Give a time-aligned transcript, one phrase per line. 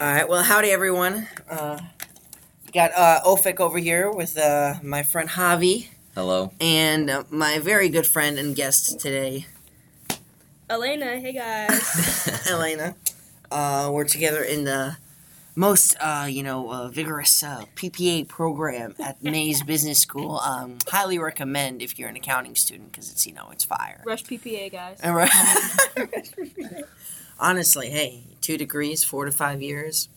[0.00, 0.28] All right.
[0.28, 1.26] Well, howdy, everyone.
[1.50, 1.78] Uh,
[2.72, 6.52] got uh, Ofek over here with uh, my friend Javi Hello.
[6.60, 9.46] and uh, my very good friend and guest today,
[10.70, 12.46] Alaina, hey guys.
[12.50, 12.94] Alaina.
[13.50, 14.96] Uh, we're together in the
[15.56, 20.38] most, uh, you know, uh, vigorous uh, PPA program at Mays Business School.
[20.38, 24.00] Um, highly recommend if you're an accounting student because it's, you know, it's fire.
[24.06, 25.00] Rush PPA, guys.
[25.02, 25.30] All right.
[27.38, 30.08] Honestly, hey, two degrees, four to five years,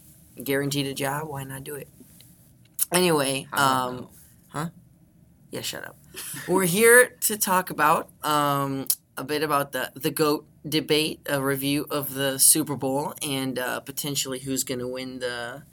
[0.44, 1.28] guaranteed a job.
[1.28, 1.88] Why not do it?
[2.92, 4.10] Anyway, um,
[4.50, 4.70] huh?
[5.52, 5.98] yeah, shut up.
[6.48, 11.86] We're here to talk about um, a bit about the the goat debate, a review
[11.90, 15.64] of the Super Bowl, and uh, potentially who's going to win the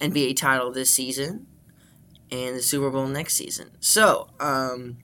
[0.00, 1.46] NBA title this season
[2.30, 3.70] and the Super Bowl next season.
[3.80, 4.98] So, um,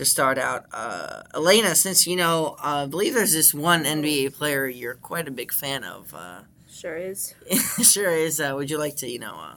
[0.00, 4.34] to start out, uh, Alaina, since you know, uh, I believe there's this one NBA
[4.34, 6.14] player you're quite a big fan of.
[6.14, 6.40] Uh,
[6.72, 7.34] Sure is.
[7.92, 8.40] sure is.
[8.40, 9.34] Uh, would you like to, you know?
[9.38, 9.56] Uh,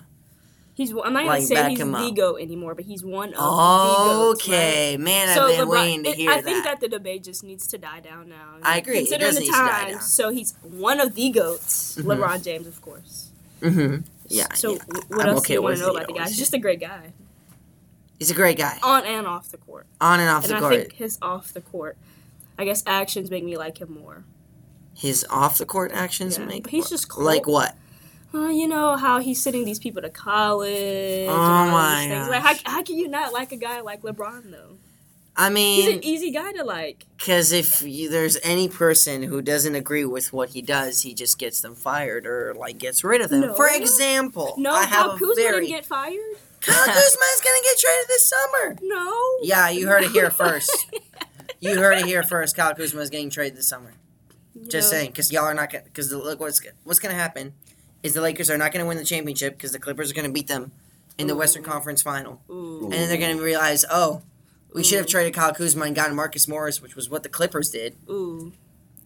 [0.74, 0.92] He's.
[0.92, 2.16] I'm not gonna say back he's him the up.
[2.16, 4.50] goat anymore, but he's one of the goats.
[4.50, 4.56] right?
[4.58, 6.44] okay, man, I've been LeBron, waiting to it- hear I that.
[6.44, 8.56] think that the debate just needs to die down now.
[8.64, 10.02] I agree, it Considering does the need to die time, down.
[10.02, 11.96] so he's one of the goats.
[11.96, 12.06] Mhm.
[12.18, 13.30] LeBron James, of course.
[13.62, 14.02] Mm-hmm.
[14.28, 14.48] Yeah.
[14.56, 16.28] So yeah, what I'm else okay do you want to know about the guy?
[16.28, 17.14] He's just a great guy,
[18.24, 19.86] He's a great guy, on and off the court.
[20.00, 20.74] on and off and the I court.
[20.74, 21.98] I think his off the court,
[22.58, 24.24] I guess actions make me like him more.
[24.96, 27.26] His off the court actions Yeah, make he's just cool.
[27.26, 27.76] like what?
[28.34, 31.28] Uh, you know how he's sending these people to college.
[31.30, 32.30] Oh my things.
[32.30, 34.78] Like, how, how can you not like a guy like LeBron though?
[35.36, 37.06] I mean, He's an easy guy to like.
[37.18, 41.40] because if you, there's any person who doesn't agree with what he does, he just
[41.40, 43.42] gets them fired or like gets rid of them.
[43.42, 43.54] No.
[43.56, 46.20] For example, No, I have Kuzma very didn't get fired.
[46.64, 48.78] Kyle Kuzma's gonna get traded this summer.
[48.82, 49.22] No.
[49.42, 50.88] Yeah, you heard it here first.
[51.60, 52.58] You heard it here first.
[52.58, 53.94] Kyle Kuzma is getting traded this summer.
[54.54, 55.86] You Just saying, because y'all are not gonna.
[55.86, 57.54] Because look, what's what's gonna happen
[58.04, 60.48] is the Lakers are not gonna win the championship because the Clippers are gonna beat
[60.48, 60.74] them
[61.18, 61.38] in the Ooh.
[61.38, 62.84] Western Conference Final, Ooh.
[62.84, 64.24] and then they're gonna realize, oh,
[64.74, 67.70] we should have traded Kyle Kuzma and gotten Marcus Morris, which was what the Clippers
[67.70, 68.52] did, Ooh.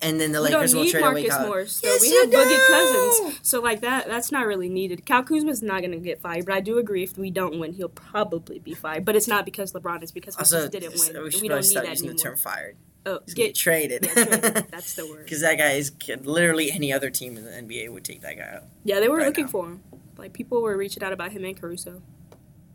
[0.01, 1.47] And then the we Lakers don't will need trade away Marcus Kyle.
[1.47, 1.81] Morris.
[1.81, 1.87] though.
[1.89, 2.67] Yes, we you have Boogie.
[2.67, 3.39] Cousins.
[3.43, 5.05] So like that, that's not really needed.
[5.05, 7.73] Cal Kuzma's not going to get fired, but I do agree if we don't win,
[7.73, 9.05] he'll probably be fired.
[9.05, 10.01] But it's not because LeBron.
[10.03, 11.23] It's because we Also, just didn't win.
[11.23, 12.17] we should we don't need start that using anymore.
[12.17, 14.05] the term "fired." oh, He's get get traded.
[14.05, 14.67] yeah, traded.
[14.71, 15.23] That's the word.
[15.23, 15.91] Because that guy is
[16.23, 18.63] literally any other team in the NBA would take that guy out.
[18.83, 19.51] Yeah, they were right looking now.
[19.51, 19.83] for him.
[20.17, 22.01] Like people were reaching out about him and Caruso.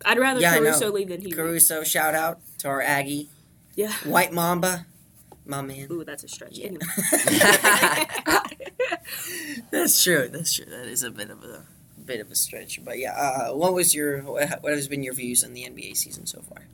[0.05, 1.27] I'd rather Yeah, Caruso leave than he.
[1.29, 1.37] leave.
[1.37, 3.29] Caruso, shout out to our Aggie,
[3.77, 3.93] Yeah.
[4.05, 4.87] White Mamba,
[5.47, 5.89] my man.
[5.91, 6.59] Ooh, that's a stretch.
[6.59, 6.71] Yeah.
[9.71, 10.29] That's true.
[10.29, 10.67] That's true.
[10.67, 11.65] That is a bit of a
[12.05, 13.13] bit of a stretch, but yeah.
[13.13, 16.67] Uh, what was your what has been your views on the NBA season so far?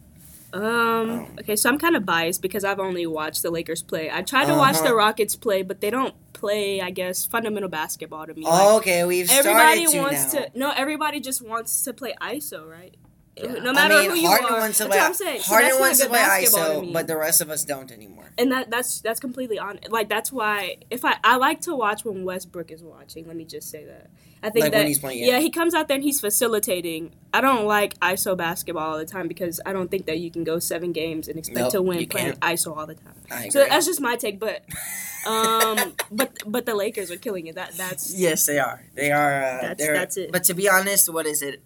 [0.52, 1.28] Um.
[1.40, 4.10] Okay, so I'm kind of biased because I've only watched the Lakers play.
[4.10, 4.88] I tried to watch Uh-huh.
[4.88, 8.44] the Rockets play, but they don't play, I guess, fundamental basketball to me.
[8.44, 10.40] Like, Oh, okay, we've everybody started to wants now.
[10.40, 10.50] to.
[10.58, 12.94] No, everybody just wants to play ISO, right?
[13.42, 13.52] Yeah.
[13.62, 14.58] No matter I mean, who you Harden are.
[14.60, 15.40] wants to That's what I'm saying.
[15.42, 18.30] So Harden wants to basketball ISO, but the rest of us don't anymore.
[18.38, 19.78] and that that's that's completely on.
[19.88, 23.26] Like that's why if I I like to watch when Westbrook is watching.
[23.26, 24.10] Let me just say that.
[24.40, 25.26] I think Like that when he's playing, yeah.
[25.32, 25.38] yeah.
[25.40, 27.12] he comes out there and he's facilitating.
[27.34, 30.44] I don't like ISO basketball all the time because I don't think that you can
[30.44, 32.34] go seven games and expect Nope, to win playing.
[32.34, 33.14] ISO all the time.
[33.32, 33.48] I.
[33.48, 34.62] So that's just my take, but
[35.26, 37.56] um, but but the Lakers are killing it.
[37.56, 38.84] That that's yes, they are.
[38.94, 39.34] They are.
[39.42, 40.30] Uh, That's- that's it.
[40.32, 41.60] But to be honest, what is it?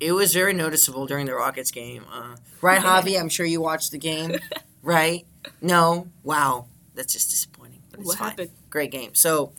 [0.00, 2.04] It was very noticeable during the Rockets game.
[2.12, 3.18] Uh, right, Javi?
[3.18, 4.36] I'm sure you watched the game,
[4.82, 5.26] right?
[5.60, 6.08] No.
[6.22, 7.80] Wow, that's just disappointing.
[7.90, 8.28] But it's what fine.
[8.30, 8.50] happened.
[8.70, 9.14] Great game.
[9.14, 9.52] So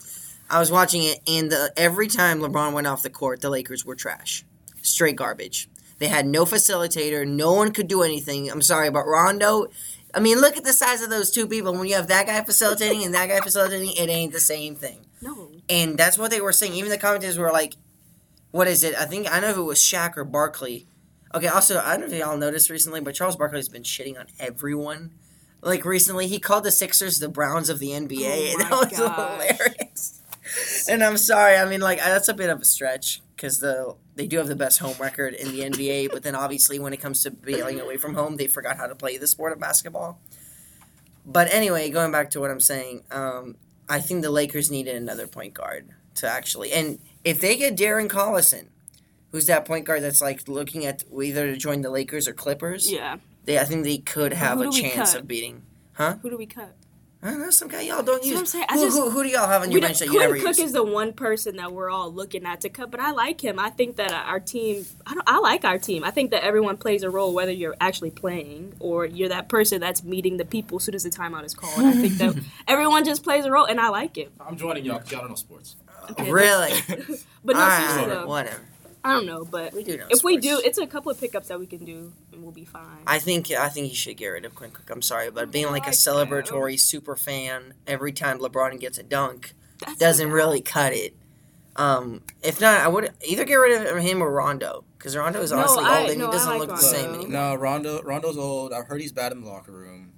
[0.50, 3.86] I was watching it, and the, every time LeBron went off the court, the Lakers
[3.86, 4.44] were trash,
[4.82, 5.70] straight garbage.
[5.98, 7.26] They had no facilitator.
[7.26, 8.52] No one could do anything.
[8.52, 9.68] I'm sorry, but Rondo.
[10.14, 11.74] I mean, look at the size of those two people.
[11.74, 15.06] When you have that guy facilitating and that guy facilitating, it ain't the same thing.
[15.22, 16.74] No, And that's what they were saying.
[16.74, 17.76] Even the commentators were like,
[18.56, 20.88] "What is it?" I think I know if it was Shaq or Barkley.
[21.34, 21.48] Okay.
[21.48, 25.12] Also, I don't know if y'all noticed recently, but Charles Barkley's been shitting on everyone.
[25.62, 29.00] Like recently, he called the Sixers the Browns of the NBA, Oh and that was
[29.00, 29.42] gosh.
[29.58, 30.22] hilarious.
[30.88, 31.58] And I'm sorry.
[31.58, 34.56] I mean, like that's a bit of a stretch because the they do have the
[34.56, 37.97] best home record in the NBA, but then obviously when it comes to bailing away
[37.97, 40.20] from home, they forgot how to play the sport of basketball.
[41.26, 43.56] But anyway, going back to what I'm saying, um,
[43.90, 48.08] I think the Lakers needed another point guard to actually, and if they get Darren
[48.08, 48.68] Collison,
[49.32, 52.90] who's that point guard that's like looking at either to join the Lakers or Clippers,
[52.90, 53.18] yeah.
[53.44, 55.22] they I think they could have a chance cut?
[55.22, 55.64] of beating.
[55.94, 56.16] Huh?
[56.22, 56.74] Who do we cut?
[57.24, 58.34] I don't know some guy y'all don't use.
[58.36, 58.66] what I'm saying.
[58.70, 60.36] I Who, just- who, who do y'all have on your bench that you Quinn never
[60.36, 60.60] Cook use?
[60.60, 63.58] is the one person that we're all looking at to cut, but I like him.
[63.58, 66.04] I think that our team, I, don't, I like our team.
[66.04, 69.82] I think that everyone plays a role, whether you're actually playing or you're that person
[69.82, 71.84] that's meeting the people as soon as the timeout is called.
[71.84, 72.36] I think that
[72.68, 74.32] everyone just plays a role, and I like it.
[74.40, 75.78] I'm joining y'all because y'all don't know sports.
[76.11, 76.73] Okay, Really?
[77.46, 78.61] but no, All right, seriously though, whatever.
[79.03, 79.46] I don't know.
[79.46, 81.85] But We do know if we do, it's a couple of pickups that we can
[81.85, 83.03] do, and we'll be fine.
[83.05, 84.90] I think I think you should get rid of Quinn Cook.
[84.90, 89.53] I'm sorry, but being like a celebratory super fan every time LeBron gets a dunk
[89.79, 91.16] That's doesn't so really cut it.
[91.75, 95.52] Um, if not, I would either get rid of him or Rondo because Rondo is
[95.52, 97.28] No, honestly I- old and no, he doesn't like look the same anymore.
[97.29, 98.02] No, Rondo.
[98.02, 98.73] Rondo's old.
[98.73, 100.13] I've heard he's bad in the locker room.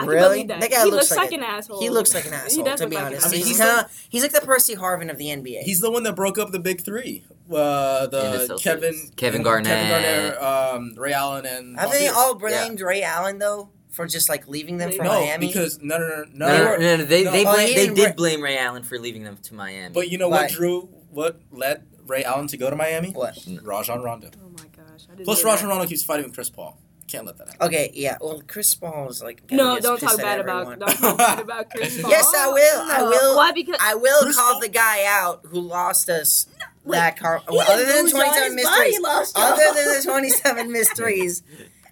[0.00, 0.20] I Really?
[0.28, 0.60] believe That.
[0.60, 1.80] That guy he looks looks like like an asshole.
[1.80, 3.26] He looks like an He asshole, does to be like an honest.
[3.26, 5.60] I mean, he's he's kind of he's like the Percy Harvin of the NBA.
[5.62, 7.24] He's the one that broke up the big three.
[7.50, 8.62] Uh, the the Celtics.
[8.62, 9.88] Kevin, Kevin Kevin Garnett.
[9.90, 12.52] Garnett, um, Ray Allen, and Have they all Pierce.
[12.52, 12.64] Yeah.
[12.64, 15.48] blamed Ray Allen though for just like leaving them for No, No, Miami?
[15.48, 16.46] because no, no, no, no.
[16.46, 17.32] No, no, no, no, no, they No.
[17.32, 19.92] they, Oh, blame, he they didn't blame Ray Allen for leaving them to Miami.
[19.92, 20.42] But you know Why?
[20.42, 23.10] what drew what led Ray Allen to go to Miami?
[23.10, 23.36] What?
[23.62, 24.30] Rajon Rondo.
[24.40, 25.06] Oh my gosh!
[25.08, 25.74] I didn't Plus, know Rajon that.
[25.74, 26.78] Rondo keeps fighting with Chris Paul.
[27.10, 27.66] Can't let that happen.
[27.66, 28.18] Okay, yeah.
[28.20, 30.78] Well, Chris Paul is like No, don't talk bad about.
[30.78, 32.10] Don't talk bad about Chris Paul.
[32.10, 32.80] Yes, I will.
[32.82, 33.36] I will.
[33.36, 33.52] Why?
[33.52, 36.46] Because I will Chris call Paul- the guy out who lost us
[36.84, 37.42] wait, that car.
[37.48, 38.34] Well, other than lose, twenty y'all.
[38.34, 41.42] seven His body mysteries, other than the twenty seven mysteries,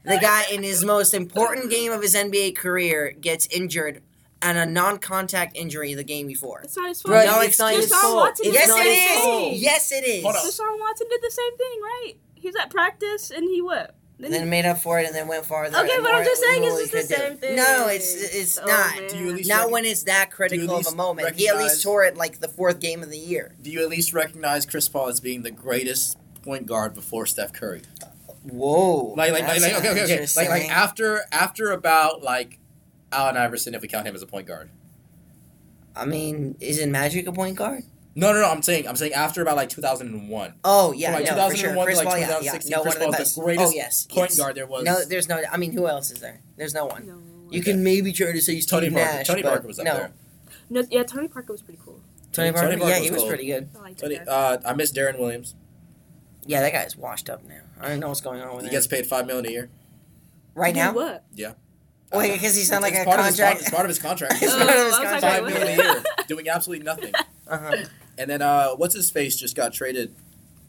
[0.05, 4.03] the guy in his most important game of his NBA career gets injured
[4.41, 6.61] and a non contact injury the game before.
[6.61, 7.13] it's not his fault.
[7.13, 8.15] Bro, No, it's not his fault.
[8.17, 9.25] Watson It's did yes, the not it his same is.
[9.25, 9.41] fault.
[9.51, 9.59] thing.
[9.61, 10.23] Yes, it is.
[10.23, 10.35] Hold.
[10.37, 12.13] Deshaun Watson did the same thing, right?
[12.37, 13.97] He's at practice and he what?
[14.21, 15.79] And then made up for it and then went farther.
[15.79, 17.39] Okay, but I'm just saying than it's just the same do.
[17.39, 17.57] thing.
[17.57, 18.97] No, it's it's Oh, not.
[19.11, 21.37] Do you at least Not rec- when it's that critical of a moment.
[21.37, 23.55] He at least tore it like the fourth game of the year.
[23.63, 27.53] Do you at least recognize Chris Paul as being the greatest point guard before Steph
[27.53, 27.83] Curry?
[28.43, 29.15] Whoa.
[29.17, 30.27] Like, like, like, That's like okay, okay, okay.
[30.37, 32.59] Like, like after, after about like
[33.13, 34.71] Allen Iverson, if we count him as a point guard.
[35.95, 37.83] I mean, isn't Magic a point guard?
[38.19, 38.51] No, no, no.
[38.51, 40.55] I'm saying, I'm saying after about like 2001.
[40.65, 41.71] Oh yeah, From, like, no, for sure.
[41.71, 42.53] 2001 to, Chris like, Paul, yeah, yeah.
[42.69, 44.39] No, Chris one of the Paul's the greatest oh yes, point yes.
[44.39, 44.83] guard there was.
[44.85, 45.41] No, there's no.
[45.53, 46.41] I mean, who else is there?
[46.57, 47.07] There's no one.
[47.07, 47.19] No.
[47.51, 49.17] You can maybe try to say he's Tony Steve Parker.
[49.19, 49.27] Nash.
[49.29, 49.95] Tony Parker was up no.
[49.95, 50.13] there.
[50.69, 52.01] No, yeah, Tony Parker was pretty cool.
[52.33, 52.79] Tony Tony Parker.
[52.79, 53.29] Parker yeah, was he was cool.
[53.29, 53.69] pretty good.
[53.77, 55.55] I liked Tony, uh, I miss Deron Williams.
[56.45, 57.61] Yeah, that guy's washed up now.
[57.81, 58.73] I don't know what's going on with He him.
[58.73, 59.71] gets paid five million a year.
[60.55, 60.93] right now.
[60.93, 61.25] what?
[62.11, 63.59] Oh, yeah, because he signed like it's a part Of his, contract.
[63.59, 64.35] con- it's part of his contract.
[64.43, 65.23] It's Oh, part of his I was like, contract.
[65.23, 65.87] five wait, million what?
[65.87, 67.13] a year, doing absolutely nothing.
[67.47, 67.77] Uh-huh.
[68.19, 70.15] And then uh, what's his face just got traded?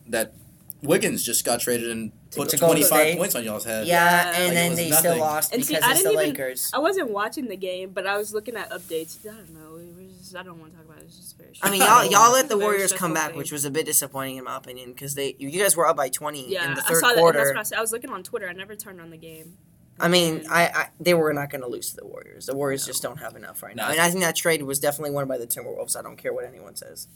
[0.07, 0.33] That
[0.81, 3.85] Wiggins just got traded and put twenty five points on y'all's head.
[3.85, 3.95] Yeah,
[4.31, 5.11] Yeah, and like, then it was they nothing.
[5.11, 6.71] still lost And because see, I it's the didn't even- Lakers.
[6.73, 9.17] I wasn't watching the game, but I was looking at updates.
[9.27, 9.75] I don't know.
[9.77, 11.05] It was just, I don't want to talk about it.
[11.05, 11.49] It's just very.
[11.61, 13.37] I mean, y'all y'all let the Warriors come back, thing.
[13.37, 16.09] which was a bit disappointing in my opinion, because they you guys were up by
[16.09, 17.17] twenty yeah, in the I third saw that.
[17.17, 17.39] quarter.
[17.39, 17.77] That's what I said.
[17.77, 18.47] I was looking on Twitter.
[18.47, 19.57] I never turned on the game.
[19.99, 22.45] I mean, I, I they were not going to lose to the Warriors.
[22.45, 23.87] The Warriors just don't have enough right now.
[23.87, 23.91] No.
[23.91, 25.97] And I think that trade was definitely won by the Timberwolves.
[25.97, 27.09] I don't care what anyone says.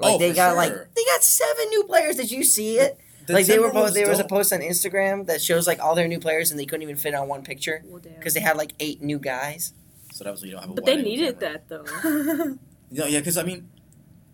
[0.00, 0.56] Oh, like Oh, they for got sure.
[0.56, 2.16] like they got seven new players.
[2.16, 2.98] Did you see it?
[3.26, 3.94] The like they were both.
[3.94, 6.66] There was a post on Instagram that shows like all their new players, and they
[6.66, 9.72] couldn't even fit on one picture Well, because they had like eight new guys.
[10.12, 10.74] So that was you don't have a.
[10.74, 11.60] But they needed camera.
[11.68, 12.56] that though.
[12.90, 13.68] No, yeah, because I mean,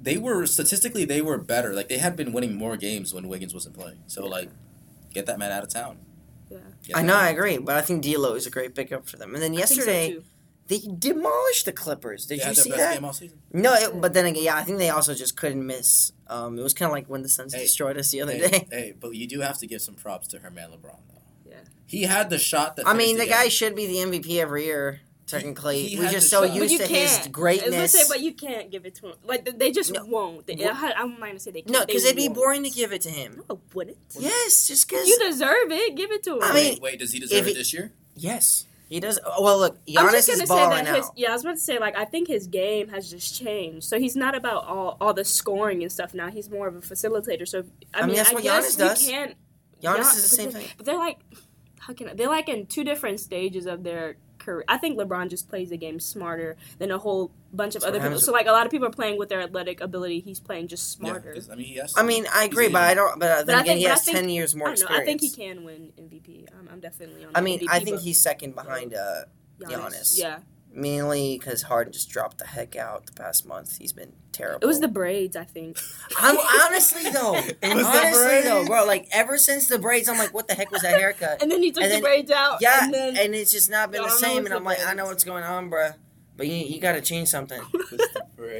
[0.01, 1.73] they were statistically they were better.
[1.73, 4.03] Like they had been winning more games when Wiggins wasn't playing.
[4.09, 4.51] So like,
[5.15, 5.99] get that man out of town.
[6.51, 6.59] Yeah.
[6.85, 9.35] Get I know, I agree, but I think D'Lo is a great pickup for them.
[9.35, 10.25] And then I think so, yesterday too.
[10.70, 12.25] They demolished the Clippers.
[12.25, 12.94] Did They you see best that?
[12.94, 13.38] game all season.
[13.52, 16.12] No, it, but then again, yeah, I think they also just couldn't miss.
[16.28, 18.49] Um, it was kind of like when the Suns Hey, destroyed us the other Hey,
[18.49, 18.67] day.
[18.70, 21.50] hey, but you do have to give some props to her man LeBron though.
[21.50, 21.56] Yeah.
[21.87, 22.87] He had the shot that.
[22.87, 23.50] I mean, the guy game.
[23.50, 25.00] should be the MVP every year.
[25.26, 26.56] Technically, he we had just so shot.
[26.56, 27.12] Used to his can't.
[27.12, 27.70] I was greatness.
[27.75, 29.14] gonna say, but you can't give it to him.
[29.25, 30.05] Like they just No.
[30.05, 30.44] won't.
[30.46, 31.72] They, Wha- I, I'm not gonna say they can't.
[31.72, 32.34] no, because it'd be won't.
[32.34, 33.43] boring to give it to him.
[33.49, 33.96] No, it wouldn't.
[34.19, 35.06] Yes, just because.
[35.06, 35.94] You deserve it.
[35.96, 36.43] Give it to him.
[36.43, 37.93] I mean, Wait, wait, does he deserve it it- this year?
[38.17, 39.19] yes, he does.
[39.25, 41.53] oh, Well, look, I was Giannis is say balling that his yeah, I was about
[41.53, 43.85] to say like I think his game has just changed.
[43.85, 46.29] So he's not about all all the scoring and stuff now.
[46.29, 47.47] He's more of a facilitator.
[47.49, 49.06] So I, I mean, mean, that's I what guess Giannis does.
[49.06, 49.35] can't.
[49.81, 50.67] Giannis is the same thing.
[50.77, 51.19] But they're like,
[51.79, 54.65] how can I, they're like in two different stages of their career.
[54.67, 58.01] I think LeBron just plays the game smarter than a whole bunch of That's what
[58.01, 58.20] other people.
[58.20, 60.20] So like a lot of people are playing with their athletic ability.
[60.20, 61.19] He's playing just Yeah,
[61.53, 61.94] I mean, he has.
[61.97, 63.19] I mean, I agree, but I don't.
[63.20, 64.97] But uh, then I again, think- he has think- ten years more I don't know.
[64.97, 65.03] experience.
[65.03, 66.49] I think he can win MVP.
[66.59, 67.31] I'm, I'm definitely on.
[67.35, 69.23] I mean, MVP, I think but he's second behind uh,
[69.61, 70.19] Giannis.
[70.19, 70.39] Yeah,
[70.72, 73.79] mainly because Harden just dropped the heck out the past month.
[73.79, 74.60] He's been terrible.
[74.62, 75.36] it was the braids.
[75.36, 75.79] I think.
[76.19, 77.34] I'm honestly though.
[77.62, 78.69] It was the honestly though, braids.
[78.69, 78.84] bro.
[78.86, 81.43] Like ever since the braids, I'm like, what the heck was that haircut?
[81.43, 82.58] And then he took And the then- braids out.
[82.60, 84.36] yeah, and then and it's just not been the same.
[84.36, 85.91] what's And I'm the like, I know what's going on, bro.
[86.36, 87.60] But you, you got to change something.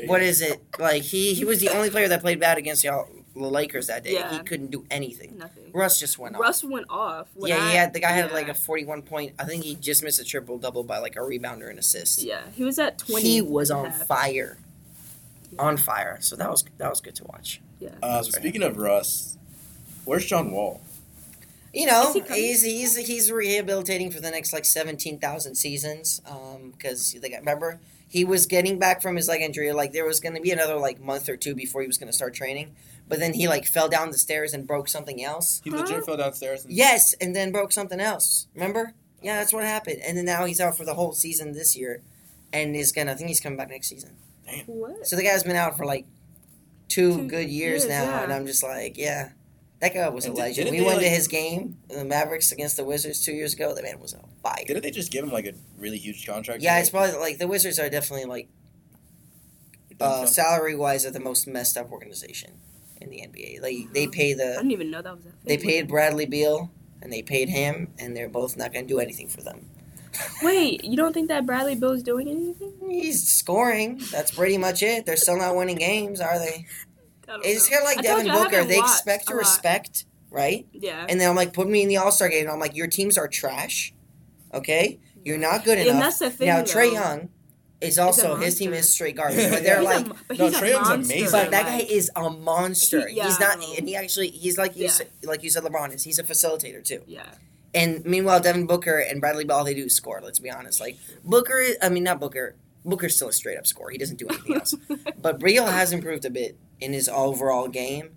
[0.07, 0.63] What is it?
[0.79, 3.09] Like he he was the only player that played bad against y'all
[3.43, 4.15] the Lakers that day.
[4.15, 4.31] Yeah.
[4.33, 5.39] He couldn't do anything.
[5.39, 5.71] nothing.
[5.73, 6.41] Russ just went off.
[6.43, 7.29] Russ went off.
[7.35, 9.35] When yeah, I- he had the guy had like a 41 point.
[9.39, 12.23] I think he just missed a triple double by like a rebounder and assist.
[12.23, 13.29] Yeah, he was at twenty.
[13.29, 14.07] He was on half.
[14.07, 14.59] fire,
[15.53, 15.63] Yeah.
[15.63, 16.19] on fire.
[16.21, 17.61] So that was that was good to watch.
[17.79, 17.91] Yeah.
[18.03, 19.37] Uh, so speaking of Russ,
[20.05, 20.81] where's John Wall?
[21.73, 26.21] You know, he he's he's he's rehabilitating for the next like 17,000 seasons.
[26.27, 27.79] Um, because they got remember
[28.11, 29.73] he was getting back from his leg injury.
[29.73, 32.09] Like there was going to be another like month or two before he was going
[32.09, 32.75] to start training.
[33.09, 35.61] But then he like fell down the stairs and broke something else.
[35.65, 35.79] He Huh?
[35.79, 36.65] legit fell downstairs.
[36.65, 38.49] And, Yes, and then broke something else.
[38.55, 38.95] Remember?
[39.23, 40.01] Yeah, that's what happened.
[40.05, 42.03] And then now he's out for the whole season this year,
[42.53, 43.13] and is gonna.
[43.13, 44.17] I think he's coming back next season.
[44.47, 44.65] Damn.
[44.67, 45.07] What?
[45.07, 46.07] So the guy's been out for like
[46.89, 48.23] two, Two good years, years, now, yeah.
[48.25, 49.31] and I'm just like, yeah,
[49.81, 50.71] that guy was a And did- legend.
[50.71, 53.75] We they, went to his game, the Mavericks against the Wizards two years ago.
[53.75, 54.63] The man was a fire.
[54.67, 56.63] Didn't they just give him like a really huge contract?
[56.63, 58.49] Yeah, it's probably like the Wizards are definitely like
[60.01, 62.53] uh, salary wise are the most messed up organization
[63.01, 63.61] in the NBA.
[63.63, 65.39] Like they pay the I the didn't even know that was a thing.
[65.45, 66.71] they paid Bradley Beal
[67.03, 69.67] and they paid him, and they're both not going to do anything for them.
[70.43, 72.75] Wait, you don't think that Bradley Beal's doing anything?
[72.91, 74.01] He's scoring.
[74.11, 75.07] That's pretty much it.
[75.07, 76.67] They're still not winning games, are they?
[77.31, 78.65] I don't It's kind of like I Devin you, Booker.
[78.65, 79.39] They watched expect a lot.
[79.39, 80.67] respect, right?
[80.73, 81.07] Yeah.
[81.09, 82.43] And then I'm like, put me in the All Star game.
[82.43, 83.93] And I'm like, your teams are trash.
[84.53, 86.03] Okay, you're not good And enough.
[86.03, 86.49] that's the thing.
[86.49, 86.93] now Trae.
[86.93, 87.29] Young
[87.81, 90.57] is also his team is straight garbage, but they're He's a like, but No, he's
[90.57, 91.31] a Trae Young's amazing.
[91.31, 93.07] but that guy is a monster.
[93.09, 93.47] He- He's yeah.
[93.47, 94.91] not, and he actually he's like you Yeah.
[94.91, 96.03] said, like you said, LeBron is.
[96.03, 97.03] He's a facilitator too.
[97.07, 97.23] Yeah.
[97.73, 100.21] And meanwhile, Devin Booker and Bradley Beal, they do score.
[100.23, 100.81] Let's be honest.
[100.81, 102.57] Like Booker, I mean not Booker.
[102.85, 103.91] Booker's still a straight up scorer.
[103.91, 104.75] He doesn't do anything else.
[105.23, 108.11] But Brio has improved a bit in his overall game.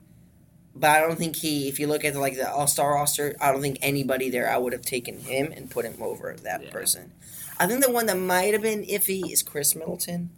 [0.75, 3.35] But I don't think he, if you look at the, like the All Star roster,
[3.41, 6.63] I don't think anybody there I would have taken him and put him over that
[6.63, 6.71] Yeah.
[6.71, 7.11] person.
[7.59, 10.31] I think the one that might have been iffy is Khris Middleton.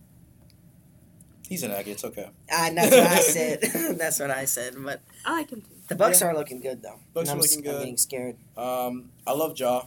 [1.47, 1.91] He's an Aggie.
[1.91, 2.29] It's okay.
[2.51, 3.59] Uh, that's what I said.
[3.97, 4.73] that's what I said.
[4.77, 5.67] But I like him too.
[5.87, 6.27] the Bucks Yeah.
[6.27, 6.99] are looking good though.
[7.13, 8.35] Bucks And are I'm, looking I'm getting scared.
[8.57, 9.83] Um, I love Ja.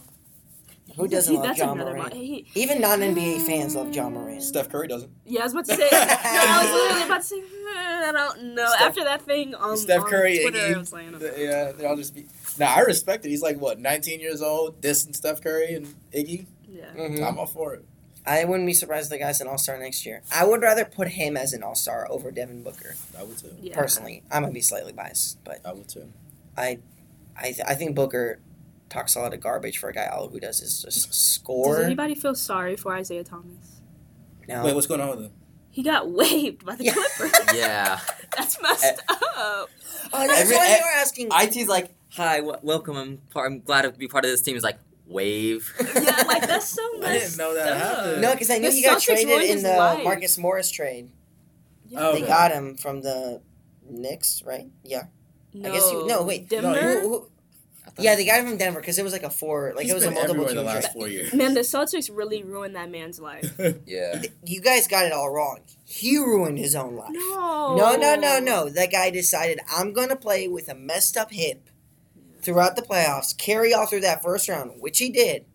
[0.95, 2.13] Who doesn't love Ja another Morant?
[2.13, 4.41] mo- he- Even non NBA fans love Ja Morant.
[4.43, 5.11] Steph Curry doesn't.
[5.25, 5.87] yeah, I was about to say.
[5.91, 7.39] no, I was literally about to say.
[7.41, 8.67] "Hmm, I don't know.
[8.69, 11.21] Steph- After that thing on, Steph on Curry, Twitter, Iggy, I was like, I don't
[11.21, 11.31] know.
[11.37, 12.25] Yeah, they all just be.
[12.57, 13.29] Now I respect it.
[13.29, 16.45] He's like what, 19 years old, dissing Steph Curry and Iggy.
[16.67, 16.85] yeah.
[16.97, 17.25] Mhm.
[17.25, 17.85] I'm all for it.
[18.25, 20.21] I wouldn't be surprised if the guy's an All Star next year.
[20.31, 22.95] I would rather put him as an All Star over Devin Booker.
[23.17, 23.55] I would too.
[23.61, 23.75] yeah.
[23.75, 26.11] Personally, I'm gonna be slightly biased, but I would too.
[26.57, 26.79] I,
[27.37, 28.39] I, th- I think Booker
[28.89, 30.07] talks a lot of garbage for a guy.
[30.07, 31.75] All who does is just score.
[31.77, 33.81] Does anybody feel sorry for Isaiah Thomas?
[34.47, 34.63] No.
[34.65, 35.31] Wait, what's going on with him?
[35.71, 36.93] He got waived by the Yeah.
[36.93, 37.39] Clippers.
[37.55, 37.99] Yeah.
[38.37, 38.95] That's messed eh.
[39.09, 39.69] up.
[40.13, 41.29] oh, that's Every- why e- they were asking.
[41.33, 42.95] IT's like, hi, w- welcome.
[42.95, 44.53] I'm, part, I'm glad to be part of this team.
[44.55, 44.77] He's like,
[45.07, 45.73] wave.
[45.79, 47.77] Yeah, like that's so I didn't know that up.
[47.97, 48.21] happened.
[48.21, 50.03] no, because I knew The he got Celtics traded in the life.
[50.03, 51.09] Marcus Morris trade.
[51.87, 51.99] Yeah.
[52.07, 52.27] Oh, They okay.
[52.27, 53.41] got him from the
[53.89, 54.67] Knicks, right?
[54.83, 55.03] Yeah.
[55.53, 56.47] No, I guess you- no, wait.
[56.49, 56.99] Denver.
[57.01, 57.29] Who- who-
[57.99, 59.91] I yeah, they got him from Denver because it was like a four, like He's
[59.91, 60.83] it was a multiple everywhere team the trade.
[60.83, 61.33] last four years.
[61.33, 63.51] Man, the Celtics really ruined that man's life.
[63.85, 64.21] Yeah.
[64.45, 65.59] You guys got it all wrong.
[65.85, 67.09] He ruined his own life.
[67.11, 67.75] No.
[67.75, 68.69] No, no, no, no.
[68.69, 71.69] That guy decided I'm gonna play with a messed up hip
[72.41, 75.45] throughout the playoffs, carry all through that first round, which he did,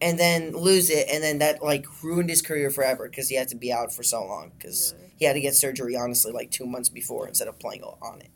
[0.00, 3.48] and then lose it, and then that like ruined his career forever because he had
[3.48, 5.06] to be out for so long because Yeah.
[5.18, 8.30] he had to get surgery honestly like two months before instead of playing on it.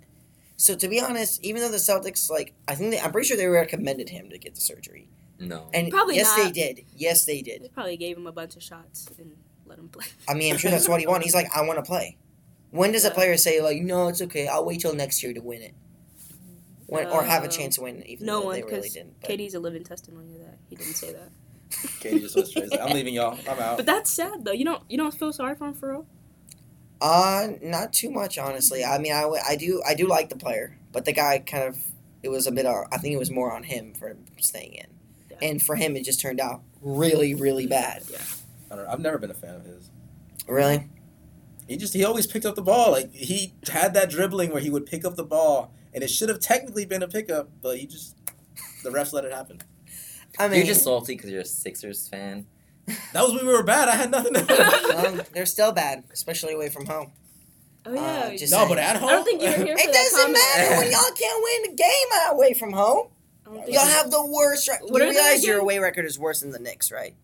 [0.62, 3.36] So to be honest, even though the Celtics like I think they, I'm pretty sure
[3.36, 5.08] they recommended him to get the surgery,
[5.40, 5.66] No.
[5.74, 6.44] and Probably yes not.
[6.44, 7.70] they did, yes they They did.
[7.74, 10.06] probably gave him a bunch of shots and let him play.
[10.28, 11.24] I mean I'm sure that's what he wanted.
[11.24, 12.16] He's like I want to play.
[12.70, 15.40] When does a player say like no it's okay I'll wait till next year to
[15.42, 15.74] win it?
[16.86, 18.92] When, or have a Uh, chance to win, even No though one, they really because
[18.94, 19.20] didn't.
[19.20, 19.30] But.
[19.30, 20.58] KD's a living testimony of that.
[20.68, 21.30] He didn't say that.
[22.00, 22.70] KD just went straight.
[22.70, 23.38] He's I'm leaving y'all.
[23.50, 23.78] I'm out.
[23.78, 24.52] But that's sad though.
[24.52, 26.06] You don't you don't feel sorry for him for real?
[27.02, 28.84] Uh, not too much, honestly.
[28.84, 31.76] I mean, I, I do I do like the player, but the guy kind of
[32.22, 32.64] it was a bit.
[32.64, 34.86] Uh, I think it was more on him for staying in,
[35.30, 35.38] Yeah.
[35.42, 38.04] and for him it just turned out really really bad.
[38.08, 38.18] Yeah.
[38.70, 38.90] I don't know.
[38.92, 39.90] I've never been a fan of his.
[40.46, 40.88] Really,
[41.68, 42.92] He just he always picked up the ball.
[42.92, 46.28] Like he had that dribbling where he would pick up the ball, and it should
[46.28, 48.14] have technically been a pickup, but he just
[48.84, 49.58] the refs let it happen.
[50.38, 52.46] I mean, You're just salty because you're a Sixers fan.
[52.86, 53.88] That was when we were bad.
[53.88, 54.34] I had nothing.
[54.34, 57.12] to well, they're still bad, especially away from home.
[57.86, 58.00] Oh yeah.
[58.00, 58.68] Uh, just no, saying.
[58.68, 59.08] but at home.
[59.08, 60.38] I don't think you were here for It doesn't comment.
[60.56, 63.08] matter when y'all can't win the game away from home.
[63.46, 64.68] I don't think Y'all have the worst.
[64.68, 67.14] Re- What you are they realize your away record is worse than the Knicks, right?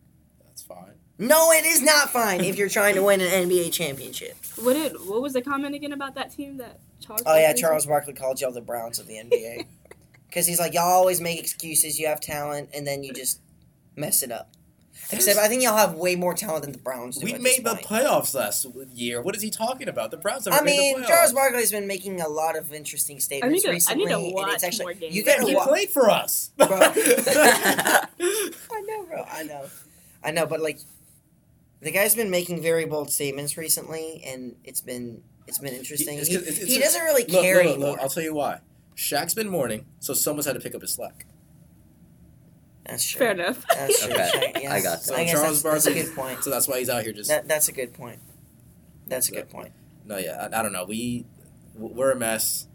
[0.44, 0.94] That's fine.
[1.18, 4.36] No, it is not fine if you're trying to win an NBA championship.
[4.62, 7.22] What did what was the comment again about that team that Charles?
[7.26, 7.60] Oh yeah, Barkley said?
[7.68, 9.66] Charles Barkley called y'all the Browns of the NBA
[10.28, 11.98] because he's like y'all always make excuses.
[11.98, 13.40] You have talent, and then you just
[13.96, 14.50] mess it up.
[15.10, 17.24] Except I think y'all have way more talent than the Browns do.
[17.24, 17.86] We at made the point.
[17.86, 19.22] playoffs last year.
[19.22, 20.10] What is he talking about?
[20.10, 21.32] The Browns never I made mean, the Charles.
[21.32, 24.54] Barkley's been making a lot of interesting statements to- I recently, need to and watch
[24.54, 25.14] it's actually more games.
[25.16, 26.50] you Yeah, gotta he wa- played for us.
[26.58, 26.68] Bro.
[26.80, 28.06] I
[28.86, 29.24] know, bro.
[29.30, 29.64] I know.
[30.22, 30.78] I know, but like,
[31.80, 36.18] the guy's been making very bold statements recently, and it's been it's been interesting.
[36.18, 37.90] It's He, 'cause it's- it's- he doesn't really Look, care look, look, anymore.
[37.92, 38.60] look, I'll tell you why.
[38.96, 41.24] Shaq's been mourning, so someone's had to pick up his slack.
[42.88, 43.18] That's true.
[43.18, 43.64] Fair enough.
[43.74, 44.14] That's true.
[44.18, 44.72] Okay, Yes.
[44.72, 46.42] I got So I Charles that's, that's a Barkley- good point.
[46.44, 47.28] So that's why he's out here just.
[47.28, 48.18] That, that's a good point.
[49.06, 49.72] That's a good point.
[50.04, 50.84] no, yeah, I, I don't know.
[50.84, 51.24] We
[51.74, 52.66] we're a mess.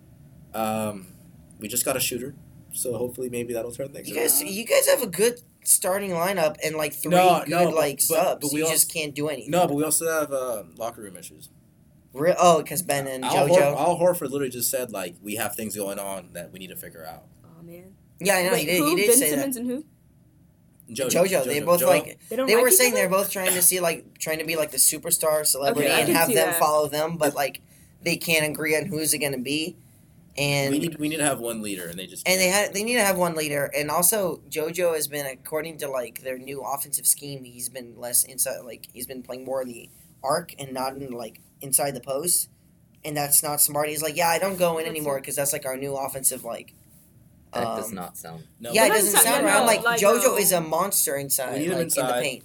[0.53, 1.07] Um,
[1.59, 2.35] we just got a shooter,
[2.73, 4.07] so hopefully maybe that'll turn things.
[4.09, 4.51] You guys, around.
[4.53, 8.01] you guys have a good starting lineup and like three No, good no, like but-
[8.01, 8.41] subs.
[8.41, 9.51] but we you all- just can't do anything.
[9.51, 11.49] No, but we also have uh, locker room issues.
[12.13, 13.49] Re- oh, because Ben and Al, JoJo.
[13.49, 16.67] Hor- Al Horford literally just said like we have things going on that we need
[16.67, 17.23] to figure out.
[17.45, 17.95] Oh man.
[18.19, 18.77] yeah, I know Wait, he did.
[18.79, 18.89] who?
[18.89, 19.85] He did ben say Simmons and who?
[20.93, 21.29] Jojo, that.
[21.31, 22.19] JoJo, they both Joe- like.
[22.29, 24.55] They don't They like were saying they're both trying to see like trying to be
[24.55, 26.59] like the superstar celebrity Okay, and have them that.
[26.59, 27.61] follow them, but like
[28.01, 29.75] they can't agree on who's it going to be.
[30.35, 32.73] And we need we need to have one leader, and they just and they had
[32.73, 36.39] they need to have one leader, and also JoJo has been according to like their
[36.39, 37.43] new offensive scheme.
[37.43, 39.89] He's been less inside, like he's been playing more in the
[40.23, 42.49] arc and not in like inside the post,
[43.05, 43.89] and that's not smart.
[43.89, 46.43] He's like, yeah, I don't go in That's anymore because that's like our new offensive
[46.43, 46.73] like.
[47.53, 48.43] That does um, not sound.
[48.59, 49.53] no, Yeah, it doesn't doesn't sound sound- right.
[49.55, 50.37] I'm no, like, like, JoJo no.
[50.37, 52.43] is a monster inside, We need him like, in the paint.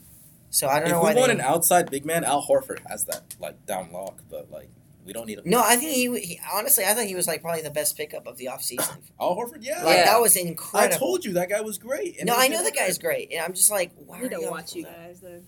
[0.50, 1.06] So I don't know.
[1.06, 1.34] If we want they.
[1.34, 4.70] an outside big man, Al Horford has that like down lock, but like
[5.04, 5.44] we don't need him.
[5.46, 8.26] no, I think he, he honestly, I thought he was like probably the best pickup
[8.26, 8.96] of the offseason.
[9.20, 9.82] Al Horford, yeah.
[9.84, 10.04] Like Yeah.
[10.06, 10.94] that was incredible.
[10.94, 12.22] I told you that guy was great.
[12.24, 13.04] no, he I know did the guy's that.
[13.04, 15.44] great, and I'm just like, why I need are watch you guys then.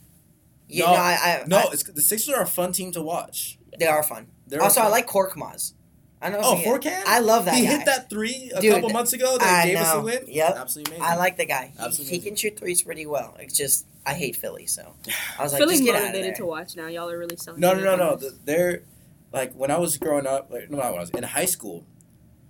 [0.69, 3.03] Yeah, No, no, I, I, No, I- it's the Sixers are a fun team to
[3.03, 3.59] watch.
[3.79, 4.29] they are fun.
[4.47, 5.73] They're also, a I fun- like Korkmaz.
[6.23, 6.49] I don't know.
[6.51, 7.03] Oh, if he- Forcan.
[7.07, 7.71] I love that he guy.
[7.77, 10.25] hit that three a Dude, couple months ago that I gave us a win.
[10.29, 10.55] Yep.
[10.57, 11.13] absolutely amazing.
[11.13, 11.73] I like the guy.
[11.77, 12.19] He- Absolutely.
[12.19, 13.37] He, can shoot threes pretty well.
[13.41, 14.95] It's just I hate Philly, so
[15.39, 16.37] I was like, Feeling just get out of motivated there.
[16.39, 16.87] to watch now.
[16.89, 17.61] Y'all are really selling.
[17.61, 18.17] No, me no, no, no.
[18.17, 18.83] The- They're
[19.33, 20.51] like when I was growing up.
[20.51, 21.87] Like, no, not when I was in high school.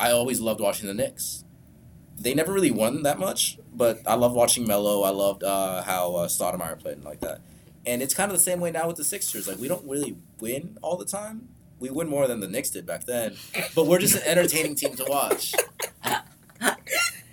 [0.01, 1.45] I always loved watching the Knicks.
[2.19, 5.03] They never really won that much, but I loved watching Melo.
[5.03, 7.41] I loved uh, how uh, Stoudemire played and like that.
[7.87, 9.47] And it's kind of the same way now with the Sixers.
[9.49, 11.49] Like we don't really win all the time.
[11.81, 13.37] We win more than the Knicks did back then,
[13.75, 15.55] but we're just an entertaining team to watch.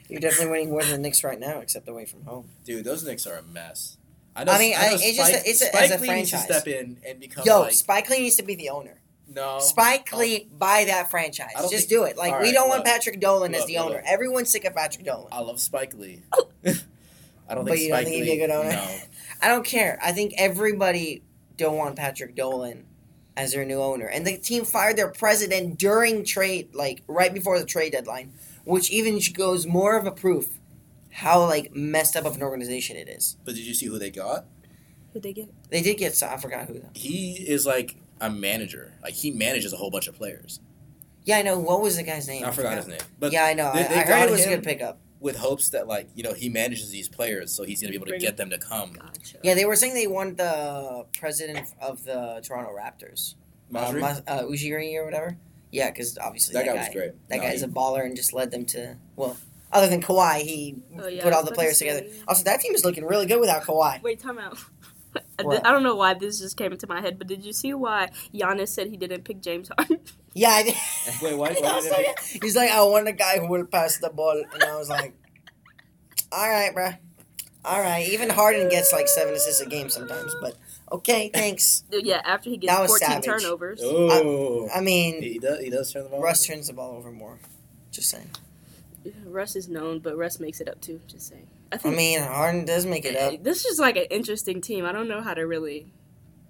[0.10, 2.48] You're definitely winning more than the Knicks right now, except away from home.
[2.63, 3.98] Dude, those Knicks are a mess.
[4.36, 6.16] I I mean, I- know it's just a- Spike, it's a- Spike as a Lee
[6.16, 9.01] needs to step in and become Yo, like Spike Lee needs to be the owner.
[9.27, 9.60] no.
[9.60, 10.18] Spike oh.
[10.20, 11.51] Lee, buy that franchise.
[11.56, 12.18] Just think- do it.
[12.18, 12.86] Like all we don't want.
[12.86, 14.04] Patrick Dolan as the look, owner.
[14.06, 15.27] Everyone's sick of Patrick Dolan.
[15.32, 16.22] I love Spike Lee.
[17.50, 18.38] I don't But think you don't Spike think he'd Lee.
[18.38, 18.70] be a good owner?
[18.70, 18.98] No.
[19.42, 20.00] I don't care.
[20.01, 21.22] I think everybody
[21.57, 22.86] don't want Patrick Dolan
[23.37, 24.07] as their new owner.
[24.07, 28.33] And the team fired their president during trade, like right before the trade deadline,
[28.65, 30.47] which even goes more of a proof
[31.11, 33.37] how like messed up of an organization it is.
[33.45, 34.45] But did you see who they got?
[35.13, 35.50] Who'd they get?
[35.69, 36.89] They did get So I forgot who though.
[36.93, 38.93] He is like a manager.
[39.01, 40.59] Like he manages a whole bunch of players.
[41.23, 41.59] Yeah, I know.
[41.59, 42.43] What was the guy's name?
[42.45, 43.00] I forgot his name.
[43.19, 43.71] But yeah, I know.
[43.73, 45.00] they- I, they I heard it was a him good pickup.
[45.27, 48.07] With hopes that like you know he manages these players, so he's gonna be able
[48.07, 48.94] to get them to come.
[48.94, 49.37] Gotcha.
[49.44, 53.35] Yeah, they were saying they want the president of the Toronto Raptors,
[53.75, 54.00] uh, Masri?
[54.00, 55.37] Mas- uh, Ujiri or whatever.
[55.72, 57.11] Yeah, because obviously that that, guy was great.
[57.29, 59.37] That No, guy's he- a baller and just led them to well.
[59.72, 62.05] Other than Kawhi, he Oh, yeah, put all the players together.
[62.25, 64.01] Also, that team is looking really good without Kawhi.
[64.01, 64.57] Wait, time out.
[65.40, 65.68] I What?
[65.68, 68.09] I don't know why this just came into my head, but did you see why
[68.33, 70.00] Giannis said he didn't pick James Harden?
[70.37, 70.75] Yeah, I did.
[71.21, 73.47] Wait, why- I why was did like- they- He's like, I want a guy who
[73.47, 75.13] will pass the ball, and I was like,
[76.31, 76.97] all right, bruh.
[77.65, 78.07] All right.
[78.09, 80.55] Even Harden gets like seven assists a game sometimes, but
[80.91, 81.83] okay, thanks.
[81.91, 83.25] yeah, after he That gets was 14 savage.
[83.25, 83.79] turnovers.
[83.83, 85.59] Oh, I mean, he does.
[85.63, 86.21] He does turn the ball.
[86.21, 86.53] Russ over.
[86.55, 87.39] turns the ball over more.
[87.91, 88.29] Just saying.
[89.25, 91.00] Russ is known, but Russ makes it up too.
[91.07, 91.47] Just saying.
[91.71, 93.43] I I think mean, Harden does make it up.
[93.43, 94.85] this is like an interesting team.
[94.85, 95.87] I don't know how to really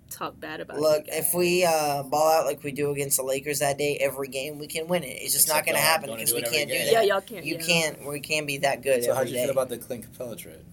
[0.10, 0.80] talk bad about.
[0.80, 3.98] Look, you if we uh, ball out like we do against the Lakers that day,
[4.00, 5.08] every game we can win it.
[5.22, 6.92] It's just not going to happen because we can't do that.
[6.92, 7.46] yeah, y'all can't.
[7.46, 7.66] You yeah.
[7.66, 8.08] can't.
[8.08, 9.46] We can't be that good So how every do you day.
[9.46, 10.66] feel about the Clint Capela trade?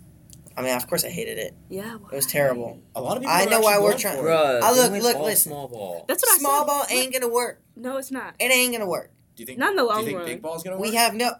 [0.56, 1.54] I mean, of course, I hated it.
[1.68, 2.80] Yeah, It was terrible.
[2.94, 3.34] A lot of people.
[3.36, 4.32] I know why we're trying- for it.
[4.32, 5.50] Bruh, they look, look, all listen.
[5.50, 6.04] Small ball.
[6.06, 6.66] That's what I Small said.
[6.68, 7.60] ball ain't going to work.
[7.74, 8.34] No, it's not.
[8.38, 9.10] It ain't going to work.
[9.34, 9.58] Do you think?
[9.58, 10.26] Not in the do long you think run.
[10.26, 10.88] big ball's gonna work?
[10.88, 11.32] We have no.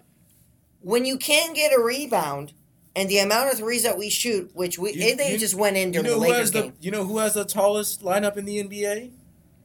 [0.80, 2.52] When you can't get a rebound,
[2.96, 5.76] and the amount of threes that we shoot, which we You- they you- just went
[5.76, 6.72] in You know the who Lakers has the game.
[6.80, 9.11] You know who has the tallest lineup in the NBA?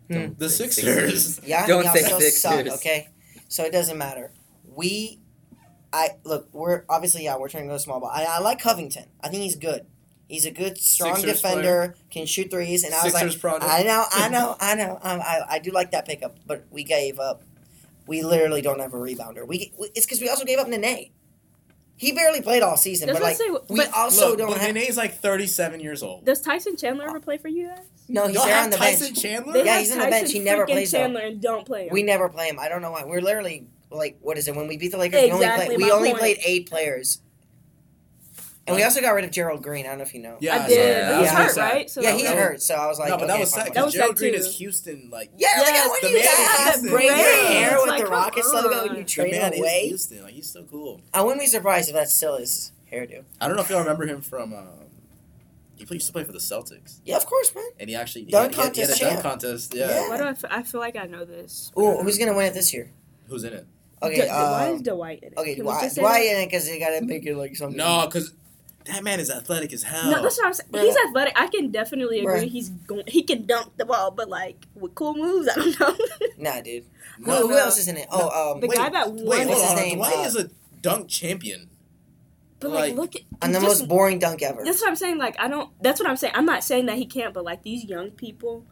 [0.09, 0.33] Hmm.
[0.37, 1.39] The say Sixers.
[1.45, 2.41] Yeah, Don't say still Sixers.
[2.41, 2.67] suck.
[2.79, 3.09] Okay,
[3.47, 4.31] so it doesn't matter.
[4.75, 5.19] We,
[5.93, 6.47] I look.
[6.53, 7.37] We're obviously yeah.
[7.37, 8.09] We're trying to go small ball.
[8.11, 9.05] I, I like Covington.
[9.21, 9.85] I think he's good.
[10.27, 11.95] He's a good, strong Sixers defender.
[12.11, 12.83] Can shoot threes.
[12.83, 13.71] And I was Sixers like, product.
[13.71, 14.99] I know, I know, I know.
[15.01, 17.43] Um, I I do like that pickup, but we gave up.
[18.07, 19.45] We literally don't have a rebounder.
[19.47, 21.09] We, we it's because we also gave up Nene.
[21.99, 24.62] He barely played all season, That's but like say, we but- also Look, don't but
[24.62, 24.73] have.
[24.73, 26.23] Nene's like 37 years old.
[26.25, 27.79] Does Tyson Chandler ever play for you guys?
[28.07, 28.91] no, he's Y'all there on the bench.
[28.99, 29.21] Tyson bench.
[29.21, 29.53] Chandler.
[29.53, 30.31] They Yeah, have he's on the bench.
[30.31, 30.97] He never freaking plays, though.
[30.99, 31.93] Chandler and don't play him.
[31.93, 32.57] We never play him.
[32.57, 33.03] I don't know why.
[33.05, 34.55] We're literally like, what is it?
[34.55, 35.77] When we beat the Lakers, we only Exactly played.
[35.85, 36.19] We only point.
[36.19, 37.21] played eight players,
[38.69, 39.86] and we also got rid of Gerald Green.
[39.86, 40.38] I don't know if you know.
[40.39, 40.77] Yeah, I did.
[40.77, 40.88] that.
[40.88, 41.10] Yeah.
[41.12, 41.36] But he's Yeah.
[41.45, 41.89] hurt, right?
[41.89, 42.62] So yeah, that he's was- hurt.
[42.62, 43.67] So I was like, no, but that was fine, sick.
[43.67, 43.73] fine.
[43.75, 44.47] That was Gerald sick, Green too.
[44.47, 45.10] is Houston.
[45.12, 46.89] Like Yeah, Yeah, look at the you man is Houston.
[46.89, 47.23] bring your Yeah.
[47.47, 48.95] hair It's with like, the Rockets logo and on.
[48.97, 49.79] you the trade man him away.
[49.84, 50.23] is Houston.
[50.23, 51.01] Like he's so cool.
[51.13, 53.23] I wouldn't be surprised if that still is hairdo.
[53.41, 54.53] I don't know if y'all remember him from.
[54.53, 54.65] Um,
[55.75, 57.63] he used to play for the Celtics, Yeah, of course, man.
[57.79, 59.23] and he actually he Dunk had, he had, he had a contest dunk champ.
[59.23, 59.73] contest.
[59.73, 59.88] Yeah.
[59.89, 60.10] Yeah.
[60.10, 61.71] Why do I, f- I feel like I know this?
[61.79, 62.91] Ooh, who's gonna win it this year?
[63.29, 63.65] Who's in it?
[64.03, 65.38] Okay, D- why um, is Dwight in it?
[65.38, 65.82] okay, Can why?
[65.84, 66.25] just Why that?
[66.36, 66.45] in it?
[66.47, 67.77] Because they gotta make it like something.
[67.77, 68.34] No, because
[68.89, 70.12] that man is athletic as hell.
[70.12, 70.69] No, that's what I'm saying.
[70.71, 70.82] Bruh.
[70.84, 71.34] He's athletic.
[71.39, 72.34] I can definitely agree.
[72.45, 72.49] Bruh.
[72.49, 73.04] He's going.
[73.08, 75.97] He can dunk the ball, but like with cool moves, I don't know.
[76.38, 76.86] Nah, dude.
[77.19, 78.08] No, who, who else is in it?
[78.12, 79.75] Oh, um, The guy that wait, won hold his on.
[79.75, 79.97] name?
[79.97, 80.49] Dwight Uh, is a
[80.82, 81.69] dunk champion.
[82.62, 84.63] but like, like- look at on the just- most boring dunk ever.
[84.63, 85.17] That's what I'm saying.
[85.17, 85.69] Like, I don't.
[85.82, 86.34] That's what I'm saying.
[86.36, 88.65] I'm not saying that he can't, but like these young people,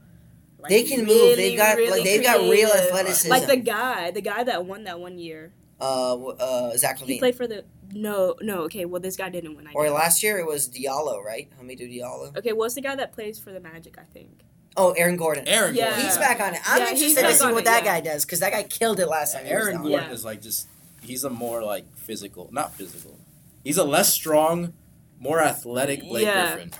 [0.59, 1.09] like, They can move.
[1.09, 2.75] really, They got really like they've got real creative.
[2.75, 3.29] athleticism.
[3.29, 5.51] Like the guy, the guy that won that one year,
[5.81, 7.05] uh, uh, Zach LaVine.
[7.07, 7.65] he played for the.
[7.93, 8.59] No, no.
[8.63, 9.67] Okay, well, this guy didn't win.
[9.67, 9.93] I Or guess.
[9.93, 11.49] last year it was Diallo, right?
[11.61, 12.35] Hamidou Diallo.
[12.37, 14.41] Okay, well, the guy that plays for the Magic, I think.
[14.75, 15.47] Oh, Aaron Gordon.
[15.47, 15.85] Aaron Yeah.
[15.89, 16.05] Gordon.
[16.05, 16.61] He's back on it.
[16.65, 17.99] I'm Yeah, he's interested to see what it, that yeah.
[17.99, 19.43] guy does because that guy killed it last time.
[19.45, 19.77] Aaron.
[19.77, 20.11] Gordon Yeah.
[20.11, 20.67] is like just
[21.01, 23.17] he's a more like physical, not physical.
[23.63, 24.73] He's a less strong,
[25.19, 26.53] more athletic Blake Yeah.
[26.53, 26.71] Griffin.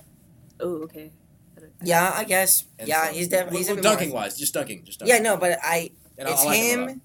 [0.59, 1.11] Oh, okay.
[1.83, 2.65] Yeah, I guess.
[2.77, 5.15] And yeah, so- he's definitely he's well, a dunking wise, just dunking, just dunking.
[5.15, 6.79] Yeah, no, but I and it's I like him.
[6.79, 6.89] a lot.
[6.91, 7.01] him,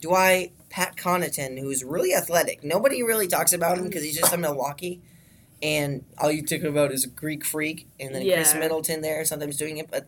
[0.00, 2.64] Dwight, Pat Connaughton, who's really athletic.
[2.64, 5.02] Nobody really talks about him because he's just in Milwaukee,
[5.62, 9.56] and all you talk about is a Greek freak, and then Khris Middleton there sometimes
[9.56, 9.90] doing it.
[9.90, 10.06] But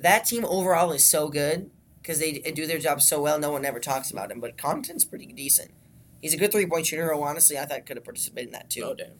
[0.00, 1.70] that team overall is so good
[2.02, 3.38] because they do their job so well.
[3.38, 5.70] No one ever talks about him, but Connaughton's pretty decent.
[6.20, 7.12] He's a good three point shooter.
[7.12, 8.82] who Honestly, I thought could have participated in that too.
[8.82, 9.12] Oh damn.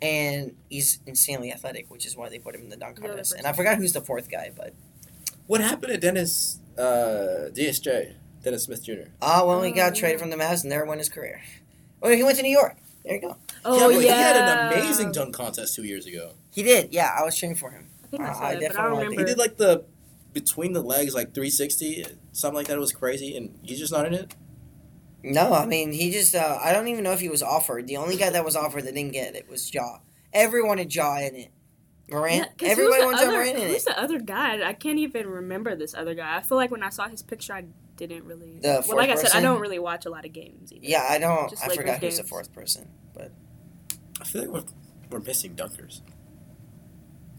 [0.00, 3.34] And he's insanely athletic, which is why they put him in the dunk contest.
[3.34, 3.46] And.
[3.46, 4.74] I forgot who's the fourth guy, but
[5.46, 8.14] What happened to Dennis uh, DSJ?
[8.42, 9.08] Dennis Smith Jr.
[9.20, 11.40] ah, well, he Oh, got traded from the Mavs and there went his career.
[12.00, 12.76] Well, he went to New York.
[13.04, 13.36] There you go.
[13.64, 16.32] Oh yeah, but yeah, he had an amazing dunk contest two years ago.
[16.52, 16.92] He did.
[16.92, 17.88] Yeah, I was cheering for him.
[18.04, 19.18] I think I Uh, saw I it, but I definitely don't liked.
[19.20, 19.84] He did like the
[20.32, 22.76] between the legs like 360, something like that.
[22.76, 24.34] It was crazy, and he's just not in it.
[25.24, 26.34] No, I mean he just.
[26.34, 27.86] Uh, I don't even know if he was offered.
[27.86, 29.98] The only guy that was offered that didn't get it was Ja.
[30.32, 31.48] Everyone had Ja in it.
[32.10, 32.34] Morant.
[32.36, 33.84] Yeah, 'cause who's Everybody the wanted other- Morant in Who's it.
[33.86, 34.68] the other guy?
[34.68, 36.36] I can't even remember this other guy.
[36.36, 37.64] I feel like when I saw his picture, I
[38.06, 38.58] didn't really.
[38.60, 40.72] The well, fourth like I said, I don't really watch a lot of games.
[40.72, 40.84] Either.
[40.86, 41.50] Yeah, I don't.
[41.50, 42.88] Just I Lakers forgot who's the fourth person.
[43.14, 43.32] But
[44.20, 44.50] I feel like
[45.10, 46.00] we're we're missing dunkers.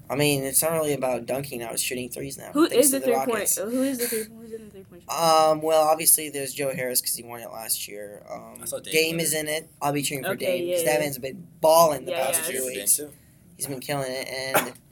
[0.10, 1.71] I mean, it's not really about dunking now.
[1.71, 2.52] It's shooting threes now.
[2.54, 3.58] Who thanks is to the three Rockets.
[3.58, 3.71] point?
[3.71, 4.26] Who is the three?
[4.38, 5.10] Who's in the three point?
[5.10, 5.62] Um.
[5.62, 8.23] Well, obviously there's Joe Harris because he won it last year.
[8.30, 9.69] Um, I saw Dame Dame is in it.
[9.82, 12.41] I'll be cheering for Okay, Dame because yeah, that man's been balling the Yeah, past
[12.43, 12.97] yeah, few it's- weeks.
[12.97, 13.12] too.
[13.56, 14.73] He's been killing it, and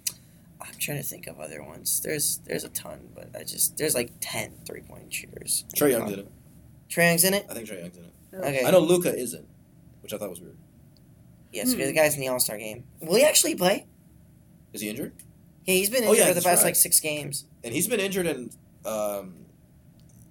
[0.72, 2.00] I'm trying to think of other ones.
[2.02, 5.66] There's there's a ton, but I just there's like 10 three point shooters.
[5.76, 6.28] Trae Young's in it.
[6.90, 7.46] Trae Young's in it.
[7.50, 8.14] I think Trae Young's in it.
[8.34, 8.66] Okay.
[8.66, 9.46] I know Luka isn't,
[10.02, 10.58] which I thought was weird.
[11.52, 11.80] Yes, Hmm.
[11.80, 12.86] the guy's in the All Star game.
[13.02, 13.86] Will he actually play?
[14.74, 15.14] Is he injured?
[15.66, 16.68] Yeah, he's been Oh, injured yeah, for the past right.
[16.70, 17.46] like six games.
[17.64, 18.56] And he's been injured, and
[18.86, 19.46] um,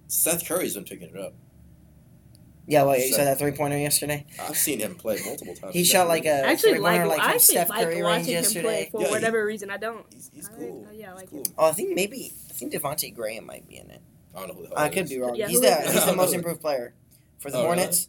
[0.07, 1.33] Seth Curry's been picking it up.
[2.71, 4.25] Yeah, well, you saw that three pointer yesterday.
[4.39, 5.73] I've seen him play multiple times.
[5.73, 6.91] He He's shot like definitely- a I actually three like.
[6.93, 8.61] pointer like I from actually Steph like Curry range watching him yesterday.
[8.63, 9.69] play for Yeah, he- whatever reason.
[9.69, 10.05] I don't.
[10.13, 10.87] He's, he's I like- cool.
[10.93, 11.55] yeah, I like he's cool.
[11.57, 14.01] Oh, I think maybe I think Devonte' Graham might be in it.
[14.33, 15.09] I don't know who the hell I that could is.
[15.09, 15.35] be wrong.
[15.35, 16.93] Yeah, he's the he's the most improved player
[17.39, 17.75] for the Oh, really?
[17.77, 18.07] Hornets.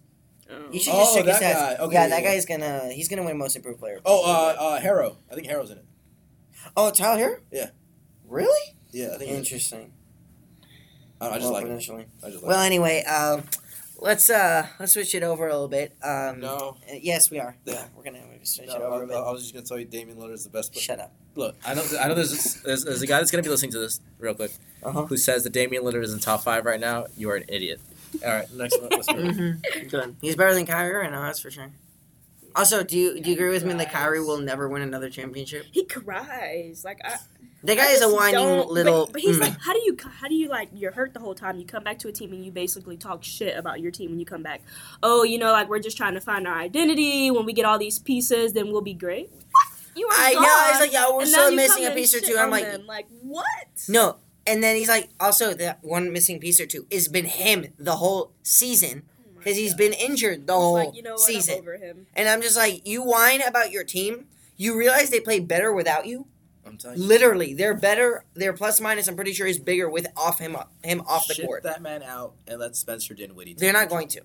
[0.48, 0.54] Oh.
[0.70, 1.54] You should Oh, check that stats.
[1.54, 1.76] guy.
[1.84, 4.00] Okay, yeah, yeah, that guy's gonna he's gonna win most improved player.
[4.04, 5.16] Oh, uh, uh, Herro.
[5.30, 5.84] I think Herro's in it.
[6.76, 7.36] oh, Tyler Herro?
[7.50, 7.70] Yeah.
[8.28, 8.76] Really?
[8.92, 9.22] Yeah, I think.
[9.22, 9.38] he's in it.
[9.38, 9.92] Interesting.
[11.20, 11.66] I, don't know, I just like
[12.00, 12.06] him.
[12.22, 13.44] I just like Well, anyway, um,
[14.02, 15.94] let's uh let's switch it over a little bit.
[16.02, 16.76] Um, No.
[17.00, 17.56] Yes, we are.
[17.64, 19.16] Yeah, we're gonna we're switch No, it over a I, bit.
[19.16, 20.72] I was just gonna tell you Damian Lillard is the best.
[20.74, 21.12] But Shut up.
[21.34, 22.14] look, I know, I know.
[22.14, 25.06] There's, there's there's a guy that's gonna be listening to this real quick Uh-huh.
[25.06, 27.06] who says that Damian Lillard is in top five right now.
[27.16, 27.80] You are an idiot.
[28.24, 28.90] All right, next one.
[28.90, 29.08] Let's.
[29.08, 29.88] Mm-hmm.
[29.88, 30.16] Good.
[30.20, 31.22] He's better than Kyrie right now.
[31.22, 31.70] That's for sure.
[32.54, 35.64] Also, do you do you agree with me that Kyrie will never win another championship?
[35.72, 37.16] He cries like I.
[37.64, 39.06] The guy is a whining little.
[39.06, 39.42] But, but he's mm.
[39.42, 41.58] like, how do you how do you like you're hurt the whole time?
[41.58, 44.18] You come back to a team and you basically talk shit about your team when
[44.20, 44.62] you come back.
[45.02, 47.30] Oh, you know, like we're just trying to find our identity.
[47.30, 49.30] When we get all these pieces, then we'll be great.
[49.94, 50.40] You are I know.
[50.40, 52.36] gone, It's like, yeah, we're and still missing a piece or two.
[52.38, 52.86] I'm like, them.
[52.86, 53.46] like what?
[53.88, 54.16] no.
[54.46, 57.96] And then he's like, also that one missing piece or two has been him the
[57.96, 59.78] whole season Oh because he's God.
[59.78, 61.20] been injured the It's whole like, you know what?
[61.20, 61.54] season.
[61.56, 62.06] I'm over him.
[62.14, 64.26] And I'm just like, you whine about your team.
[64.56, 66.26] You realize they play better without you.
[66.72, 67.06] I'm telling you.
[67.06, 68.24] Literally, they're better.
[68.34, 71.46] Their plus minus, I'm pretty sure, is bigger with off him him off the Ship
[71.46, 71.62] court.
[71.64, 73.54] that man out and let Spencer Dinwiddie.
[73.54, 74.22] They're not going to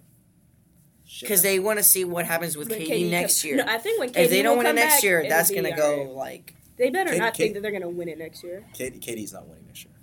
[1.22, 3.58] because they want to see what happens with When KD KD next year.
[3.58, 5.52] No, I think when KD if they don't will win it next back, year, that's
[5.52, 5.78] gonna alright.
[6.08, 8.66] go like They better KD not KD think that they're gonna win it next year.
[8.74, 9.94] KD, KD's not winning next year.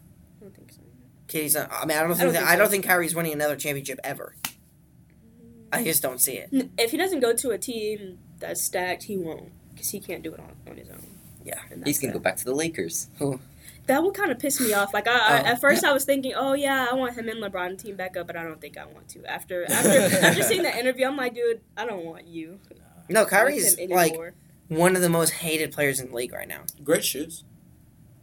[0.40, 0.80] I don't think so.
[1.28, 1.54] KD's.
[1.54, 2.70] Not, I mean, I don't think don't that, think I don't so.
[2.72, 4.34] think Kyrie's winning another championship ever.
[5.72, 6.50] I just don't see it.
[6.78, 10.32] If he doesn't go to a team that's stacked, he won't because he can't do
[10.32, 11.13] it on, on his own.
[11.44, 11.60] Yeah.
[11.70, 13.08] And He's gonna go back to the Lakers.
[13.86, 14.94] That would kind of piss me off.
[14.94, 15.44] Like I, I Oh.
[15.44, 18.26] at first I was thinking, oh yeah, I want him and LeBron team back up,
[18.26, 19.24] but I don't think I want to.
[19.26, 19.88] After after
[20.26, 22.58] after seeing the interview, I'm like, dude, I don't want you.
[23.10, 24.16] No, like Kyrie's like
[24.68, 26.62] one of the most hated players in the league right now.
[26.82, 27.44] Great shoes.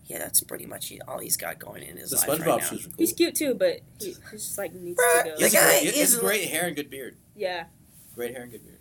[0.08, 2.66] Yeah, that's pretty much all he's got going in his The life SpongeBob right now.
[2.68, 2.96] shoes were cool.
[2.98, 5.36] He's cute too, but he, he's just like needs Bruh, to go.
[5.38, 7.18] He The guy great, he has is- great hair and good beard.
[7.36, 7.66] Yeah,
[8.16, 8.80] Great hair and good beard.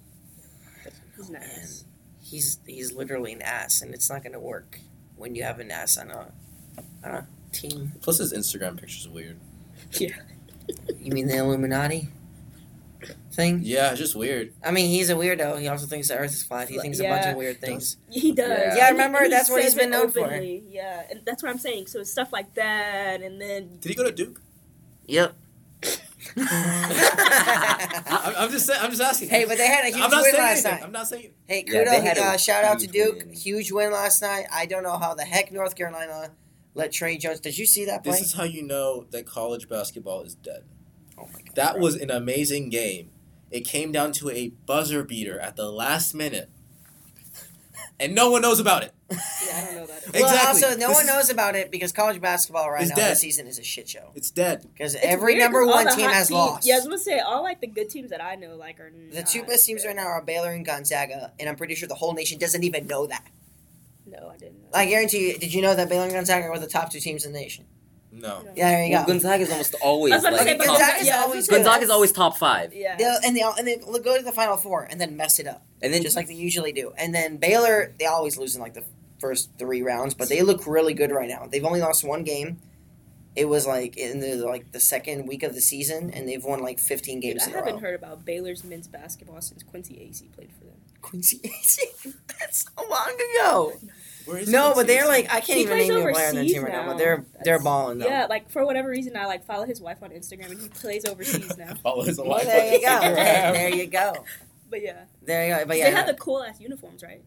[1.17, 1.85] he's oh, Man, nice.
[2.31, 4.79] He's he's literally an ass, and it's not going to work
[5.17, 6.33] when you have an ass on a,
[7.05, 7.93] on a team.
[8.01, 9.39] Plus, his Instagram pictures are weird.
[9.93, 10.15] Yeah.
[10.99, 12.09] You mean the Illuminati
[13.33, 13.61] thing?
[13.65, 14.53] Yeah, it's just weird.
[14.63, 15.59] I mean, he's a weirdo.
[15.61, 16.69] He also thinks the Earth is flat.
[16.69, 17.31] He thinks a bunch Yeah.
[17.33, 17.97] of weird things.
[18.11, 18.49] He does.
[18.49, 18.77] Yeah.
[18.77, 19.29] Yeah, And remember?
[19.29, 20.21] That's what he's says been it known for.
[20.27, 20.63] openly.
[20.69, 21.87] Yeah, and that's what I'm saying.
[21.89, 24.41] So it's stuff like that, and then Did he go to Duke?
[25.07, 25.35] Yep.
[26.37, 28.81] I, I'm just saying.
[28.83, 29.29] I'm just asking.
[29.29, 30.73] hey, but they had a huge I'm not win saying last anything.
[30.73, 30.83] night.
[30.85, 31.33] I'm not saying.
[31.47, 31.91] Hey, Yeah, kudos!
[31.95, 33.19] they had uh, shout out to Duke.
[33.27, 33.33] win.
[33.35, 34.47] Huge win last night.
[34.53, 36.31] I don't know how the heck North Carolina
[36.75, 37.41] let Tre Jones.
[37.41, 38.13] Did you see that play?
[38.13, 40.65] This is how you know that college basketball is dead.
[41.19, 41.55] oh my god!
[41.57, 41.83] That bro.
[41.83, 43.11] was an amazing game.
[43.51, 46.51] It came down to a buzzer beater at the last minute,
[48.01, 48.93] and no one knows about it.
[49.11, 49.19] yeah,
[49.55, 50.13] I don't know about it.
[50.15, 53.13] Well, also, no This one knows about it because college basketball right now dead.
[53.13, 54.11] this season is a shit show.
[54.15, 54.67] It's dead.
[54.73, 56.67] Because every weird number 'cause one team has teams- lost.
[56.67, 58.91] Yeah, I was gonna say all like the good teams that I know like are
[59.13, 59.89] the two best teams good.
[59.89, 62.87] right now are Baylor and Gonzaga, and I'm pretty sure the whole nation doesn't even
[62.87, 63.27] know that.
[64.07, 64.61] No, I didn't.
[64.63, 64.69] Know.
[64.75, 65.39] I guarantee you.
[65.39, 67.67] Did you know that Baylor and Gonzaga were the top two teams in the nation?
[68.13, 68.43] No.
[68.43, 68.51] No.
[68.57, 69.13] Yeah, there you Well, go.
[69.13, 71.51] is almost always I was about to like say, Okay, but yeah, always gonna say,
[71.53, 71.65] good.
[71.65, 72.97] Gonzaga's always top five, Yeah.
[72.97, 75.65] They'll, and they and they go to the final four and then mess it up,
[75.83, 76.93] and then just like they usually do.
[76.97, 78.85] And then Baylor, they always lose in like the
[79.19, 81.47] first three rounds, but they look really good right now.
[81.51, 82.59] They've only lost one game.
[83.37, 86.61] It was like in the like the second week of the season, and they've won
[86.61, 87.81] like 15 Dude, games I in haven't row.
[87.81, 90.75] heard about Baylor's men's basketball since Quincy Acy played for them.
[91.01, 92.15] Quincy Acy.
[92.41, 93.73] That's so long ago.
[94.27, 94.75] Where is No, it?
[94.75, 96.65] but they're like I can't He even plays name you a player on their team
[96.65, 96.83] right now.
[96.83, 96.89] now.
[96.89, 98.07] But they're they're balling though.
[98.07, 101.05] Yeah, like for whatever reason, I like follow his wife on Instagram, and he plays
[101.07, 101.75] overseas now.
[101.83, 103.01] Follow his Well, wife there on you go.
[103.01, 104.13] There you go.
[104.71, 105.65] But yeah, There you go.
[105.67, 107.23] But they had the cool ass uniforms, right?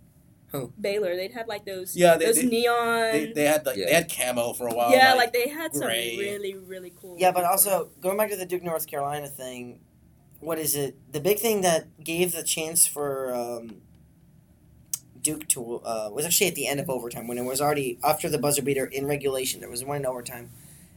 [0.52, 0.72] Who?
[0.80, 1.16] Baylor.
[1.16, 1.96] They'd had like those.
[1.96, 3.12] Yeah, they- those they- neon.
[3.12, 3.86] They, they had like Yeah.
[3.88, 4.92] they had camo for a while.
[4.92, 7.16] yeah, like, they had some really really cool.
[7.20, 9.80] Yeah, but also going back to the Duke North Carolina thing,
[10.40, 10.96] what is it?
[11.12, 13.82] The big thing that gave the chance for um,
[15.22, 18.30] Duke to uh, was actually at the end of overtime when it was already after
[18.30, 19.60] the buzzer beater in regulation.
[19.62, 20.52] There was one in overtime.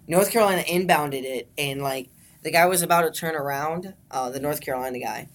[0.08, 2.08] North Carolina inbounded it, and like
[2.42, 5.28] the guy was about to turn around, uh, the North Carolina guy,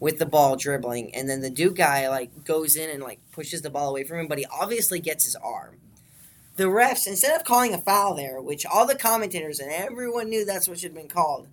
[0.00, 3.62] with the ball dribbling, and then the Duke guy like goes in and like pushes
[3.62, 5.76] the ball away from him, but he obviously gets his arm.
[6.56, 10.44] The refs, instead of calling a foul there, which all the commentators and everyone knew
[10.44, 11.46] that's what should have been called,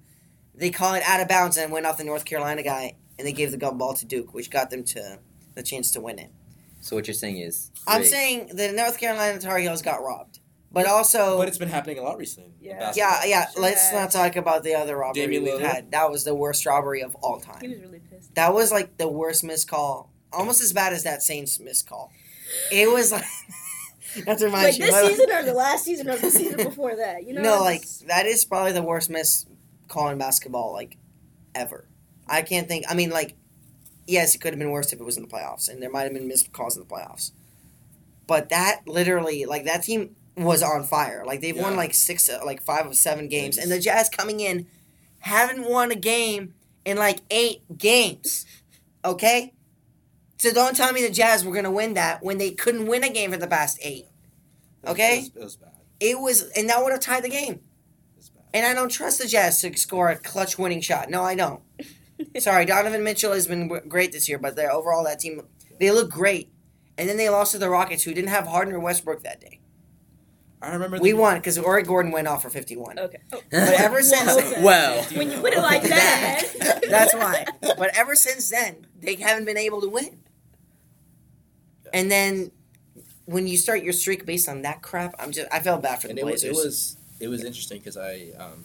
[0.53, 3.33] they call it out of bounds and went off the North Carolina guy, and they
[3.33, 5.19] gave the ball to Duke, which got them to
[5.53, 6.31] the chance to win it.
[6.81, 8.11] So what you're saying is, I'm rigged.
[8.11, 10.39] saying the North Carolina Tar Heels got robbed,
[10.71, 12.51] but also, But it's been happening a lot recently.
[12.61, 12.91] Yeah.
[12.95, 13.45] yeah, yeah.
[13.57, 15.91] Let's not talk about the other robbery Damian we've had.
[15.91, 17.57] That was the worst robbery of all time.
[17.61, 17.71] he time.
[17.71, 18.04] was really pissed.
[18.35, 22.11] That was like the worst missed call, almost as bad as that Saints missed call.
[22.71, 23.23] It was like.
[24.25, 26.55] That's to remind Like you, this but- season or the last season or the season
[26.69, 27.41] before that, you know?
[27.41, 29.45] no, like that is probably the worst miss
[29.89, 30.95] call in basketball like
[31.53, 31.85] ever.
[32.25, 32.85] I can't think.
[32.89, 33.35] I mean, like,
[34.07, 36.03] yes, it could have been worse if it was in the playoffs, and there might
[36.03, 37.31] have been missed calls in the playoffs.
[38.25, 41.23] But that literally, like, that team was on fire.
[41.25, 44.65] Like they've won like six, like five of seven games, and the Jazz coming in
[45.19, 46.53] haven't won a game
[46.85, 48.45] in like eight games.
[49.03, 49.53] Okay,
[50.37, 53.09] so don't tell me the Jazz were gonna win that when they couldn't win a
[53.09, 54.05] game for the past eight.
[54.85, 55.17] Okay.
[55.17, 55.71] It was, it was bad.
[55.99, 57.61] It was, and that would have tied the game.
[58.53, 61.09] And I don't trust the Jazz to score a clutch winning shot.
[61.09, 61.61] No, I don't.
[62.39, 65.41] Sorry, Donovan Mitchell has been great this year, but they're, overall that team
[65.79, 66.51] they look great.
[66.97, 69.59] And then they lost to the Rockets, who didn't have Harden or Westbrook that day.
[70.65, 72.97] I remember We the- won because Ori Gordon went off for fifty one.
[72.99, 73.19] okay.
[73.31, 74.63] Oh, But ever since okay.
[74.63, 77.45] well, when you put it like that, That's why.
[77.61, 80.19] But ever since then, they haven't been able to win.
[81.93, 82.51] And then
[83.25, 86.07] when you start your streak based on that crap, I'm just I felt bad for
[86.07, 88.63] the and it was it was it was interesting because I um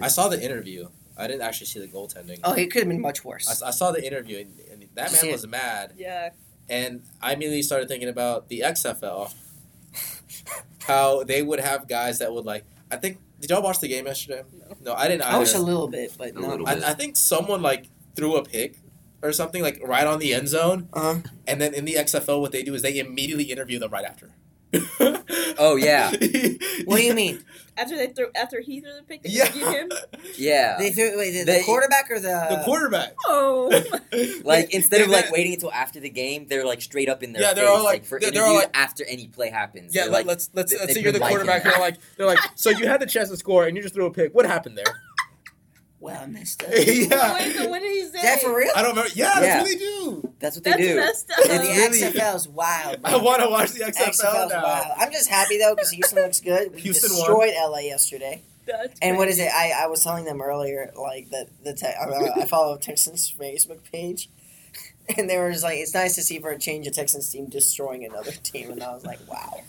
[0.00, 0.88] I saw the interview.
[1.16, 2.40] I didn't actually see the goaltending.
[2.42, 3.62] oh, it could have been much worse.
[3.62, 6.30] I saw the interview and, and that Did you see man was mad, yeah.
[6.68, 9.32] and I immediately started thinking about the XFL.
[10.82, 12.64] How they would have guys that would like.
[12.90, 14.42] I think did y'all watch the game yesterday?
[14.52, 14.76] No.
[14.82, 15.22] No, I didn't.
[15.22, 16.48] I watched a little bit, but no.
[16.48, 18.78] little I, I think someone like threw a pick
[19.22, 21.20] or something like right on the end zone, Uh-huh.
[21.46, 24.30] and then in the XFL, what they do is they immediately interview them right after.
[25.58, 26.10] Oh, yeah.
[26.84, 27.42] What do you mean?
[27.76, 29.50] After they threw, after he threw the pick, they Yeah.
[29.50, 29.90] him.
[30.36, 30.76] yeah.
[30.78, 33.14] They threw wait, the, the quarterback or the the quarterback.
[33.26, 33.68] Oh,
[34.44, 37.32] Like instead of They- like waiting until after the game, they're like straight up in
[37.32, 39.94] their Yeah, face, they're all like- for they're- they're all like- after any play happens.
[39.94, 41.64] Yeah, let, like, let's let's they- let's they say you're the quarterback.
[41.64, 44.06] They're like they're like so you had the chance to score and you just threw
[44.06, 44.34] a pick.
[44.34, 44.84] What happened there?
[46.04, 46.68] Well, I messed up.
[46.70, 47.34] yeah.
[47.34, 48.22] Wait, so what did he say?
[48.22, 48.70] That for real?
[48.76, 49.10] I don't remember.
[49.14, 49.40] Yeah, Yeah.
[49.40, 50.34] that's what they do.
[50.38, 50.96] That's what they That's do.
[50.96, 51.44] messed up.
[51.44, 52.96] The It's really- XFL's wild.
[53.04, 54.62] I want to watch the XFL XFL's now.
[54.62, 54.86] wild.
[54.98, 56.74] I'm just happy though because Houston looks good.
[56.74, 57.20] We Houston won.
[57.20, 58.42] destroyed LA yesterday.
[58.66, 59.50] That's And what is it?
[59.52, 63.80] I, I was telling them earlier, like that the te- I, I follow Texans Facebook
[63.92, 64.28] page,
[65.18, 67.46] and they were just like, "It's nice to see for a change a Texans team
[67.50, 69.62] destroying another team," and I was like, "Wow,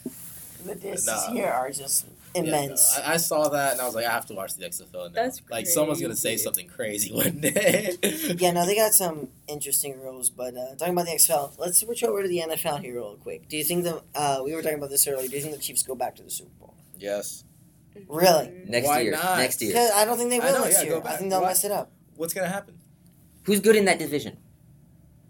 [0.65, 1.34] the distances Nah.
[1.34, 4.12] here are just Yeah, no, immense." I, I saw that and I was like, I
[4.12, 5.08] have to watch the XFL now.
[5.10, 7.95] That's like someone's gonna say something crazy one day.
[8.38, 12.04] yeah, no, they got some interesting rules, but uh, talking about the XFL, let's switch
[12.04, 13.48] over to the NFL here real quick.
[13.50, 15.28] Do you think the uh, we were talking about this earlier?
[15.28, 16.74] Do you think the Chiefs go back to the Super Bowl?
[17.00, 17.43] Yes.
[18.08, 18.52] Really?
[18.67, 19.12] Next Why year.
[19.13, 19.38] not?
[19.38, 19.71] Next year.
[19.71, 21.02] Because I don't think they will know, this yeah, year.
[21.06, 21.91] I think they'll Why- mess it up.
[22.17, 22.78] What's gonna happen?
[23.43, 24.38] Who's good in that division?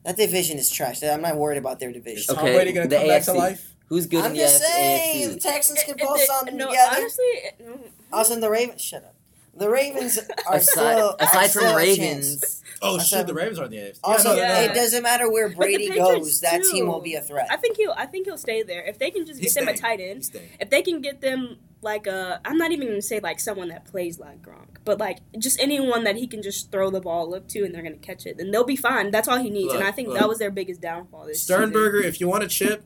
[0.04, 1.02] That division is trash.
[1.04, 2.36] I'm not worried about their Is division.
[2.36, 3.38] Tom Okay, Brady gonna the come back to AFC.
[3.38, 3.75] life?
[3.88, 5.34] Who's good I'm in the just AFC?
[5.34, 6.96] the Texans can pull they- something no, together.
[6.98, 7.80] honestly, it- mm,
[8.12, 8.82] Also, the Ravens.
[8.82, 9.16] Shut up.
[9.58, 10.18] The Ravens
[10.50, 10.64] are aside
[10.96, 11.76] still aside are from still.
[11.78, 14.00] Ravens, Oh I shit, the Ravens are in the AFC.
[14.04, 16.42] Also, yeah, it doesn't matter where Brady goes.
[16.42, 16.72] That too.
[16.74, 17.48] team will be a threat.
[17.50, 17.94] I think he'll.
[17.96, 20.30] I think he'll stay there if they can just He's get them a tight end.
[20.60, 23.86] If they can get them like a, I'm not even gonna say like someone that
[23.86, 27.48] plays like Gronk, but like just anyone that he can just throw the ball up
[27.50, 29.10] to and they're gonna catch it, then they'll be fine.
[29.10, 30.18] That's all he needs, and I think look.
[30.20, 32.82] that was their biggest downfall this Sternberger, if you want a chip,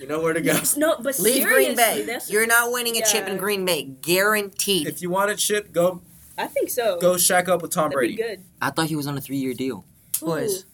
[0.00, 0.58] you know where to go.
[0.76, 2.02] No, but Leave seriously, Green Bay.
[2.02, 4.86] that's- You're not winning a chip in Green Bay, guaranteed.
[4.86, 6.02] If you want a chip, go
[6.36, 6.98] I think so.
[7.00, 8.22] go shack up with Tom That'd be Brady.
[8.36, 8.44] good.
[8.62, 9.84] I thought he was on a three-year deal.
[10.20, 10.64] Who is Ooh,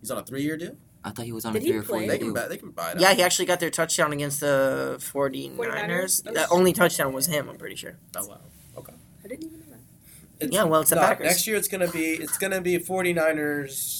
[0.00, 0.76] He's on a three year deal.
[1.02, 1.88] I thought he was on Did a three or play?
[1.88, 2.48] four-year They can buy.
[2.48, 2.96] They can buy it.
[2.96, 3.00] out.
[3.00, 5.56] Yeah, he actually got their touchdown against the 49ers.
[5.56, 6.22] 49ers?
[6.24, 7.96] The only touchdown was him, I'm pretty sure.
[8.16, 8.40] Oh wow.
[8.76, 8.92] Okay.
[9.24, 10.44] I didn't even know that.
[10.44, 11.26] It's- Yeah, well, it's the no, Packers.
[11.26, 13.99] Next year it's gonna be it's gonna be 49ers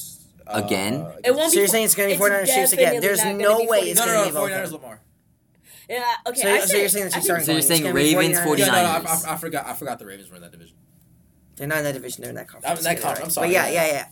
[0.55, 1.07] uh, Again?
[1.25, 1.59] It won't So be.
[1.61, 2.85] you're saying it's going to be 49ers Chiefs again?
[3.01, 4.71] definitely There's not gonna no be way it's No, going no, to no, be 49ers
[4.71, 4.75] Boca.
[4.83, 5.01] Lamar.
[5.89, 6.05] Yeah.
[6.27, 6.41] Okay.
[6.41, 7.95] So- I so say- you're saying it's I a think- starting So you're saying gonna
[7.95, 8.59] be Ravens, 49ers.
[8.59, 8.99] Yeah, no, no, I,
[9.31, 9.67] I, I forgot.
[9.67, 10.77] I forgot the Ravens were in that division.
[11.57, 12.23] They're not in that division.
[12.23, 12.71] They're in that conference.
[12.73, 13.25] I'm in that conference, right.
[13.27, 13.49] I'm sorry.
[13.49, 14.07] But yeah, yeah, yeah.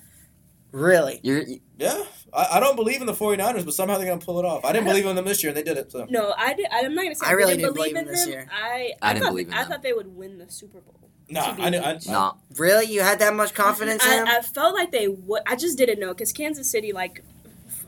[0.70, 1.18] Really?
[1.22, 1.44] You're,
[1.78, 4.64] Yeah, I, I don't believe in the 49ers, but somehow they're gonna pull it off.
[4.64, 5.90] I didn't believe in them this year, and they did it.
[5.92, 6.66] So No, I did.
[6.70, 8.28] I'm not gonna say I really didn't didn't believe believe in in them.
[8.28, 8.48] year.
[8.52, 9.70] I I didn't thought, believe in I them.
[9.70, 11.07] thought they would win the Super Bowl.
[11.30, 12.34] Nah, I, knew- I, nah.
[12.56, 12.86] Really?
[12.86, 14.28] You had that much confidence in them?
[14.28, 15.42] I, I felt like they would.
[15.46, 17.22] I just didn't know because Kansas City, like,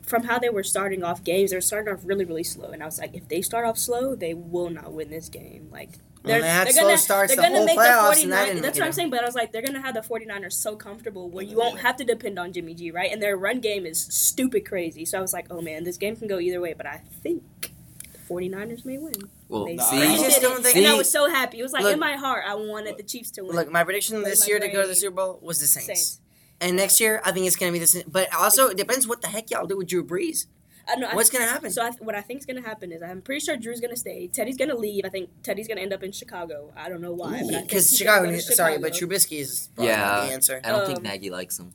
[0.03, 2.81] from how they were starting off games, they were starting off really, really slow, and
[2.83, 5.69] I was like, if they start off slow, they will not win this game.
[5.71, 5.89] Like,
[6.23, 8.43] they're, they had they're slow gonna, starts they're the gonna whole make playoffs, the that
[8.43, 8.45] 49ers.
[8.47, 9.09] didn't That's what I'm saying.
[9.09, 11.95] But I was like, they're gonna have the 49ers so comfortable where you won't have
[11.97, 13.11] to depend on Jimmy G, right?
[13.11, 15.03] And their run game is stupid crazy.
[15.05, 16.73] So I was like, oh man, this game can go either way.
[16.73, 17.71] But I think
[18.13, 19.13] the 49ers may win.
[19.51, 21.59] Well, They Nah, see, I just don't think- and I was so happy.
[21.59, 23.55] It was like Look- in my heart, I wanted the Chiefs to win.
[23.55, 25.67] Look, my prediction But this my year to go to the Super Bowl was the
[25.67, 25.87] Saints.
[25.87, 26.19] Saints.
[26.61, 28.07] And next year, I think it's going to be the Saints.
[28.09, 30.45] But also, it depends what the heck y'all do with Drew Brees.
[30.87, 31.69] I know, What's going to happen?
[31.71, 33.91] So I, what I think is going to happen is I'm pretty sure Drew's going
[33.93, 34.27] to stay.
[34.27, 35.03] Teddy's going to leave.
[35.05, 36.71] I think Teddy's going to end up in Chicago.
[36.75, 37.31] I don't know why.
[37.31, 39.15] but I think Because he's Chicago, gonna go to sorry, but Chicago.
[39.15, 40.25] Trubisky is probably Yeah.
[40.27, 40.61] the answer.
[40.63, 41.73] I don't think Um, Nagy likes him.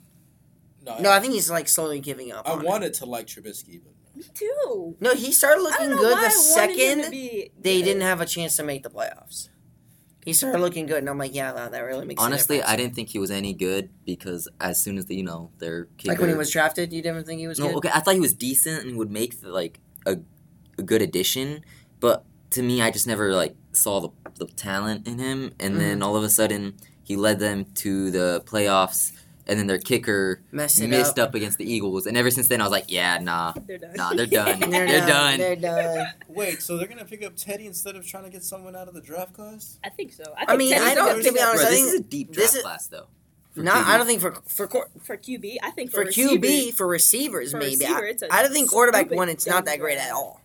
[0.84, 2.48] no, No, I think he's like slowly giving up.
[2.48, 2.66] I on it.
[2.66, 4.96] wanted to like Trubisky, but Me too.
[5.00, 6.38] No, he started looking good the I wanted him to
[7.02, 7.84] second be they good.
[7.84, 9.50] didn't have a chance to make the playoffs.
[10.24, 12.20] He started looking good, and I'm like, yeah, wow, that really makes.
[12.20, 12.72] Honestly, difference.
[12.72, 15.84] I didn't think he was any good because as soon as the, you know their
[15.98, 16.92] kicker, like when he was drafted.
[16.92, 17.76] You didn't think he was no good.
[17.76, 17.90] okay.
[17.94, 20.16] I thought he was decent and would make the, like a,
[20.78, 21.62] a good addition,
[22.00, 25.52] but to me, I just never like saw the, the talent in him.
[25.60, 25.78] And Mm-hmm.
[25.78, 26.74] then all of a sudden,
[27.04, 29.12] he led them to the playoffs,
[29.46, 31.28] and then their kicker Messed missed up.
[31.30, 32.06] up against the Eagles.
[32.06, 33.92] And ever since then, I was like, yeah, nah, They're done.
[33.94, 34.60] nah, they're done.
[34.70, 35.08] They're, They're done.
[35.08, 35.38] done.
[35.38, 36.06] They're done.
[36.28, 38.94] wait, so they're gonna pick up Teddy instead of trying to get someone out of
[38.94, 39.78] the draft class?
[39.84, 40.24] I think so.
[40.36, 41.22] I, I mean, Teddy's I a don't.
[41.22, 43.06] To be honest, Bro, I this is a deep draft is- class though.
[43.54, 43.86] for not.
[43.86, 45.56] I don't think for for quar- for QB.
[45.62, 47.76] I think for for, QB for receivers For maybe.
[47.76, 49.28] receiver, I, it's a I don't think quarterback stupid one.
[49.28, 50.40] It's not that great at all.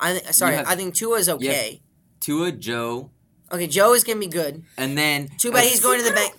[0.00, 0.32] I think.
[0.32, 1.80] Sorry, have- I think Tua's you okay.
[2.20, 3.10] Tua, Joe,
[3.52, 4.64] Okay, Joe is gonna be good.
[4.78, 6.32] and then Too bad a- he's going to the bank.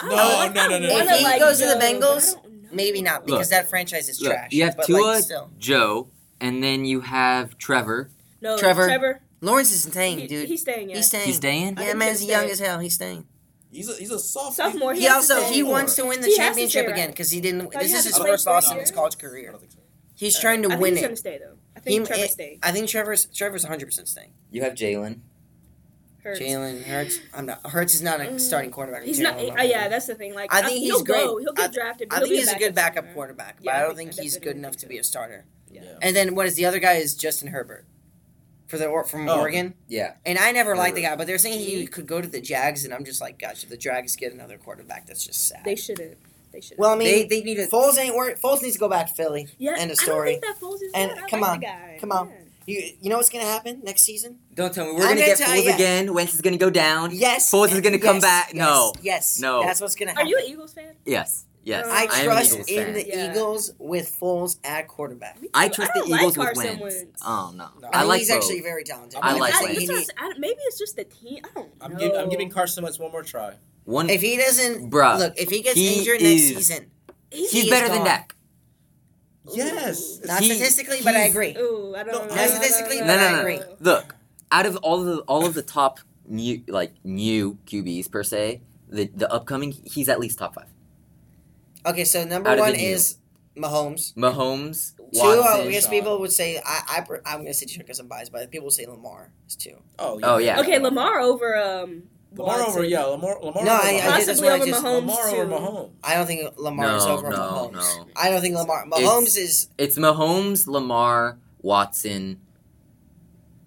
[0.00, 1.58] Don't- No, I No, don't- like, no, I no, no, wanna If he like goes
[1.58, 2.36] to the Joe, but I Bengals.
[2.72, 3.50] Maybe not because Look.
[3.50, 4.52] that franchise is Look, trash.
[4.52, 5.50] you have but Tua, like, still.
[5.58, 6.08] Joe,
[6.40, 8.10] and then you have Trevor.
[8.40, 8.86] No, Trevor.
[8.86, 9.20] Trevor.
[9.40, 10.46] Lawrence is staying, he- dude.
[10.48, 10.88] He's staying.
[10.90, 10.96] Yeah.
[10.96, 11.26] He's staying.
[11.26, 11.78] He's staying.
[11.78, 12.52] I Yeah, think man's he's young staying.
[12.52, 12.78] as hell.
[12.78, 13.26] He's staying.
[13.72, 14.52] He's a he's a sophomore.
[14.70, 14.94] Sophomore.
[14.94, 15.54] He, He has to also stay.
[15.54, 17.60] he wants to win the He has to championship stay, again because he didn't.
[17.66, 18.80] Oh, he this has is to his stay first for loss in year?
[18.82, 19.50] his college I career.
[19.52, 19.78] don't think so.
[20.16, 21.06] He's trying to I think win he's it.
[21.06, 21.56] gonna stay though.
[21.76, 22.58] I He- think Trevor's staying.
[22.62, 24.32] I think Trevor's Trevor's 100 percent staying.
[24.50, 25.20] You have Jalen.
[26.22, 26.38] Hurts.
[26.40, 27.18] Jalen Hurts.
[27.34, 27.66] I'm not.
[27.70, 28.40] Hurts is not a Mm.
[28.40, 29.04] starting quarterback.
[29.04, 29.38] He's not.
[29.38, 30.34] general, uh, yeah, that's the thing.
[30.34, 31.24] Like I think he'll he's great.
[31.24, 31.38] Go.
[31.38, 32.08] He'll get drafted.
[32.10, 33.14] but I think he's a good backup somewhere.
[33.14, 35.44] quarterback, but Yeah, I I don't think- think he's good enough to be a starter.
[35.70, 35.82] Yeah.
[35.84, 35.88] Yeah.
[36.02, 36.94] And then what is the other guy?
[36.94, 37.86] Is Justin Herbert
[38.66, 39.40] for the or- from Oh.
[39.40, 39.74] Oregon.
[39.88, 40.14] Yeah.
[40.26, 42.84] And I never liked the guy, but they're saying he could go to the Jags,
[42.84, 45.62] and I'm just like, gosh, if the Jags get another quarterback, that's just sad.
[45.64, 46.18] They shouldn't.
[46.52, 46.76] They should.
[46.78, 48.40] well, I mean, They they need a Foles ain't work.
[48.40, 49.46] Foles needs to go back to Philly.
[49.58, 49.76] yeah.
[49.78, 50.32] end of I story.
[50.32, 51.24] don't think that Foles is And bad.
[51.24, 51.96] I come like on, the guy.
[52.00, 52.32] come on.
[52.70, 52.80] Yeah.
[52.86, 54.38] You, you know what's gonna happen next season?
[54.54, 55.74] Don't tell me we're I'm gonna gonna get tell Foles you.
[55.74, 56.14] again.
[56.14, 57.10] Wentz is gonna go down.
[57.12, 57.50] Yes.
[57.50, 58.48] Foles is gonna come back.
[58.52, 58.92] yes, No.
[59.02, 59.40] Yes.
[59.40, 59.62] No.
[59.62, 60.26] That's what's gonna happen.
[60.26, 60.94] Are you an Eagles fan?
[61.04, 61.44] Yes.
[61.62, 61.86] Yes.
[61.86, 62.92] Uh, I trust Eagles in fan.
[62.94, 63.30] the Yeah.
[63.30, 65.38] Eagles with Foles at quarterback.
[65.52, 66.96] I trust don't the Eagles like with Carson Wentz.
[66.96, 67.22] Wentz.
[67.24, 67.68] Oh no.
[67.82, 67.88] No.
[67.88, 68.36] I, I think like he's both.
[68.38, 69.20] actually very talented.
[69.22, 69.86] I like I, Wentz.
[69.86, 71.40] just- I maybe it's just the team.
[71.44, 73.54] I don't I'm, give, I'm giving Carson Wentz one more try.
[73.84, 74.08] One.
[74.08, 76.90] If he doesn't, Bruh, look, if he gets he injured is- next season,
[77.32, 78.06] He's, he's he is better than gone.
[78.06, 78.34] Dak.
[79.52, 80.20] Yes.
[80.24, 81.56] not He- statistically, but I agree.
[81.56, 82.34] Ooh, I don't No, know.
[82.34, 83.60] not statistically, I but don't I agree.
[83.80, 84.14] Look,
[84.52, 88.60] out of all of the all of the top new like new QBs per se,
[88.88, 90.68] the the upcoming he's at least top five.
[91.86, 92.84] Okay, so number Out one the new.
[92.84, 93.16] is
[93.56, 94.14] Mahomes.
[94.14, 95.66] Mahomes, Two, Watson.
[95.66, 95.90] I guess Sean.
[95.90, 98.74] people would say I, I I'm gonna say Detroit because I'm biased, but people would
[98.74, 99.76] say Lamar is two.
[99.98, 100.60] Oh, Oh, yeah.
[100.60, 102.04] Okay, Lamar over um.
[102.36, 103.92] Lamar over, yeah, Lamar, Lamar No, over I- I Mahomes.
[103.94, 105.36] did- that's Possibly I just- Mahomes Lamar too.
[105.36, 105.90] over Mahomes.
[106.04, 107.72] I don't think Lamar is No, over no, Mahomes.
[107.72, 108.06] no.
[108.16, 108.84] I don't think Lamar.
[108.86, 112.38] It's- Mahomes is It's Mahomes, Lamar, Watson,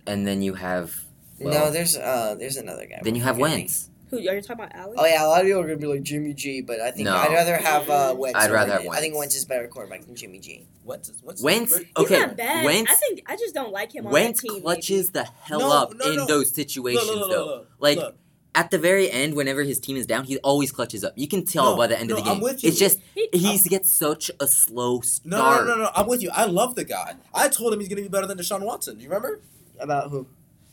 [0.05, 0.95] and then you have
[1.39, 1.71] no.
[1.71, 2.99] There's uh there's another guy.
[3.03, 3.57] then you have Forgetting.
[3.59, 3.89] Wentz.
[4.09, 4.75] Who are you talking about?
[4.75, 4.95] Alex?
[5.01, 7.05] Oh yeah, a lot of people are gonna be like Jimmy G, but I think
[7.05, 7.15] No.
[7.15, 8.37] I'd rather have uh, Wentz.
[8.37, 8.91] I'd rather have him.
[8.91, 9.33] I think Wentz.
[9.33, 10.67] Wentz is better quarterback than Jimmy G.
[10.85, 11.87] Wentz, is- Wentz, Wentz, great.
[11.97, 12.63] He's not bad.
[12.63, 14.61] Wentz- I think I just don't like him on Wentz that team.
[14.61, 17.45] clutches the hell No, up no, in those Look, situations look, look, though.
[17.45, 18.15] look, Like look.
[18.55, 21.13] At the very end, whenever his team is down, he always clutches up.
[21.15, 22.33] You can tell No, by the end of the game.
[22.33, 22.69] I'm with you.
[22.69, 25.25] It's just He- he gets such a slow start.
[25.25, 25.89] No, no, no, no, no.
[25.95, 26.29] I'm with you.
[26.33, 27.15] I love the guy.
[27.33, 28.95] I told him he's going to be better than Deshaun Watson.
[28.97, 29.39] Do you remember?
[29.79, 30.27] About who?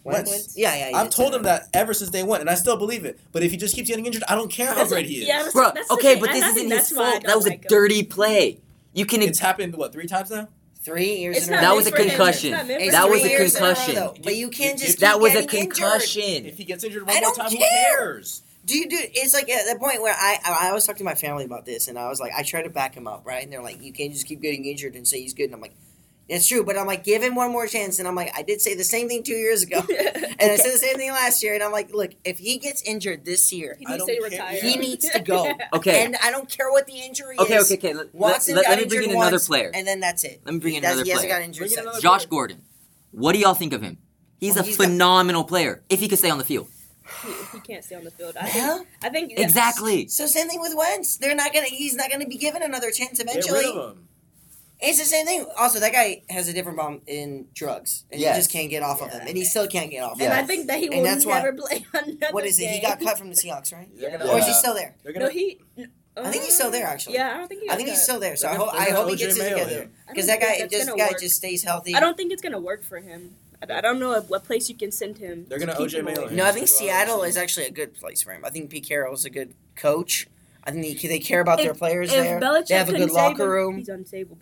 [0.04, 0.56] Wentz.
[0.56, 0.88] Yeah, yeah.
[0.90, 3.20] you I've told say him that ever since day one, and I still believe it.
[3.32, 5.28] But if he just keeps getting injured, I don't care how That's- great he is.
[5.28, 7.10] yeah, that's- Bro, that's the okay, but this I isn't think his that's why I
[7.12, 7.24] fault.
[7.26, 7.66] That was like a him.
[7.68, 8.60] dirty play.
[8.94, 9.20] You can.
[9.22, 10.48] It's happened what three times now?
[10.82, 11.62] Three years It's in a row.
[11.62, 12.54] That was a concussion.
[12.54, 14.22] It's not meant It's for That was a years row, concussion.
[14.24, 15.00] but you can't just.
[15.00, 15.72] That was a getting injured.
[15.74, 16.46] concussion.
[16.46, 18.42] If he gets injured I one more don't time, who cares?
[18.64, 18.96] Do you do?
[18.98, 21.64] it's like at the point where I, I I was talking to my family about
[21.66, 23.42] this, and I was like, I try to back him up, right?
[23.42, 25.44] And they're like, you can't just keep getting injured and say he's good.
[25.46, 25.74] And I'm like,
[26.30, 27.98] it's true, but I'm like, give him one more chance.
[27.98, 30.72] And I'm like, I did say the same thing two years ago, and I said
[30.72, 31.54] the same thing last year.
[31.54, 34.20] And I'm like, look, if he gets injured this year, He I needs don't to
[34.20, 34.30] care.
[34.30, 34.60] retire.
[34.62, 35.52] He needs to go.
[35.74, 36.04] Okay.
[36.04, 37.70] and I don't care what the injury Okay, is.
[37.72, 37.94] okay, okay.
[37.98, 39.70] Let, Watson let, got let me bring in another once, player.
[39.74, 40.40] and then that's it.
[40.44, 41.40] Let me bring in That's- another he hasn't player.
[41.40, 42.00] got injured in since.
[42.00, 42.28] Josh player.
[42.30, 42.62] Gordon.
[43.10, 43.98] What do y'all think of him?
[44.38, 46.68] He's Well, a he's got- phenomenal player if he could stay on the field.
[47.26, 48.36] he, he can't stay on the field.
[48.40, 48.76] I Huh?
[48.78, 48.88] think.
[49.02, 50.06] I think Exactly.
[50.06, 51.16] So same thing with Wentz.
[51.16, 51.66] They're not gonna.
[51.66, 53.62] He's not gonna be given another chance eventually.
[53.62, 53.76] Get eventually.
[53.76, 54.08] rid of him.
[54.82, 55.44] It's the same thing.
[55.58, 58.34] Also, that guy has a different problem in drugs, and Yes.
[58.36, 60.14] he just can't get off of them, and he still can't get off.
[60.20, 60.46] And of I them.
[60.46, 62.30] think that he And will that's why- never play another game.
[62.32, 62.66] What is it?
[62.68, 62.88] He game.
[62.90, 63.88] got cut from the Seahawks, right?
[63.94, 64.94] They're gonna, Or is he still there?
[65.02, 65.60] They're No, gonna, he.
[66.16, 67.14] I think he's still there, actually.
[67.14, 67.68] Yeah, I don't think he.
[67.68, 68.04] I got think he's cut.
[68.04, 68.36] still there.
[68.36, 69.90] So I hope, I hope he gets it together.
[70.08, 71.20] I because don't that guy, think this that's guy gonna work.
[71.20, 71.94] just stays healthy.
[71.94, 73.36] I don't think it's gonna work for him.
[73.62, 75.46] I, I don't know what place you can send him.
[75.48, 76.30] They're gonna keep OJ him Mayo away.
[76.30, 76.36] him.
[76.36, 78.44] No, I think He's gonna go Seattle is actually a good place for him.
[78.44, 80.26] I think Pete Carroll is a good coach.
[80.64, 82.40] I think they, they care about their If- players If there.
[82.40, 83.76] Belichick They have a couldn't good save locker him, room.
[83.78, 84.36] He's unsavable.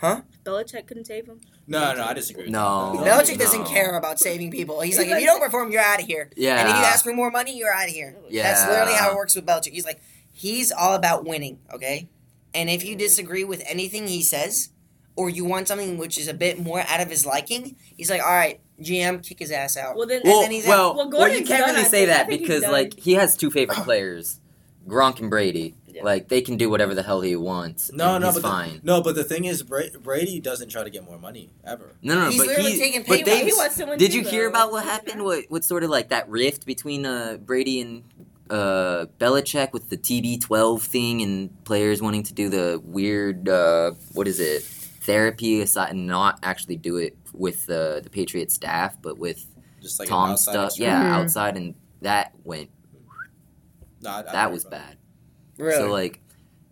[0.00, 0.22] Huh?
[0.32, 1.40] If Belichick couldn't save him.
[1.66, 2.48] No, no, I disagree.
[2.48, 2.96] No.
[3.04, 3.06] that.
[3.26, 3.66] Belichick doesn't No.
[3.66, 4.80] care about saving people.
[4.80, 6.30] He's He's like, if you don't perform, you're out of here.
[6.36, 6.58] Yeah.
[6.60, 8.16] And if you ask for more money, you're out of here.
[8.18, 8.44] Oh, yeah.
[8.44, 9.72] That's literally how it works with Belichick.
[9.72, 10.00] He's like,
[10.32, 12.08] he's all about winning, okay?
[12.54, 14.70] And if you disagree with anything he says,
[15.16, 18.22] or you want something which is a bit more out of his liking, he's like,
[18.22, 19.96] all right, GM, kick his ass out.
[19.96, 20.96] Well then, And Well, then he's well, out.
[20.96, 22.08] Well, well, you can't done, really I say think.
[22.08, 24.40] That because like he has two favorite players,
[24.88, 25.74] Gronk and Brady.
[25.92, 26.04] Yeah.
[26.04, 27.92] Like they can do whatever the hell he wants.
[27.92, 28.80] No, and no, he's but the, fine.
[28.82, 31.92] no, but the thing is, Bra- Brady doesn't try to get more money ever.
[32.02, 33.54] no, no, He's but literally he, taking but pay they, cuts.
[33.54, 35.24] he wants to Did too, you hear about what happened?
[35.24, 38.04] What what sort of like that rift between uh, Brady and
[38.50, 44.26] uh, Belichick with the TB12 thing and players wanting to do the weird uh, what
[44.28, 49.18] is it therapy aside and not actually do it with uh, the Patriot staff, but
[49.18, 49.44] with
[49.80, 50.66] Just like Tom stuff.
[50.66, 51.22] extra- Yeah, Mhm.
[51.22, 52.70] outside and that went
[54.02, 54.96] No, I- I that was bad.
[55.60, 55.76] Really?
[55.76, 56.20] So like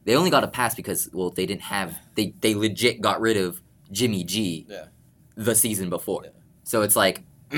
[0.05, 3.37] they only got a pass because well they didn't have they they legit got rid
[3.37, 3.61] of
[3.93, 4.87] Jimmy G Yeah.
[5.37, 6.23] the season before.
[6.25, 6.31] Yeah.
[6.65, 7.23] So it's like.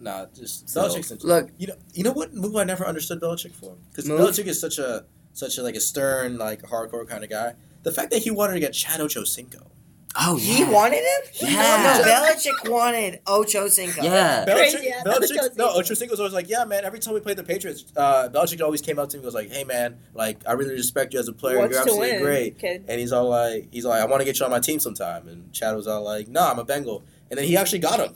[0.00, 3.20] Nah, just So- Belichick's in- Look, You know, you know what move I never understood
[3.20, 3.76] Belichick for?
[3.90, 4.20] Because Move?
[4.20, 7.54] Belichick is such a such a like a stern, like hardcore kind of guy.
[7.84, 9.66] The fact that he wanted to get Chad Ochocinco.
[10.20, 10.70] Oh he yeah.
[10.70, 11.48] wanted him?
[11.48, 12.02] Yeah.
[12.02, 14.02] No, Belichick wanted Ocho Cinco.
[14.02, 14.44] Yeah.
[14.44, 16.08] Belichick, Crazy ass Belichick, no, Ochocinco.
[16.08, 16.84] Ochocinco's always like, yeah, man.
[16.84, 19.34] Every time we played the Patriots, uh, Belichick always came up to me and was
[19.34, 21.58] like, hey, man, like I really respect you as a player.
[21.58, 22.22] Wants You're absolutely win.
[22.22, 22.56] great.
[22.56, 22.80] Okay.
[22.88, 25.28] And he's all like, he's like, I want to get you on my team sometime.
[25.28, 27.04] And Chad was all like, no, I'm a Bengal.
[27.30, 28.14] And then he actually got him.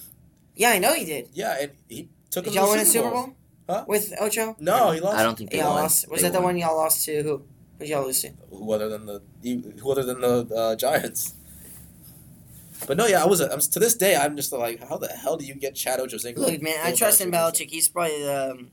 [0.55, 1.29] Yeah, I know he did.
[1.33, 3.35] Yeah, and he took Did him y'all to win the a Super Bowl?
[3.69, 3.85] Huh?
[3.87, 4.57] With Ocho?
[4.61, 5.19] No, he lost.
[5.19, 5.83] I don't think they Y'all won.
[5.83, 6.11] lost.
[6.11, 7.43] Was They that the one y'all lost to who?
[7.79, 8.31] Who y'all lose to?
[8.51, 9.23] who other than the
[9.81, 11.35] who other than the uh, Giants.
[12.87, 13.41] But no, yeah, I was.
[13.41, 16.37] I'm, to this day, I'm just like, how the hell do you get Chad Ochocinco?
[16.39, 17.67] Look, man, I trust in Belichick?
[17.67, 17.71] Belichick.
[17.71, 18.71] He's probably the, um,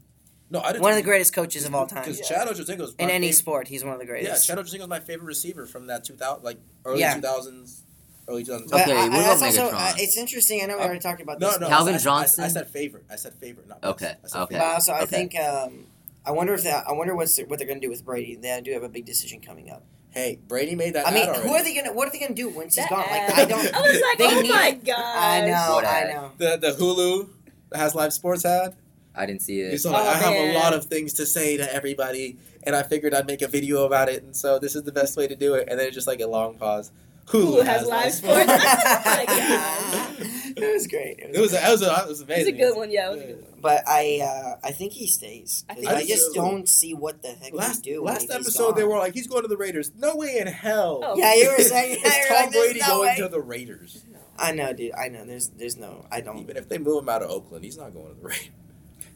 [0.50, 2.04] No, I one of the greatest coaches of all time.
[2.04, 2.26] Because Yeah.
[2.38, 4.26] Chad Ochocinco's In any favorite- sport, he's one of the greatest.
[4.26, 4.48] Yeah, greatest.
[4.48, 7.16] Chad Ochocinco's my favorite receiver from that 2000, like early Yeah.
[7.16, 7.82] 2000s
[8.28, 8.70] early 2010s.
[8.72, 9.74] But Okay, I, what I, about that's also Megatron?
[9.74, 10.62] uh, it's interesting.
[10.62, 11.54] I know we Uh, already talked about this.
[11.60, 11.68] no.
[11.68, 12.44] no, Calvin I, I- Johnson?
[12.44, 13.06] I, said favorite.
[13.10, 13.84] I said favorite, not.
[13.84, 14.54] Okay, I said okay.
[14.56, 14.68] favorite.
[14.68, 15.16] But also, I Okay.
[15.16, 15.88] think um,
[16.26, 16.88] I wonder if that.
[16.88, 18.36] I wonder what's what they're going to do with Brady.
[18.36, 19.84] They do have a big decision coming up.
[20.16, 21.06] Hey, Brady made that.
[21.06, 21.48] I mean, already.
[21.48, 21.92] who are they going to?
[21.92, 23.00] What are they going to do once he's That gone?
[23.02, 23.34] Like, ad.
[23.34, 23.76] I don't.
[23.76, 24.86] I was like, they oh need my it.
[24.86, 24.96] god.
[24.98, 25.76] I know.
[25.76, 26.16] What I ad?
[26.16, 26.32] know.
[26.38, 27.30] the the Hulu
[27.78, 28.76] has live sports ad?
[29.14, 29.72] I didn't see it.
[29.72, 32.84] He's like, Oh, I have a lot of things to say to everybody, and I
[32.84, 35.36] figured I'd make a video about it, and so this is the best way to
[35.36, 35.68] do it.
[35.70, 36.92] And then it's just like a long pause.
[37.26, 38.46] Hulu, Who has live sports?
[38.48, 40.28] My God.
[40.58, 41.18] it was great.
[41.20, 42.46] It was, it was, it was It amazing.
[42.46, 42.92] was a good one.
[42.92, 43.52] Yeah, it was a good one.
[43.62, 45.66] But I, uh, I think he stays.
[45.70, 46.34] I think I, just does.
[46.36, 48.04] don't see what the heck Last, he do.
[48.04, 49.92] last he's episode, they were like, he's going to the Raiders.
[49.98, 51.02] No way in hell.
[51.04, 51.18] Oh.
[51.18, 51.98] Yeah, you were saying.
[52.00, 53.16] It's Yeah, you're Tom like, Brady no going way.
[53.18, 54.04] to the Raiders.
[54.38, 54.94] I know, dude.
[54.94, 55.26] I know.
[55.26, 56.06] There's, there's no.
[56.12, 56.38] I don't.
[56.40, 58.50] Even if they move him out of Oakland, he's not going to the Raiders.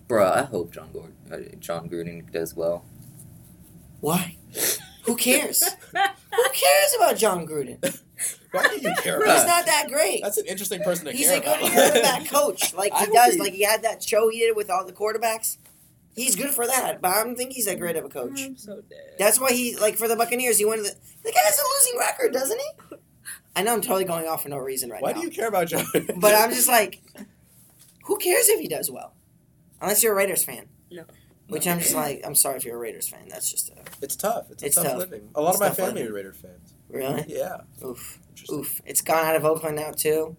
[0.08, 2.84] Bruh, I hope John Gordon, uh, John Gruden does well.
[4.00, 4.38] Why?
[5.04, 5.64] Who cares?
[6.36, 7.80] Who cares about John Gruden?
[8.52, 10.22] Why do you care He's not that great.
[10.24, 11.72] That's an interesting person to He's care a good about.
[11.74, 12.74] quarterback coach.
[12.78, 13.34] Like I he hope does.
[13.36, 15.58] he- Like he had that show he did with all the quarterbacks.
[16.16, 18.42] He's good for that, but I don't think he's that great of a coach.
[18.44, 19.14] I'm so dead.
[19.18, 20.58] That's why he like for the Buccaneers.
[20.58, 20.94] He won the.
[21.24, 22.98] The guy has a losing record, doesn't he?
[23.56, 25.06] I know I'm totally going off for no reason right now.
[25.08, 25.20] Why now.
[25.22, 25.86] do you care about John?
[26.18, 27.02] But I'm just like,
[28.04, 29.14] who cares if he does well?
[29.82, 30.68] Unless you're a Raiders fan.
[30.92, 31.06] No.
[31.48, 33.28] Which I'm just like, I'm sorry if you're a Raiders fan.
[33.30, 34.46] That's just a It's tough.
[34.52, 34.98] It's, a It's tough, tough.
[34.98, 35.30] living.
[35.36, 36.12] A lot It's of my family living.
[36.12, 36.74] are Raiders fans.
[36.90, 37.58] really Yeah.
[37.86, 38.20] oof
[38.52, 38.82] oof.
[38.86, 40.36] It's gone out of Oakland now too.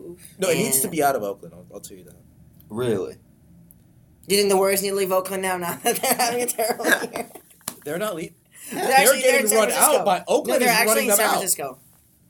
[0.00, 0.20] Oof.
[0.38, 1.54] No, it needs to be out of Oakland.
[1.54, 2.16] I'll, I'll tell you that.
[2.68, 3.14] Really?
[4.26, 5.56] Do you think the Warriors need to leave Oakland now?
[5.58, 7.30] Now that they're having a terrible year.
[7.84, 8.14] They're not.
[8.16, 8.34] leaving.
[8.72, 9.98] They're, they're actually- they're in San run Francisco.
[9.98, 10.48] out by Oakland.
[10.60, 11.28] No, they're is actually running in San.
[11.28, 11.78] Francisco.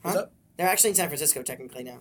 [0.03, 0.27] What's Huh?
[0.57, 2.01] They're actually in San Francisco technically now.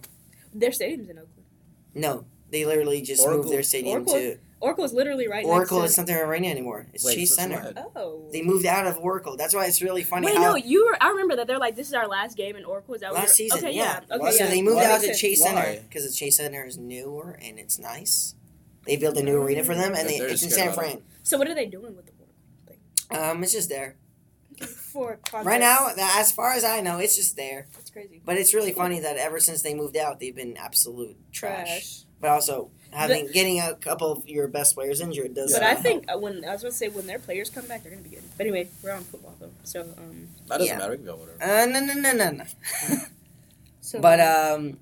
[0.55, 1.45] Their stadium's in Oakland.
[1.93, 5.79] No, they literally just Oracle- moved their stadium Oracle- to Oracle's literally right Oracle.
[5.79, 6.01] next It's to.
[6.01, 6.87] not their arena anymore.
[6.93, 7.73] It's Wait, Chase since Center.
[7.73, 7.85] when?
[7.95, 8.29] Oh.
[8.31, 9.35] They moved out of Oracle.
[9.35, 10.97] That's why it's really funny Wait, how no, you were.
[11.01, 12.93] I remember that they're like, this is our last game in Oracle.
[12.95, 13.99] Is that what last you're- season, Okay, yeah.
[14.09, 14.15] yeah.
[14.15, 14.49] Okay, Why- so yeah.
[14.49, 15.13] they moved Why out to.
[15.13, 15.47] Chase Why?
[15.53, 18.35] Center because the Chase Center is newer and it's nice.
[18.85, 21.01] They built a new arena for them, and they, it's in San gonna- Fran.
[21.23, 22.35] So what are they doing with the Oracle
[22.67, 23.19] thing?
[23.37, 23.95] Um, it's just there
[24.91, 25.45] for context?
[25.45, 25.89] right now.
[25.97, 27.67] As far as I know, it's just there.
[27.79, 28.21] It's crazy.
[28.23, 31.67] But it's really funny that ever since they moved out, they've been absolute trash.
[31.67, 31.99] Trash.
[32.19, 35.53] But also having getting a couple of your best players injured does.
[35.53, 37.83] But I think uh, when I was going to say when their players come back,
[37.83, 38.23] they're going to be good.
[38.37, 39.51] But anyway, we're on football though.
[39.63, 40.27] So um.
[40.47, 40.77] That doesn't Yeah.
[40.77, 40.91] matter.
[40.91, 41.43] We can go whatever.
[41.43, 42.43] Uh, no, no, no, no, no.
[43.81, 44.77] So But um,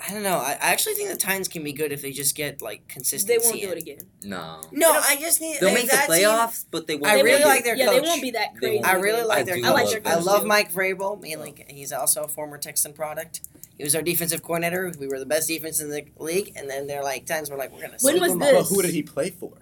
[0.00, 0.38] I don't know.
[0.38, 3.38] I, I actually think the Titans can be good if they just get like consistency.
[3.38, 3.98] they won't do it again.
[4.22, 4.62] No.
[4.72, 5.58] No, I just need.
[5.60, 7.12] They'll if make the that team- playoffs, but they won't.
[7.12, 8.02] I really like their Yeah, coach.
[8.02, 8.84] they won't be that They crazy.
[8.84, 9.64] I really like I their coach.
[9.64, 10.46] I like love their I love too.
[10.46, 11.20] Mike Vrabel.
[11.20, 13.40] Mainly, he's also a former Texan product.
[13.78, 14.92] He was our defensive coordinator.
[14.98, 17.72] We were the best defense in the league, and then they're like times we're like
[17.72, 17.96] we're gonna.
[18.00, 18.48] When was this?
[18.52, 18.68] up.
[18.68, 19.52] But who did he play for?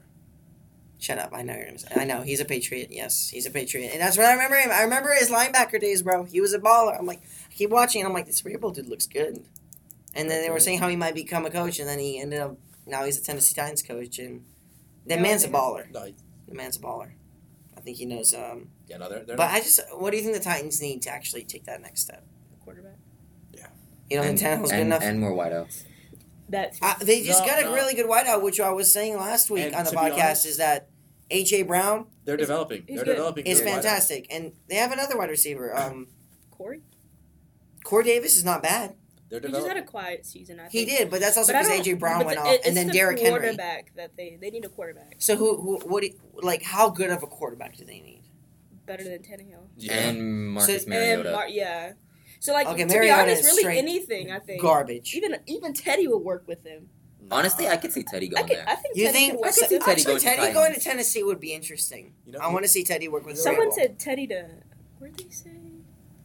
[0.98, 1.30] Shut up!
[1.34, 1.88] I know you're gonna say.
[1.94, 2.88] I know he's a Patriot.
[2.90, 4.70] Yes, he's a Patriot, and that's what I remember him.
[4.72, 6.24] I remember his linebacker days, bro.
[6.24, 6.98] He was a baller.
[6.98, 9.44] I'm like, I keep watching, and I'm like, this Vrabel dude looks good.
[10.14, 12.40] And then they were saying how he might become a coach, and then he ended
[12.40, 12.56] up.
[12.86, 14.46] Now he's a Tennessee Titans coach, and
[15.04, 15.90] that Yeah, man's a baller.
[15.92, 16.14] No, he-
[16.48, 17.10] The man's a baller.
[17.76, 18.32] I think he knows.
[18.32, 21.02] Um, yeah, no, they're, they're but I just, what do you think the Titans need
[21.02, 22.24] to actually take that next step?
[24.08, 24.10] Quarterback.
[24.10, 25.02] You don't and, think Tannehill's good enough?
[25.02, 25.84] and more wideouts.
[26.48, 27.74] That Uh, they just No, got a no.
[27.74, 30.22] really good wideout, which I was saying last week And on the podcast.
[30.24, 30.88] honest- is that
[31.30, 32.84] AJ Brown they're He's- developing.
[32.86, 33.10] he's They're good.
[33.12, 33.46] developing.
[33.46, 33.72] is good wideouts.
[33.72, 35.76] fantastic, and they have another wide receiver.
[35.76, 36.06] Um,
[36.52, 36.82] Corey.
[37.84, 38.94] Corey Davis is not bad.
[39.28, 39.82] They're He just had developing.
[39.82, 40.60] a quiet season.
[40.60, 42.76] I He did, but that's also But because AJ Brown went the- off, it's and
[42.76, 43.40] then the Derrick Henry.
[43.40, 46.88] quarterback that they they need a quarterback So who, who, what, do you, like, how
[46.90, 48.22] good of a quarterback do they need?
[48.86, 49.66] better than Tannehill.
[49.78, 49.94] Yeah.
[49.94, 51.22] And Marcus So- Mariota.
[51.22, 51.92] And Mar- yeah.
[52.40, 54.62] So like Okay, to be honest, is really anything I think.
[54.62, 55.14] Garbage.
[55.14, 56.88] Even even Teddy would work with him.
[57.30, 58.64] Honestly, I could see Teddy I going could, there.
[58.68, 59.32] I think You Teddy think?
[59.32, 59.80] could work could see him.
[59.82, 60.54] Teddy actually, going to Teddy Titans.
[60.54, 62.12] going to Tennessee would be interesting.
[62.24, 63.74] You know, I want to see Teddy work with Someone Vrabel.
[63.74, 64.46] said Teddy to
[64.98, 65.50] where did they say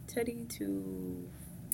[0.06, 1.28] Teddy to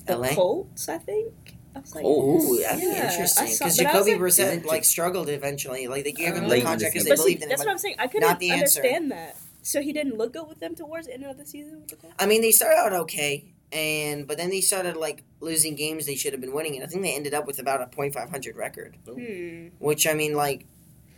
[0.05, 0.29] the LA?
[0.29, 0.89] Colts?
[0.89, 1.55] I think.
[1.75, 2.45] I was like, Colts.
[2.45, 5.87] Ooh, that'd Yeah, be interesting because but was Jacoby like- Brissett Isn't like struggled eventually.
[5.87, 7.49] Like they gave him the contract because they But see, believed in him.
[7.49, 7.95] that's what I'm saying.
[7.99, 8.79] I couldn't the answer.
[8.79, 9.37] understand that.
[9.61, 11.97] So he didn't look good with them towards the end of the season with the
[12.17, 16.15] I mean, they started out okay, and but then they started like losing games they
[16.15, 18.95] should have been winning, and I think they ended up with about a .500 record.
[19.05, 19.67] Hmm.
[19.79, 20.65] Which I mean, like,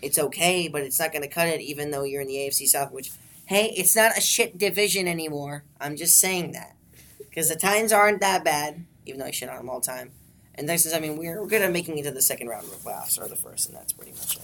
[0.01, 2.67] it's okay, but it's not going to cut it, even though you're in the AFC
[2.67, 2.91] South.
[2.91, 3.11] Which,
[3.45, 5.63] hey, it's not a shit division anymore.
[5.79, 6.75] I'm just saying that
[7.17, 10.11] because the Titans aren't that bad, even though I shit on them all the time.
[10.55, 12.71] And Texans, I mean, we're, we're good at making it to the second round of
[12.71, 14.43] the playoffs or the first, and that's pretty much it.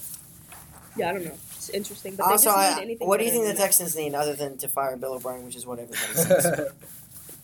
[0.95, 1.37] Yeah, I don't know.
[1.51, 2.15] It's interesting.
[2.15, 4.15] But also, they just I, need anything what do you think the than Texans need
[4.15, 6.71] other than to fire Bill O'Brien, which is what everybody says?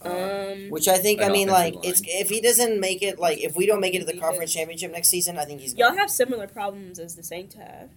[0.04, 0.51] That.
[0.54, 3.39] Um, Which I think, An I mean, like, it's if he doesn't make it, like,
[3.39, 4.30] if we don't make it to the Defense.
[4.30, 5.97] conference championship next season, I think he's y'all gone.
[5.97, 7.89] have similar problems as the Saints have.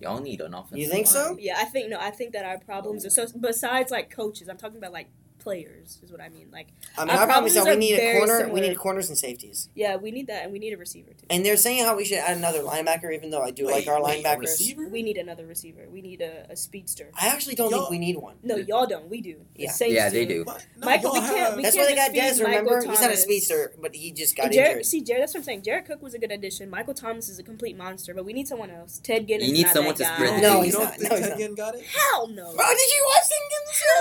[0.00, 1.36] Y'all need an offensive You think so?
[1.38, 1.98] Yeah, I think no.
[1.98, 4.48] I think that our problems are so besides like coaches.
[4.48, 5.08] I'm talking about like
[5.42, 6.48] players is what I mean.
[6.52, 8.54] Like I mean, our, our problem is that we need a corner, similar.
[8.54, 9.68] we need corners and safeties.
[9.74, 11.26] Yeah, we need that, and we need a receiver too.
[11.30, 13.88] And they're saying how we should add another linebacker, even though I do wait, like
[13.88, 14.88] our wait, Receiver.
[14.88, 15.86] We need another receiver.
[15.90, 17.10] We need a, a speedster.
[17.20, 18.36] I actually don't y'all, think we need one.
[18.42, 19.08] No, y'all don't.
[19.08, 19.36] We do.
[19.54, 20.44] Yeah, the yeah, they do.
[20.44, 21.56] No, Michael, we can't.
[21.56, 22.42] We that's why they got Dez.
[22.42, 24.86] Remember, he's not a speedster, but he just got Jared, injured.
[24.86, 25.62] See, Jared, that's what I'm saying.
[25.62, 26.70] Jared Cook was a good addition.
[26.70, 29.00] Michael Thomas is a complete monster, but we need someone else.
[29.02, 29.40] Ted Ginn.
[29.40, 30.42] You need someone to spread.
[30.42, 30.98] No, he's not.
[30.98, 31.84] Ted Ginn got it.
[31.84, 32.54] Hell no.
[32.54, 33.42] Bro, did you watch Ginn?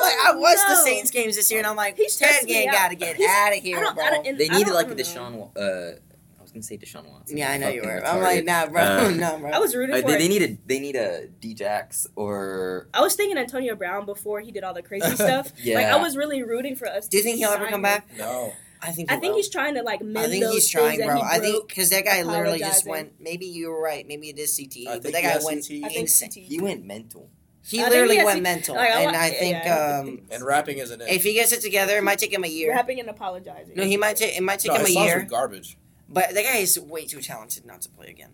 [0.01, 2.29] Like I watched the Saints game this year, and I'm like, he's Ted
[2.71, 4.03] got to get out of here, bro.
[4.03, 5.51] I I they needed like a Deshaun.
[5.55, 5.99] Uh,
[6.39, 7.37] I was gonna say Deshaun Watson.
[7.37, 7.87] Yeah, I know you were.
[7.87, 8.07] Retarded.
[8.07, 9.51] I'm like, nah, bro, uh, no, bro.
[9.51, 10.07] I was rooting uh, for.
[10.07, 12.87] They, they need a they need a Djax or.
[12.93, 15.53] I was thinking Antonio Brown before he did all the crazy stuff.
[15.61, 15.75] yeah.
[15.75, 17.07] Like I was really rooting for us.
[17.07, 18.07] Do you think he'll ever come back?
[18.17, 18.53] No.
[18.83, 19.21] I think I will.
[19.21, 21.15] think he's trying to like mend I think he's trying, bro.
[21.15, 23.13] He I think because that guy literally just went.
[23.19, 24.07] Maybe you were right.
[24.07, 25.93] Maybe it is CTE, but that guy went CTE.
[25.93, 26.31] insane.
[26.31, 27.29] He went mental.
[27.63, 30.79] He I literally he went to, mental, like, and I think yeah, um, and rapping
[30.79, 31.09] isn't it.
[31.09, 32.71] If he gets it together, it might take him a year.
[32.71, 33.75] Rapping and apologizing.
[33.75, 35.27] No, he might take it might take no, him a year.
[35.29, 35.77] Garbage.
[36.09, 38.31] But the guy is way too talented not to play again.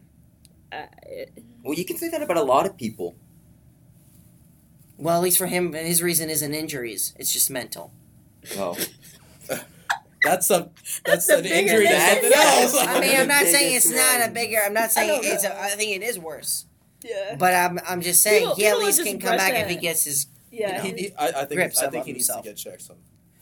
[0.72, 0.86] Uh,
[1.64, 3.16] well, you can say that about a lot of people.
[4.98, 7.92] Well, at least for him, his reason isn't injuries; it's just mental.
[8.58, 8.78] Oh.
[10.24, 10.70] that's a
[11.06, 12.78] that's, that's an injury to something else.
[12.78, 14.60] I mean, I'm not saying it's not a bigger.
[14.64, 15.44] I'm not saying it's.
[15.44, 16.66] A, I think it is worse.
[17.04, 17.36] Yeah.
[17.38, 20.04] But I'm I'm just saying people, he at least can come back if he gets
[20.04, 20.84] his yeah.
[20.84, 22.82] You know, he, he, I, I think grips I think he needs to get checked.
[22.82, 22.98] Some.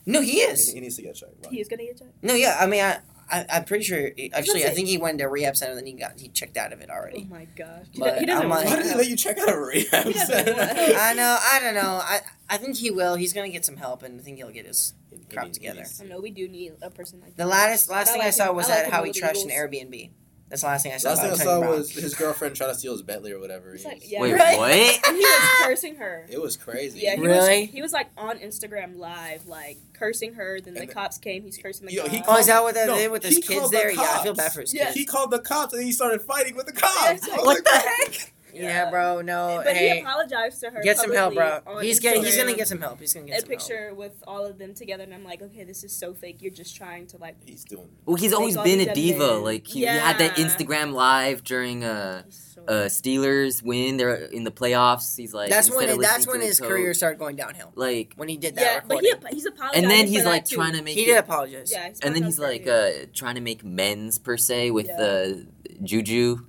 [0.05, 0.69] No, he is.
[0.69, 1.33] He, he needs to get checked.
[1.45, 1.59] Right.
[1.59, 2.23] is gonna get checked.
[2.23, 2.57] No, yeah.
[2.59, 2.99] I mean, I.
[3.27, 4.11] I, am pretty sure.
[4.33, 6.57] Actually, I think he went to a rehab center, and then he got he checked
[6.57, 7.25] out of it already.
[7.27, 7.87] Oh my gosh!
[7.97, 8.47] But he doesn't.
[8.47, 10.53] Like, why did they let you check out of a rehab center?
[10.99, 11.35] I know.
[11.41, 12.01] I don't know.
[12.03, 13.15] I I think he will.
[13.15, 14.93] He's gonna get some help, and I think he'll get his
[15.33, 15.85] crap together.
[15.99, 17.47] I know we do need a person like the that.
[17.47, 20.11] Last, last last thing I saw was that how he trashed an Airbnb.
[20.49, 21.09] That's the last thing I saw.
[21.09, 23.71] Last thing I saw was his girlfriend trying to steal his Bentley or whatever.
[23.71, 24.21] He's like, yeah.
[24.21, 24.57] Wait, right?
[24.59, 24.71] what?
[25.15, 26.27] he was cursing her.
[26.29, 26.99] It was crazy.
[26.99, 27.61] Yeah, he really?
[27.61, 30.61] Was, he was like on Instagram live, like cursing her.
[30.61, 31.43] Then and the, the, cops came.
[31.43, 32.13] He's cursing the yo, cops.
[32.13, 33.95] Called, oh, is that what that no, did with his kids the there?
[33.95, 34.07] Cops.
[34.07, 34.85] Yeah, I feel bad for his yeah.
[34.85, 34.97] kids.
[34.97, 37.27] He called the cops and he started fighting with the cops.
[37.27, 38.33] Yeah, like, what like, the heck?
[38.63, 39.21] Yeah, bro.
[39.21, 40.81] No, but hey, he apologized to her.
[40.81, 41.79] Get some help, bro.
[41.81, 42.23] He's getting.
[42.23, 42.99] He's gonna get some help.
[42.99, 43.97] He's gonna get a picture help.
[43.97, 46.41] with all of them together, and I'm like, okay, this is so fake.
[46.41, 47.35] You're just trying to like.
[47.45, 47.89] He's doing.
[48.05, 49.33] Well, he's always been a diva.
[49.33, 49.43] Men.
[49.43, 49.93] Like he, yeah.
[49.93, 53.97] he, had that Instagram live during uh, so uh, Steelers win.
[53.97, 55.17] They're in the playoffs.
[55.17, 55.49] He's like.
[55.49, 55.89] That's when.
[55.89, 57.71] It, that's when his career started going downhill.
[57.75, 58.61] Like when he did that.
[58.61, 59.83] Yeah, but he, he's apologizing.
[59.83, 60.95] And then he's like trying to make.
[60.95, 61.71] He did apologize.
[61.71, 65.73] Yeah, and then he's like uh, trying to make men's per se with the uh,
[65.83, 66.45] Juju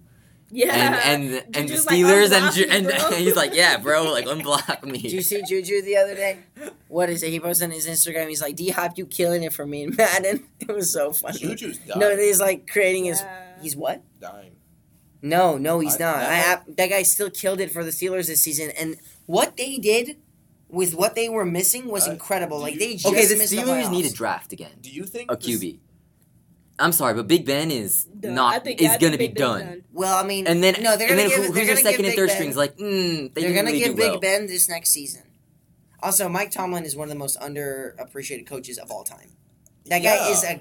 [0.51, 4.27] yeah, and and, and the Steelers like, and, and, and, he's like, yeah, bro, like
[4.27, 4.99] unblock me.
[4.99, 6.39] Did you see Juju the other day?
[6.89, 7.31] What is it?
[7.31, 8.29] He posted on his Instagram.
[8.29, 10.47] He's like, D Hop, you killing it for me in Madden.
[10.61, 11.39] It was so funny.
[11.39, 12.01] Juju's dying.
[12.01, 13.21] No, he's like creating his.
[13.21, 13.43] Yeah.
[13.61, 14.03] He's what?
[14.21, 14.53] Dying.
[15.21, 16.17] No, no, he's I, not.
[16.21, 18.71] That, I, that guy still killed it for the Steelers this season.
[18.79, 20.17] And what they did
[20.69, 22.61] with what they were missing was uh, incredible.
[22.61, 23.27] Like they just okay.
[23.27, 24.73] The Steelers the need a draft again.
[24.81, 25.79] Do you think a QB?
[26.79, 29.61] I'm sorry, but Big Ben is Duh, not is gonna be done.
[29.61, 29.85] done.
[29.93, 32.37] Well, I mean, and then no, they're gonna give, who's your second and third ben.
[32.37, 32.57] strings?
[32.57, 34.21] Like, mm, they are gonna really give Big well.
[34.21, 35.23] Ben this next season.
[36.03, 39.31] Also, Mike Tomlin is one of the most underappreciated coaches of all time.
[39.87, 40.19] That yeah.
[40.19, 40.61] guy is a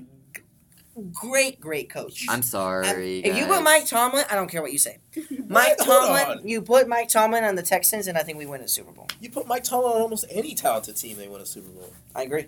[1.11, 2.25] great, great coach.
[2.29, 2.87] I'm sorry.
[2.87, 4.99] I, if you put Mike Tomlin, I don't care what you say.
[5.47, 8.67] Mike Tomlin, you put Mike Tomlin on the Texans, and I think we win a
[8.67, 9.07] Super Bowl.
[9.19, 11.93] You put Mike Tomlin on almost any talented team, they win a Super Bowl.
[12.15, 12.45] I agree.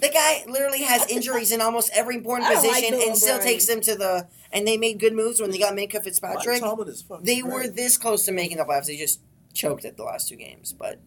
[0.00, 3.80] The guy literally has injuries in almost every important like position and still takes them
[3.82, 4.28] to the.
[4.52, 6.60] And they made good moves when they got Minkah Fitzpatrick.
[6.60, 7.52] Mike Tomlin is fucking They great.
[7.52, 8.86] were this close to making the playoffs.
[8.86, 9.20] They just
[9.52, 10.72] choked at the last two games.
[10.72, 10.98] But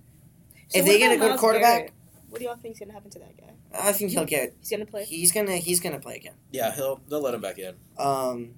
[0.69, 1.93] So if they get a good Myles quarterback, Garrett?
[2.29, 3.53] what do y'all think's gonna happen to that guy?
[3.73, 4.53] I think he'll get.
[4.59, 5.05] He's gonna play.
[5.05, 6.33] He's gonna he's gonna play again.
[6.51, 7.75] Yeah, he'll they'll let him back in.
[7.97, 8.55] Um,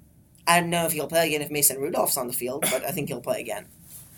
[0.47, 2.91] I don't know if he'll play again if Mason Rudolph's on the field, but I
[2.91, 3.67] think he'll play again.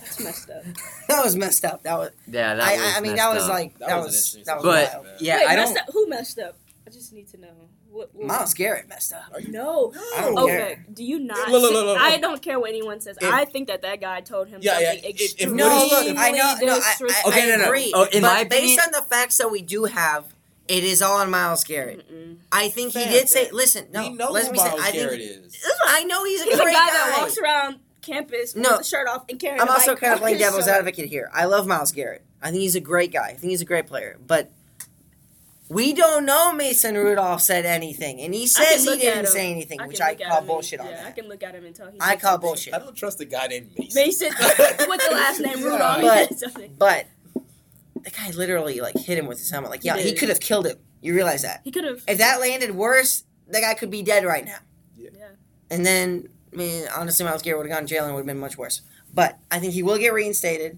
[0.03, 0.63] That's messed up.
[1.07, 1.83] that was messed up.
[1.83, 2.11] That was.
[2.27, 3.49] Yeah, that I, was I mean, that was up.
[3.49, 4.65] like that, that was, was that was.
[4.65, 5.07] But wild.
[5.19, 5.73] yeah, Wait, I don't.
[5.73, 6.55] Messed who messed up?
[6.85, 7.53] I just need to know.
[7.89, 9.39] What, what Myles Garrett messed up.
[9.39, 10.43] You, no, no.
[10.45, 10.57] okay.
[10.57, 10.85] Care.
[10.91, 11.49] Do you not?
[11.51, 13.17] Look, look, look, I don't care what anyone says.
[13.21, 16.55] If, I think that that guy told him yeah, something yeah, extremely no, I know,
[16.59, 17.65] no, I, I, okay, I no, no.
[17.65, 17.91] agree.
[17.93, 20.33] Oh, in but my based on the facts that we do have,
[20.67, 22.11] it is all on Myles Garrett.
[22.11, 22.37] Mm-mm.
[22.51, 23.51] I think Fair, he did say.
[23.51, 25.63] Listen, no, we let me Myles I think, Garrett is.
[25.85, 29.07] I know he's a he's great a guy, that walks around campus no, the shirt
[29.07, 29.61] off and carrying.
[29.61, 30.75] I'm also kind of playing devil's shirt.
[30.75, 31.29] advocate here.
[31.33, 32.23] I love Myles Garrett.
[32.41, 33.29] I think he's a great guy.
[33.29, 34.51] I think he's a great player, but.
[35.69, 39.87] We don't know Mason Rudolph said anything, and he says he didn't say anything, I
[39.87, 40.85] which I call bullshit on.
[40.85, 41.05] Yeah, that.
[41.07, 41.89] I can look at him and tell.
[41.89, 42.75] He I call bullshit.
[42.75, 43.95] I don't trust a guy named Mason.
[43.95, 44.33] Mason,
[44.87, 46.01] what's the last name Rudolph?
[46.01, 47.07] But, but
[48.03, 49.71] the guy literally like hit him with his helmet.
[49.71, 50.77] Like, yeah, he, he could have killed him.
[51.01, 51.61] You realize that?
[51.63, 52.03] He could have.
[52.07, 54.59] If that landed worse, the guy could be dead right now.
[54.95, 55.09] Yeah.
[55.17, 55.27] yeah.
[55.71, 58.27] And then I mean, honestly, Myles Garrett would have gone to jail and would have
[58.27, 58.81] been much worse.
[59.13, 60.77] But I think he will get reinstated.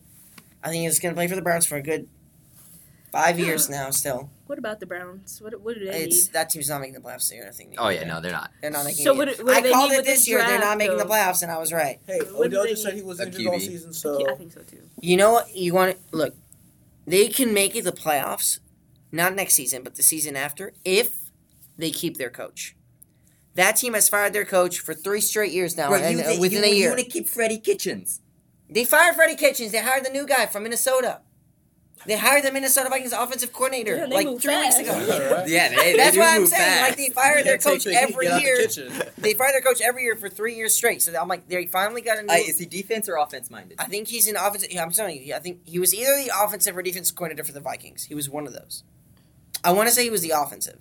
[0.64, 2.08] I think he's going to play for the Browns for a good
[3.12, 3.48] five yeah.
[3.48, 3.90] years now.
[3.92, 4.30] Still.
[4.48, 5.42] What about the Browns?
[5.42, 6.34] What, what do they it's, need?
[6.34, 7.48] That team's not making the playoffs this year.
[7.48, 7.76] I think.
[7.78, 8.52] Oh yeah, no, they're not.
[8.62, 9.04] They're not making.
[9.04, 10.40] So what, what I they called it this year.
[10.40, 11.04] They're not making though.
[11.04, 12.00] the playoffs, and I was right.
[12.06, 14.82] Hey, what Odell just said he was injured all season, so I think so too.
[15.02, 15.56] You know what?
[15.56, 16.36] You want to look?
[17.08, 18.60] They can make it the playoffs,
[19.12, 21.32] not next season, but the season after, if
[21.78, 22.76] they keep their coach.
[23.56, 26.40] That team has fired their coach for three straight years now, Bro, and you uh,
[26.40, 26.84] within you, a year.
[26.84, 28.22] You want to keep Freddie Kitchens?
[28.70, 29.72] They fired Freddie Kitchens.
[29.72, 31.22] They hired the new guy from Minnesota.
[32.06, 34.92] They hired the Minnesota Vikings offensive coordinator Yeah, like move three weeks ago.
[35.08, 35.48] Yeah, right?
[35.48, 36.62] Yeah, they, That's they what do I'm saying.
[36.62, 36.82] fast.
[36.90, 39.12] Like they fire their coach the every get out the year.
[39.18, 41.02] They fire their coach every year for three years straight.
[41.02, 42.32] So I'm like, they finally got a new.
[42.32, 43.78] Uh, is he defense or offense minded?
[43.80, 44.72] I think he's an offensive.
[44.72, 47.54] Yeah, I'm telling you, I think he was either the offensive or defensive coordinator for
[47.54, 48.04] the Vikings.
[48.04, 48.84] He was one of those.
[49.64, 50.80] I want to say he was the offensive.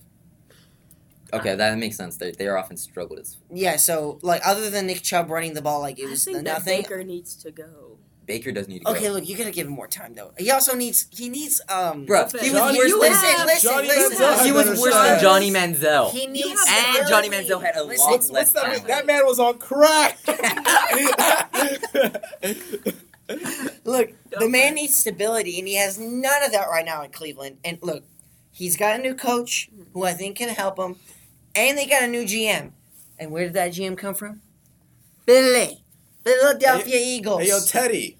[1.40, 2.16] Okay, that makes sense.
[2.16, 5.80] Their their offense struggled as Yeah, so like other than Nick Chubb running the ball,
[5.80, 6.82] like it I was think that nothing.
[6.82, 7.98] Baker needs to go.
[8.26, 8.92] Baker does need to go.
[8.92, 10.32] Okay, look, you gotta give him more time though.
[10.38, 12.06] He also needs he needs um.
[12.06, 14.16] Bro, he was worse than- listen, listen, Johnny listen.
[14.18, 16.10] Manziel he was worse than Johnny Manziel.
[16.10, 17.06] He needs and.
[17.08, 18.78] Johnny Manziel had a Listen, lot What's, less what's that?
[18.78, 18.86] time.
[18.86, 20.18] That man was on crack.
[23.84, 24.48] Look, the Okay.
[24.48, 27.56] man needs stability, and he has none of that right now in Cleveland.
[27.64, 28.04] And look,
[28.52, 30.96] he's got a new coach who I think can help him,
[31.54, 32.72] and they got a new GM.
[33.18, 34.40] And where did that GM come from?
[35.26, 35.84] Philly,
[36.24, 37.42] Philadelphia Eagles.
[37.42, 38.18] hey, yo, Teddy,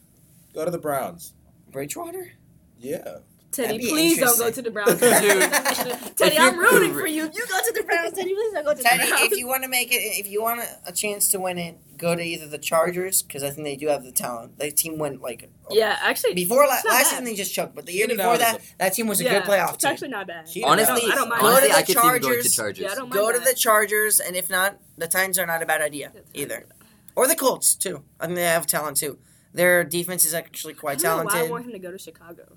[0.55, 1.35] go to the Browns.
[1.70, 2.32] Bridgewater.
[2.78, 3.18] Yeah.
[3.57, 6.17] That'd Teddy, please don't go to the Browns, dude.
[6.17, 7.25] Teddy, I'm rooting for you.
[7.25, 8.35] You go to the Browns, Teddy.
[8.35, 9.33] Please don't go to Teddy, the Browns.
[9.33, 11.79] if you want to make it, if you want a, a chance to win it,
[11.97, 14.59] go to either the Chargers because I think they do have the talent.
[14.59, 17.07] That team went like yeah, actually, before la- last bad.
[17.07, 19.21] season they just choked, but the year Keenan before Allen that, is that team was
[19.21, 19.93] a yeah, good playoff It's team.
[19.93, 20.47] actually not bad.
[20.47, 21.41] Keenan Honestly, I don't mind.
[21.41, 22.57] Go to honestly, the I could see going to Chargers.
[22.57, 22.83] Chargers.
[22.85, 25.63] Yeah, I don't mind Go to the Chargers, and if not, the Titans are not
[25.63, 26.67] a bad idea either.
[27.17, 28.03] Or the Colts too.
[28.21, 29.19] I mean, they have talent too.
[29.53, 31.99] Their defense is actually quite I don't know why I want him to go to
[31.99, 32.57] Chicago.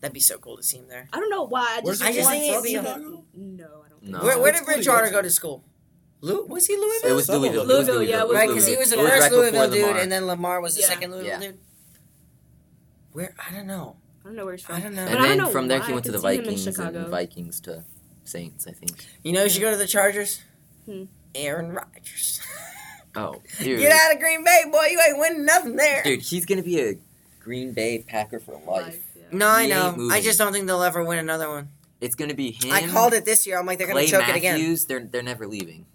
[0.00, 1.08] That'd be so cool to see him there.
[1.12, 1.78] I don't know why.
[1.78, 3.24] I Where's just, I just want think it'd be- Chicago?
[3.34, 4.00] No, I don't.
[4.00, 4.22] Think No.
[4.22, 5.22] where where did cool to go go to.
[5.22, 5.64] to school?
[6.20, 7.10] Lou- was he Louisville?
[7.10, 7.62] It was Some of Louisville.
[7.62, 9.32] It was Louisville, yeah, it was right, because he was the It was first right
[9.32, 9.98] Louisville dude, Lamar.
[10.00, 10.88] and then Lamar was the Yeah.
[10.88, 11.38] second Louisville Yeah.
[11.40, 11.58] dude.
[13.12, 13.96] Where I don't know.
[14.22, 14.76] I don't know where he's from.
[14.76, 15.04] I don't know.
[15.04, 16.44] But And I don't then know from there he went to the see him in
[16.44, 17.84] Vikings and Vikings to
[18.24, 19.04] Saints, I think.
[19.22, 20.40] You know, you should go to the Chargers.
[20.86, 21.04] Hmm.
[21.34, 22.40] Aaron Rodgers.
[23.16, 23.80] Oh, dude.
[23.80, 24.84] Get out of Green Bay, boy.
[24.92, 26.02] You ain't winning nothing there.
[26.04, 26.94] Dude, he's gonna be a
[27.40, 28.66] Green Bay Packer for life.
[28.66, 29.07] Life, yeah.
[29.32, 29.92] No, I know.
[29.96, 30.12] moving.
[30.16, 31.68] I just don't think they'll ever win another one.
[32.00, 32.72] It's gonna be him.
[32.72, 33.58] I called it this year.
[33.58, 34.54] I'm like, they're going Clay to choke it again.
[34.58, 34.86] Matthews.
[34.86, 35.86] They're they're never leaving.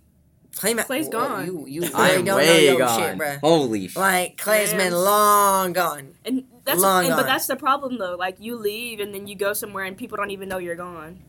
[0.55, 1.45] Clay Ma- Clay's Whoa, gone.
[1.45, 2.99] You, you really I'm don't way know gone.
[2.99, 3.39] shit, bruh.
[3.39, 3.97] Holy shit.
[3.97, 6.13] Like, Clay's been long gone.
[6.25, 7.19] And that's Long and, gone.
[7.19, 8.15] but that's the problem though.
[8.15, 11.21] Like you leave and then you go somewhere and people don't even know you're gone.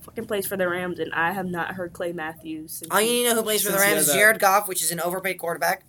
[0.00, 2.72] Fucking plays for the Rams and I have not heard Clay Matthews.
[2.72, 4.82] Since All you need to know who plays for the Rams is Jared Goff, which
[4.82, 5.84] is an overpaid quarterback.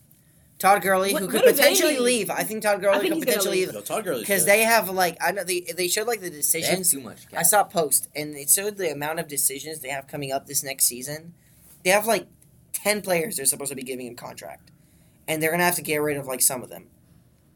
[0.58, 2.30] Todd Gurley, What- who could what do they potentially leave.
[2.30, 3.74] I think Todd I Gurley think could potentially leave.
[3.76, 4.52] leave Todd Gurley's because good.
[4.52, 6.92] they have like I know they they showed like the They decisions.
[6.92, 7.20] too much.
[7.36, 10.48] I saw a post and it showed the amount of decisions they have coming up
[10.48, 11.34] this next season.
[11.84, 12.28] They have like
[12.74, 14.72] ten players they're supposed to be giving a contract,
[15.28, 16.88] and they're gonna have to get rid of like some of them.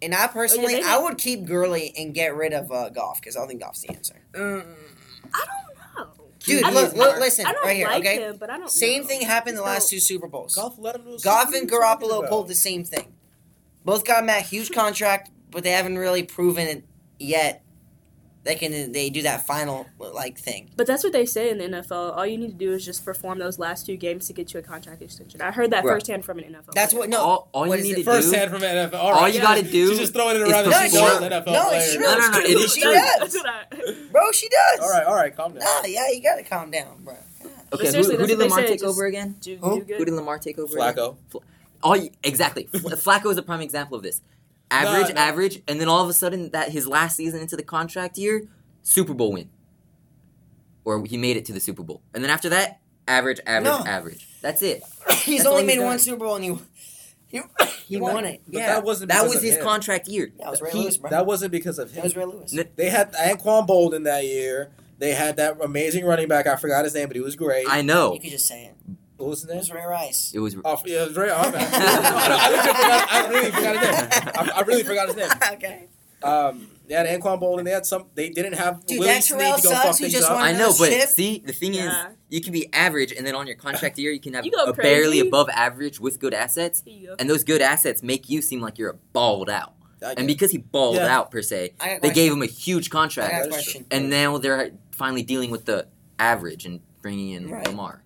[0.02, 3.36] And I personally, they I would keep Gurley and get rid of uh, Goff because
[3.36, 4.22] I don't think Goff's the answer.
[4.34, 4.66] I don't know.
[6.40, 8.22] Dude, I look, look, listen, I don't right here, like okay?
[8.22, 9.08] Him, but I don't Same know.
[9.08, 10.56] thing happened the last don't- two Super Bowls.
[10.56, 13.14] Goff let him do Goff and are Garoppolo pulled the same thing.
[13.84, 16.84] Both got Matt huge contract, but they haven't really proven it
[17.20, 17.64] yet.
[18.46, 20.70] They can they do that final like thing.
[20.78, 22.16] But that's what they say in the NFL.
[22.18, 24.60] All you need to do is just perform those last two games to get you
[24.62, 25.42] a contract extension.
[25.42, 25.94] I heard that Right.
[25.96, 26.74] firsthand from an NFL.
[26.74, 27.02] That's player.
[27.02, 27.20] what no.
[27.20, 27.96] all all what you need it?
[27.98, 28.38] to First do.
[28.38, 28.94] hand from an NFL.
[28.96, 29.34] All, All right.
[29.34, 31.28] you gotta do She's just throwing it around to the No, it's people true.
[31.28, 32.02] NFL No, it's true.
[32.04, 32.94] No, no, no, it is She true.
[32.94, 33.20] does.
[33.20, 33.96] That's what I.
[34.12, 34.80] Bro, she does.
[34.80, 35.60] All right, all right, calm down.
[35.64, 37.16] Nah, yeah, you gotta calm down, bro.
[37.74, 39.36] Okay, who, who did Lamar take over again?
[39.42, 39.84] Do, Who?
[39.84, 39.96] do.
[39.96, 40.76] Who did Lamar take over?
[40.78, 40.96] again?
[40.96, 41.16] Flacco.
[41.84, 42.64] Oh, y- exactly.
[42.72, 44.22] Fl- Flacco is a prime example of this.
[44.72, 45.22] Average, No, no.
[45.22, 48.43] average, and then all of a sudden, that his last season into the contract year,
[48.84, 49.49] Super Bowl win,
[50.86, 53.86] or he made it to the Super Bowl, and then after that, average, average, No.
[53.86, 54.28] average.
[54.41, 54.84] That's it.
[55.24, 55.99] He's That's all only he's made one.
[55.99, 56.51] Super Bowl and he
[57.28, 57.41] he,
[57.88, 58.13] he Won.
[58.15, 58.41] won it.
[58.45, 59.63] But Yeah, that wasn't That was of his him.
[59.63, 60.32] contract year.
[60.39, 61.09] that was Ray He- Lewis, bro.
[61.09, 61.95] That wasn't because of him.
[61.95, 62.03] that him.
[62.03, 62.55] was Ray Lewis.
[62.76, 64.72] They had Anquan Boldin that year.
[64.97, 66.47] They had that amazing running back.
[66.47, 67.65] I forgot his name, but he was great.
[67.70, 68.13] I know.
[68.13, 68.76] You could just say it.
[69.20, 69.59] What was his It name?
[69.59, 70.32] was Ray Rice.
[70.34, 70.55] It was.
[70.63, 71.30] Oh, yeah, it was Ray.
[71.32, 71.70] Oh, man.
[71.72, 73.89] I, legit forgot, I really forgot his
[74.26, 74.34] name.
[74.36, 75.30] I, I really forgot his name.
[75.53, 75.86] okay.
[76.24, 77.63] Um, they had Anquan Boldin.
[77.65, 78.05] They had some.
[78.15, 80.36] They didn't have Dude, Willie that Terrell to go Suggs fuck who things just up.
[80.38, 81.09] won I know, but Chip?
[81.09, 82.09] see, the thing Yeah.
[82.09, 84.51] is, you can be average, and then on your contract year, you can have You
[84.51, 87.15] go a barely above average with good assets, go.
[87.20, 89.74] and those good assets make you seem like you're a balled out.
[90.01, 91.15] And because he balled Yeah.
[91.15, 93.32] out per se, I got a they gave him a huge I contract.
[93.34, 93.86] got a question.
[93.91, 97.67] and now they're finally dealing with the average and bringing in Right.
[97.67, 98.01] Lamar.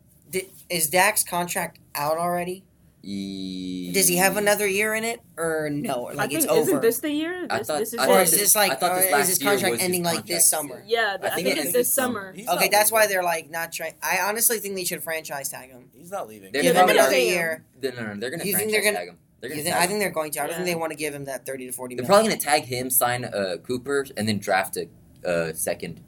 [0.73, 2.63] Did, is Dak's contract out already?
[3.05, 6.05] Ye- Does he have another year in it or no?
[6.05, 6.61] Or I like think it's over.
[6.61, 7.45] isn't this the year?
[7.49, 8.23] I This, thought- this is I or thought it.
[8.23, 10.27] is this- this like, I or this is his contract was his ending like contract.
[10.29, 10.83] this summer?
[10.87, 12.33] Yeah, I, I think, think it it's ends this this summer.
[12.37, 12.57] summer.
[12.57, 13.93] Okay, that's why they're like not trying.
[14.01, 15.89] I honestly think they should franchise tag him.
[15.93, 16.53] He's not leaving.
[16.53, 17.65] They're Give him another gonna- year.
[17.81, 19.17] They're, no, no, they're gonna You think franchise they're gonna- tag him.
[19.41, 20.41] They're You gonna think, I think they're going to.
[20.41, 21.95] I don't think they want to give him that thirty to forty.
[21.95, 22.29] They're million.
[22.31, 24.87] probably gonna tag him, sign uh, Cooper, and then draft a
[25.27, 25.99] uh, second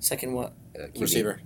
[0.00, 1.38] second what uh, QB.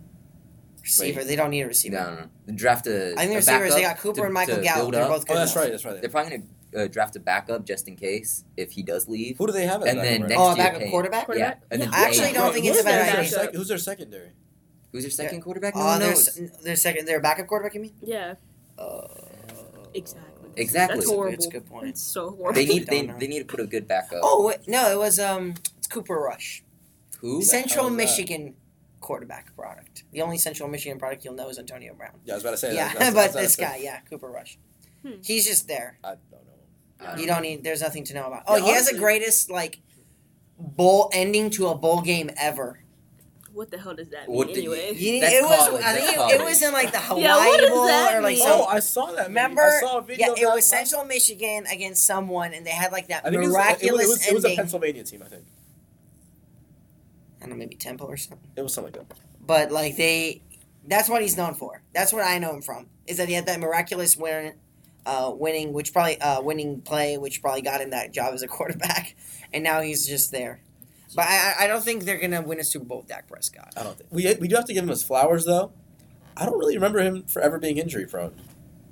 [0.90, 1.18] Receiver.
[1.18, 1.24] receiver.
[1.28, 1.96] They don't need a receiver.
[1.96, 2.54] No, no, no.
[2.56, 3.12] Draft a.
[3.12, 4.92] I think a the receivers they got Cooper to- and Michael to Gallup.
[4.92, 5.36] They're both good.
[5.36, 5.64] Oh, that's enough.
[5.64, 5.70] right.
[5.72, 6.00] That's right.
[6.00, 6.38] They're probably
[6.72, 9.38] gonna uh, draft a backup just in case if he does leave.
[9.38, 9.82] Who do they have?
[9.82, 11.20] And then back next Oh, a year backup pay- quarterback.
[11.22, 11.62] Yeah, Quarterback?
[11.70, 13.18] and then I actually don't think it's a bad backup?
[13.20, 13.30] idea.
[13.30, 14.30] Sec- who's their secondary?
[14.92, 15.74] Who's their second quarterback?
[15.76, 16.28] No Oh, one their knows.
[16.28, 17.74] s- their second, their backup quarterback.
[17.74, 17.94] You mean?
[18.02, 18.34] Yeah,
[18.78, 19.06] Uh,
[19.94, 20.26] exactly.
[20.56, 20.56] Exactly.
[20.56, 21.30] That's That's good- horrible.
[21.32, 21.88] that's a good point.
[21.88, 22.52] It's so horrible.
[22.54, 24.20] They need they, they need to put a good backup.
[24.22, 26.64] Oh wait, no, it was um, it's Cooper Rush,
[27.20, 27.40] Who?
[27.42, 27.96] Central hell that?
[27.96, 28.54] Michigan
[29.00, 30.04] quarterback product.
[30.12, 32.12] The only Central Michigan product you'll know is Antonio Brown.
[32.24, 32.74] Yeah, I was about to say.
[32.74, 32.98] yeah, that.
[32.98, 34.58] That's- but that's this guy, yeah, Cooper Rush.
[35.02, 35.12] Hmm.
[35.22, 35.98] He's just there.
[36.04, 36.20] I don't
[37.16, 37.16] know.
[37.20, 37.64] You don't need.
[37.64, 38.42] There's nothing to know about.
[38.46, 39.80] Oh, Yeah, he has the greatest like
[40.58, 42.80] bowl ending to a bowl game ever.
[43.52, 44.94] What the hell does that mean What do you- anyway?
[44.96, 45.68] You- That's it was.
[45.68, 48.20] college, I think that's it, it was in like the Hawaii Yeah, Bowl that or
[48.22, 48.44] like mean?
[48.46, 48.60] some.
[48.60, 49.12] Oh, I saw that.
[49.12, 49.22] movie.
[49.28, 49.62] Remember?
[49.62, 50.34] I saw a video.
[50.36, 53.46] Yeah, it was Central Michigan against someone, and they had like that I think it
[53.46, 54.56] was, miraculous it was, it was, it was a.
[54.56, 55.22] Pennsylvania team.
[55.24, 55.44] I think
[57.40, 58.50] I don't know, maybe Temple or something.
[58.56, 59.16] it was something like that.
[59.44, 60.42] But like they,
[60.86, 61.82] that's what he's known for.
[61.94, 62.86] That's what I know him from.
[63.06, 64.54] Is that he had that miraculous win,
[65.06, 68.48] uh, winning, which probably uh, winning play, which probably got him that job as a
[68.56, 69.16] quarterback,
[69.52, 70.60] and now he's just there.
[71.16, 73.72] But I, I- don't think they're gonna win a Super Bowl with Dak Prescott.
[73.76, 75.72] I don't think we we do have to give him his flowers though.
[76.36, 78.32] I don't really remember him forever being injury prone.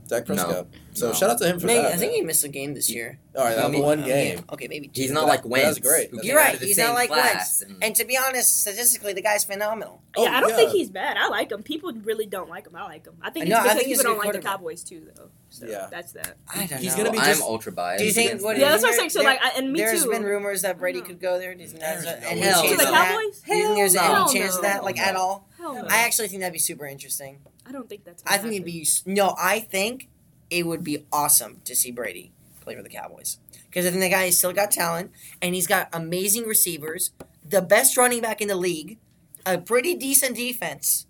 [0.09, 0.35] Dak No.
[0.35, 0.67] Prescott.
[0.95, 1.15] So No.
[1.15, 1.93] shout out to him for Maybe, that.
[1.93, 2.21] I think man.
[2.21, 3.19] he missed a game this year.
[3.37, 4.45] All right, that I was one Uh, game.
[4.53, 4.89] Okay, maybe.
[4.89, 5.03] two.
[5.03, 5.67] He's not That- like Wentz.
[5.67, 6.11] that's great.
[6.11, 6.59] who That's You're right.
[6.59, 7.63] He's not like class Wentz.
[7.63, 10.03] and- And to be honest, statistically, the guy's phenomenal.
[10.17, 10.57] Oh, yeah, I don't yeah.
[10.57, 11.17] think he's bad.
[11.17, 11.63] I like him.
[11.63, 12.75] People really don't like him.
[12.75, 13.15] I like him.
[13.23, 14.49] I think No, it's I because think he's a people good don't like the.
[14.49, 15.31] Cowboys too, though.
[15.51, 15.87] So Yeah.
[15.91, 16.37] that's that.
[16.53, 17.05] I don't He's know.
[17.05, 18.01] gonna be I'm ultra biased.
[18.01, 18.43] Do you think?
[18.43, 18.59] What.
[18.59, 19.11] Yeah, that's what I'm saying.
[19.11, 19.85] So, like, and me too.
[19.87, 21.55] There's been rumors that Brady could go there.
[21.55, 23.09] Do you think There's a, any chance of that?
[23.09, 23.41] Cowboys?
[23.47, 25.47] Do you there's any chance of that, like at all?
[25.61, 27.39] I actually think that'd be super interesting.
[27.69, 28.23] I don't think that's.
[28.27, 29.35] I think it'd be no.
[29.39, 30.09] I think
[30.51, 34.09] it would be awesome to see Brady play for the Cowboys because I think the
[34.09, 35.11] guy has still got talent
[35.43, 37.11] and he's got amazing receivers,
[37.45, 38.99] the best running back in the league,
[39.45, 41.07] a pretty decent defense.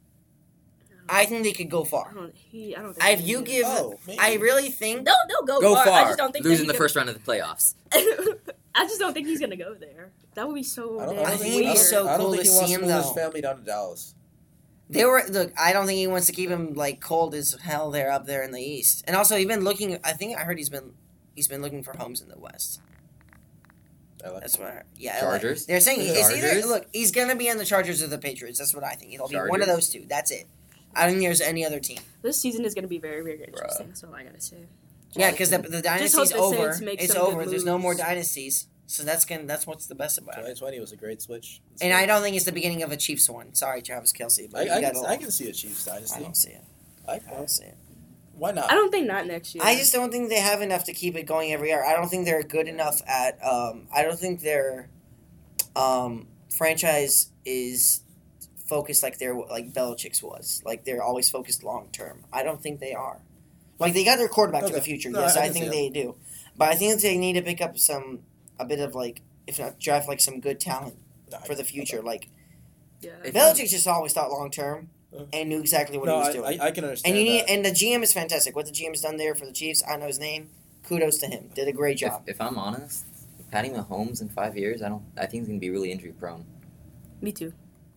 [1.11, 2.09] I think they could go far.
[2.11, 2.35] I don't.
[2.35, 2.77] He.
[2.77, 3.19] I don't think.
[3.21, 3.99] If you give, Oh.
[4.19, 5.05] I really think.
[5.07, 5.87] they'll they'll go, Go far.
[5.87, 6.01] far.
[6.01, 7.75] I just don't think that Losing he the first round of the playoffs.
[8.75, 10.11] I just don't think he's gonna go there.
[10.35, 12.33] That would be so I don't, I think think, it'd be I don't- so cool
[12.33, 14.15] think to he wants see to him, move his family down to Dallas.
[14.91, 15.53] They were look.
[15.59, 18.43] I don't think he wants to keep him like cold as hell there up there
[18.43, 19.05] in the east.
[19.07, 19.99] And also, he's been looking.
[20.03, 20.95] I think I heard he's been
[21.35, 22.81] he's been looking for homes in the west.
[24.25, 24.69] I like That's what.
[24.69, 25.67] I, yeah, Chargers?
[25.67, 26.87] They're saying The it's either look.
[26.93, 28.59] He's gonna be on the Chargers or the Patriots.
[28.59, 29.15] That's what I think.
[29.15, 30.07] It'll be one of those two.
[30.09, 30.47] That's it.
[30.95, 31.99] I don't think there's any other team.
[32.23, 33.89] This season is gonna be very very interesting.
[33.89, 34.57] That's all I gotta say.
[35.15, 36.69] Yeah, because the, the dynasty's over.
[36.69, 37.47] It's some good over.
[37.47, 38.67] There's no more dynasties.
[38.89, 39.45] So that's gonna.
[39.45, 40.57] That's what's the best about it.
[40.57, 41.61] 2020 was a great switch.
[41.83, 43.55] And I don't think it's the beginning of a Chiefs one.
[43.55, 46.19] Sorry, Travis Kelce, but I, I, can, I can see a Chiefs dynasty.
[46.19, 46.65] I don't see it.
[47.07, 47.77] I, I don't see it.
[48.33, 48.73] why not?
[48.73, 49.63] I don't think not next year.
[49.63, 51.85] I just don't think they have enough to keep it going every year.
[51.85, 53.39] I don't think they're good enough at.
[53.45, 54.89] Um, I don't think their
[55.77, 58.01] um, franchise is
[58.69, 60.63] focused like their like Belichick's was.
[60.65, 62.25] Like they're always focused long term.
[62.33, 63.21] I don't think they are.
[63.79, 65.11] Like they got their quarterback for the future.
[65.11, 66.17] No, yes, I I, think they do.
[66.57, 68.21] But I think they need to pick up some
[68.59, 70.97] a bit of like if not draft like some good talent
[71.31, 72.03] No, for the future.
[72.03, 72.29] Like
[73.01, 73.13] yeah.
[73.25, 75.25] Belichick just always thought long term Uh.
[75.33, 76.61] and knew exactly what No, he was I, doing.
[76.61, 77.17] I, I can understand.
[77.17, 77.51] and you need that.
[77.51, 78.55] and the GM is fantastic.
[78.57, 80.51] What the GM's done there for the Chiefs, I know his name.
[80.89, 81.51] Kudos to him.
[81.55, 82.23] Did a great job.
[82.27, 83.05] if I'm honest,
[83.51, 85.03] Patty Mahomes in five years, I don't.
[85.17, 86.45] I think he's gonna be really injury prone.
[87.21, 87.53] Me too.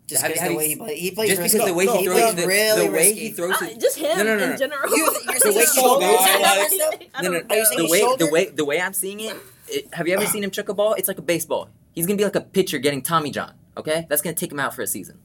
[0.08, 1.58] Just Have- because have the way he play, he plays Just risky.
[1.58, 3.20] because the way No, he no, throws, the, really the way risky.
[3.20, 4.52] he throws, Uh, it, just him No, no, no, no.
[4.52, 4.90] in general.
[4.90, 5.82] You- you're I saying don't his know.
[5.82, 6.06] shoulder?
[6.06, 6.92] I Is that don't what know.
[6.92, 9.36] it's- I no, no, you saying the way the way the way I'm seeing it,
[9.72, 9.94] it.
[9.94, 10.94] Have you ever seen him chuck a ball?
[10.96, 11.70] It's like a baseball.
[11.94, 13.54] He's gonna be like a pitcher getting Tommy John.
[13.78, 15.20] Okay, that's gonna take him out for a season.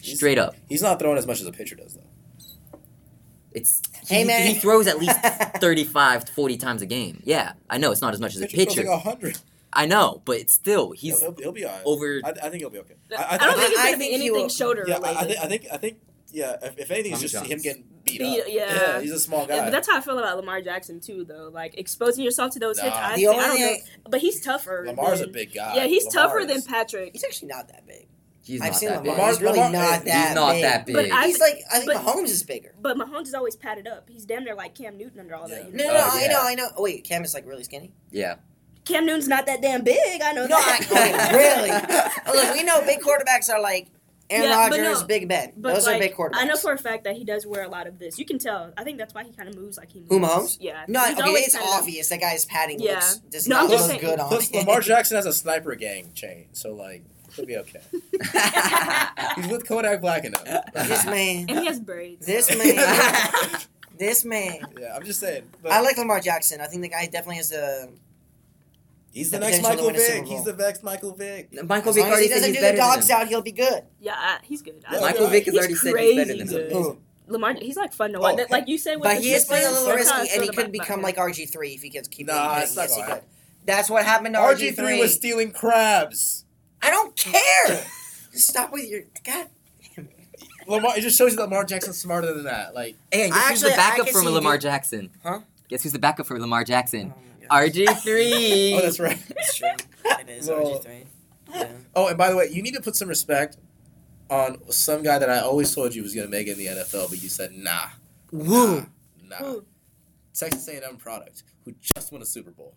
[0.00, 2.78] He's- Straight up, He's not throwing as much as a pitcher does, though.
[3.52, 4.46] it's Hey, man.
[4.46, 5.18] he throws at least
[5.60, 7.22] 35 to 40 times a game.
[7.24, 8.88] Yeah, I know it's not as much as a Pitcher throws pitcher.
[8.90, 9.38] like hundred.
[9.72, 11.82] I know, but it's still he's He'll, he'll, he'll be alright.
[11.84, 12.20] over.
[12.24, 12.94] I, I think he'll be okay.
[13.18, 15.36] I, don't think it's I gonna be anything will- shoulder Yeah, related.
[15.38, 15.66] I, I think.
[15.72, 15.98] I think.
[16.36, 16.62] I think.
[16.62, 16.68] Yeah.
[16.68, 17.48] If, if anything, it's just John's.
[17.48, 18.46] him getting beat, Beat- up.
[18.48, 19.00] yeah.
[19.00, 19.56] He's a small guy.
[19.56, 21.50] Yeah, but that's how I feel about Lamar Jackson too, though.
[21.52, 22.94] Like exposing yourself to those hits.
[22.96, 23.76] I, The think, I don't know,
[24.10, 24.84] but he's tougher.
[24.86, 25.76] Lamar's than, a big guy.
[25.76, 27.12] Yeah, he's Lamar tougher is- than Patrick.
[27.12, 28.06] He's actually not that big.
[28.44, 29.02] He's I've not seen that Lamar.
[29.02, 29.18] big.
[29.18, 30.62] Lamar- he's really Lamar- not that He's not big.
[30.62, 30.94] that big.
[30.94, 32.74] But I- He's like I think but- Mahomes is bigger.
[32.80, 34.08] But Mahomes is always padded up.
[34.08, 35.66] He's damn near like Cam Newton under all that.
[35.66, 35.92] You No, know?
[35.94, 36.28] no, Oh, I yeah.
[36.32, 36.68] know, I know.
[36.76, 37.92] Oh, wait, Cam is like really skinny.
[38.12, 38.36] yeah,
[38.84, 40.22] Cam Newton's not that damn big.
[40.22, 41.28] I know No, I, that.
[41.32, 41.70] oh, really?
[42.28, 43.88] Oh, look, we know big quarterbacks are like
[44.28, 45.52] Aaron Yeah, but Rodgers, no, Big Ben.
[45.56, 46.30] But Those like, are big quarterbacks.
[46.34, 48.18] I know for a fact that he does wear a lot of this.
[48.18, 48.72] You can tell.
[48.76, 50.10] I think that's why he kind of moves like he moves.
[50.10, 50.56] Who, Mahomes?
[50.60, 50.84] Yeah.
[50.88, 52.94] no, He's okay, it's kind of- obvious that guy's padding Yeah.
[52.94, 54.56] looks does No, not I'm look saying- good on Plus, it.
[54.56, 57.04] Lamar Jackson has a sniper gang chain, so like
[57.34, 57.80] he'll be okay.
[59.36, 60.44] He's with Kodak Black enough.
[60.74, 62.26] this man, And he has braids.
[62.26, 62.76] this so- man,
[63.98, 64.58] this man.
[64.80, 65.44] Yeah, I'm just saying.
[65.62, 66.60] But I like Lamar Jackson.
[66.60, 67.88] I think the guy definitely has a.
[69.16, 70.26] he's the the next Michael win a Super Vick.
[70.28, 71.52] He's the next Michael Vick.
[71.64, 73.28] Michael As Vick long as already he doesn't he's do the better than dogs out,
[73.28, 73.82] he'll be good.
[74.00, 74.82] Yeah, uh, he's good.
[74.88, 75.26] I Yeah, Michael.
[75.28, 76.82] Vick has He's already said he's better than crazy him.
[76.82, 76.96] good.
[77.28, 78.36] Lamar, he's like fun to Oh, watch.
[78.36, 80.70] That- like you said, with But he is playing a little risky, and he could
[80.70, 82.26] become like RG three if he gets keep.
[82.28, 83.14] Nah, getting it's not yes, he gonna could.
[83.14, 83.28] happen.
[83.64, 86.44] That's what happened to RG RG three was stealing crabs.
[86.80, 87.84] I don't care.
[88.32, 89.48] Just stop with your God.
[90.68, 92.74] Lamar, it just shows you that Lamar Jackson's smarter than that.
[92.74, 95.10] Like, Hey, guess who's the Actually, I backup for Lamar you- Jackson?
[95.22, 95.40] Huh?
[95.68, 97.14] Guess who's the backup for Lamar Jackson?
[97.50, 97.54] Oh.
[97.54, 98.72] RG3.
[98.78, 99.18] oh, that's right.
[99.30, 99.68] It's true.
[100.04, 101.04] It is Well, RG three.
[101.54, 101.68] Yeah.
[101.94, 103.56] Oh, and by the way, you need to put some respect
[104.30, 106.66] on some guy that I always told you was going to make it in the
[106.66, 107.86] NFL, but you said nah,
[108.32, 108.86] Woo.
[109.24, 109.36] nah.
[109.36, 109.64] Who?
[110.34, 112.74] Texas A&M product who just won a Super Bowl.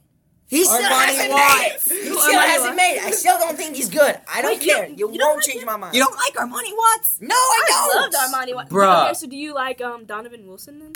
[0.48, 1.90] He still Armani hasn't Watts.
[1.90, 2.04] made it.
[2.04, 2.78] He still Armani hasn't Watts?
[2.78, 3.04] made it.
[3.04, 4.20] I still don't think he's good.
[4.32, 4.86] I don't Wait, care.
[4.88, 5.66] don't- You, you don't won't like change him?
[5.68, 5.94] my mind.
[5.96, 7.18] You don't like Armani Watts?
[7.22, 7.98] No, I I don't.
[7.98, 8.16] I loved
[8.50, 8.56] Armani.
[8.56, 9.04] Wa- Bruh.
[9.06, 10.94] Okay, so do you like um Donovan Wilson then?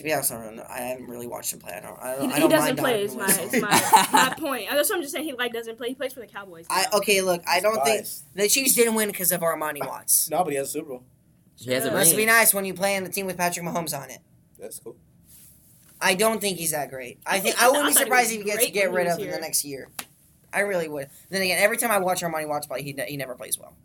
[0.00, 0.64] To be honest, I, don't know.
[0.66, 1.74] I haven't really watched him play.
[1.74, 1.98] I don't.
[2.00, 2.30] I don't.
[2.30, 3.06] He, I don't doesn't mind play.
[3.06, 4.70] Donovan Is my, is my, my point.
[4.70, 5.26] That's what I'm just saying.
[5.26, 5.88] He like doesn't play.
[5.88, 6.64] He plays for the Cowboys.
[6.70, 7.20] I okay.
[7.20, 10.30] Look, I don't think the Chiefs didn't win because of Armani Watts.
[10.30, 11.04] No, but he has a Super Bowl.
[11.56, 11.92] He has a Yeah.
[11.92, 14.20] Must be nice when you play in the team with Patrick Mahomes on it.
[14.58, 14.96] That's cool.
[16.00, 17.18] I don't think he's that great.
[17.26, 19.16] I think I I wouldn't be surprised was if he gets great get rid was
[19.16, 19.90] of in the next year.
[20.50, 21.10] I really would.
[21.28, 23.76] Then again, every time I watch Armani Watts play, he he never plays well.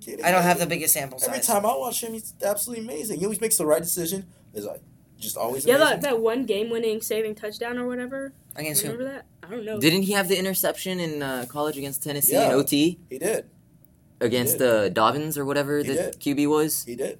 [0.00, 1.28] Kidding I don't have the biggest sample size.
[1.28, 3.18] Every time I watch him, he's absolutely amazing.
[3.18, 4.26] He always makes the right decision.
[4.54, 4.82] Is like
[5.18, 6.00] just always yeah, amazing.
[6.00, 8.32] that, that one game-winning saving touchdown or whatever.
[8.56, 8.92] Against who?
[8.92, 9.26] Remember that?
[9.42, 9.78] I don't know.
[9.80, 12.46] Didn't he have the interception in uh, college against Tennessee Yeah.
[12.48, 13.46] in OT he did.
[14.20, 14.68] against did.
[14.68, 16.20] uh, Dobbins or whatever He the did.
[16.20, 16.84] QB was?
[16.84, 17.18] He did.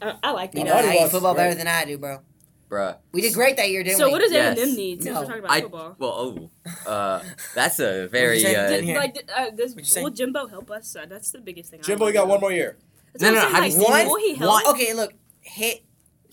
[0.00, 2.20] I, I like You know, Armani I hate football is better than I do, bro.
[2.68, 2.96] Bruh.
[3.12, 4.12] We did great that year, didn't so we?
[4.12, 4.58] what does Yes.
[4.58, 5.20] A&M need since No.
[5.20, 5.96] we're talking about I football?
[5.98, 6.50] well
[6.86, 7.22] oh uh,
[7.54, 8.54] that's a very say?
[8.56, 8.96] uh, Didn't Did, hear.
[8.98, 10.02] like, uh, does, What'd you say?
[10.02, 10.96] will Jimbo help us?
[10.96, 11.82] Uh, that's the biggest thing.
[11.82, 12.78] Jimbo, wanna you got one more year.
[13.12, 14.64] That's No, what no, I'm have saying, like, seen Will he help?
[14.64, 15.12] one- Okay, look,
[15.42, 15.82] hit.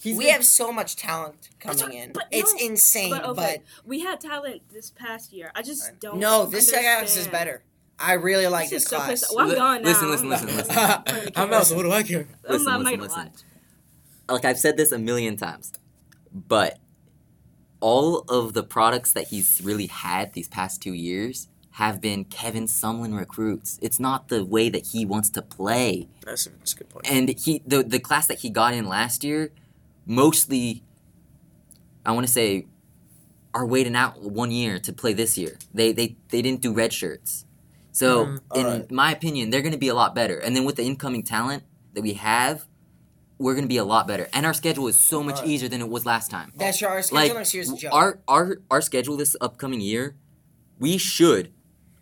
[0.02, 2.12] He's we the- have so much talent coming what- in.
[2.14, 5.52] but it's no, insane, But but, we had talent this past year.
[5.56, 6.20] I just don't.
[6.20, 7.64] no, this class is better.
[8.02, 9.24] I really like This this, is so class.
[9.36, 9.90] Well, I'm Li- gone now.
[9.90, 10.72] listen, listen, listen, not- listen.
[10.78, 11.54] I'm not gonna I'm care.
[11.60, 12.20] out, so what do I care?
[12.48, 13.24] I'm Listen, not listen, gonna listen.
[13.26, 13.34] watch.
[14.30, 15.74] like I've said this a million times,
[16.34, 16.80] but
[17.82, 22.66] all of the products that he's really had these past two years have been Kevin
[22.66, 23.80] Sumlin recruits.
[23.82, 26.08] It's not the way that he wants to play.
[26.26, 27.10] That's a, that's a good point.
[27.10, 29.52] And he the the class that he got in last year,
[30.10, 30.84] mostly,
[32.06, 32.66] I want to say,
[33.54, 35.58] are waiting out one year to play this year.
[35.74, 37.46] They they they didn't do red shirts,
[37.92, 38.40] so Mhm.
[38.56, 38.92] in Alright.
[38.92, 40.38] my opinion, they're going to be a lot better.
[40.38, 42.66] And then with the incoming talent that we have,
[43.38, 44.28] we're going to be a lot better.
[44.34, 45.50] And our schedule is so much Alright.
[45.50, 46.52] easier than it was last time.
[46.58, 47.94] That's your our schedule Like next year's a joke.
[47.94, 50.16] our our our schedule this upcoming year,
[50.80, 51.52] we should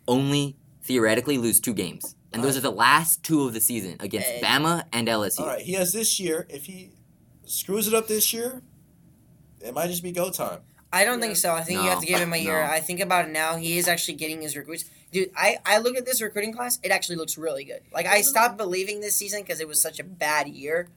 [0.06, 2.14] only theoretically lose two games.
[2.32, 4.40] And those are the last two of the season against Hey.
[4.42, 5.40] Bama and LSU.
[5.40, 6.46] All right, he has this year.
[6.50, 6.90] If he
[7.48, 8.62] screws it up this year,
[9.60, 10.60] it might just be go time.
[10.92, 11.26] I don't Yeah.
[11.26, 11.52] think so.
[11.54, 12.64] I think you have to give him a year.
[12.64, 12.70] no.
[12.72, 13.56] I think about it now.
[13.56, 14.84] He is actually getting his recruits.
[15.12, 16.78] Dude, I, I look at this recruiting class.
[16.82, 17.80] It actually looks really good.
[17.92, 20.88] Like I stopped believing this season because it was such a bad year.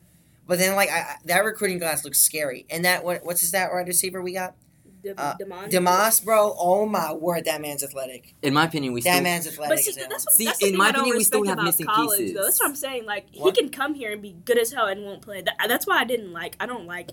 [0.47, 2.65] But then like I, I- that recruiting class looks scary.
[2.69, 4.55] And that what what's his that wide receiver we got?
[5.03, 6.55] De- Uh, Demond- Demas, bro.
[6.57, 8.35] Oh my word, that man's athletic.
[8.41, 9.77] In my opinion, we That still man's athletic.
[9.77, 12.35] But see, that's what, See, that's in my opinion, we still have missing college, pieces.
[12.35, 12.43] Though.
[12.43, 13.05] That's what I'm saying.
[13.05, 13.55] Like What?
[13.55, 15.41] he can come here and be good as hell and won't play.
[15.41, 16.55] That, that's why I didn't like.
[16.59, 17.11] I don't like.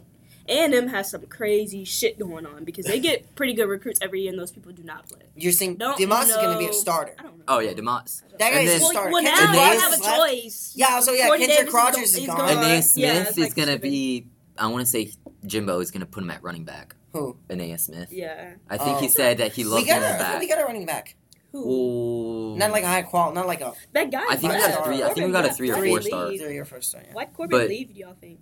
[0.51, 4.01] A and M has some crazy shit going on because they get pretty good recruits
[4.01, 5.21] every year, and those people do not play.
[5.37, 7.15] You're saying Don't Demas is going to be a starter.
[7.19, 7.45] I don't know.
[7.49, 8.23] Oh yeah, Demas.
[8.39, 9.13] That And guy's a then- Well, starter.
[9.13, 10.17] well now Kendrick they have is a left.
[10.17, 10.73] choice.
[10.75, 12.37] Yeah, so yeah, Courtney Kendrick Davis is Rogers go- is is gone.
[12.39, 12.49] gone.
[12.51, 14.27] And then yeah, Smith it's is like gonna be.
[14.57, 15.13] I want to say
[15.47, 16.97] Jimbo is gonna put him at running back.
[17.13, 17.37] Who?
[17.49, 18.13] Ainias Smith.
[18.13, 18.55] Yeah.
[18.69, 19.01] I think Oh.
[19.01, 20.41] he said that he We loved him a back.
[20.41, 21.15] we got a running back.
[21.53, 22.53] Who?
[22.53, 22.57] Ooh.
[22.59, 23.35] Not like a high quality.
[23.37, 24.25] Not like a That guy.
[24.29, 25.57] I think we got a three- I think we got a left.
[25.57, 26.29] three or four he star.
[26.37, 27.05] three or first time.
[27.07, 27.15] Yeah.
[27.15, 27.95] Why'd Corbin But- leave?
[27.95, 28.41] Do y'all think?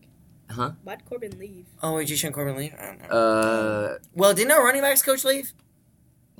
[0.51, 0.73] Huh?
[0.85, 1.67] Why'd Corbin leave?
[1.83, 2.75] Oh, wait, Jashaun Corbin leave?
[2.79, 3.09] I don't know.
[3.09, 3.99] Uh.
[4.14, 5.53] well, didn't our running backs coach leave?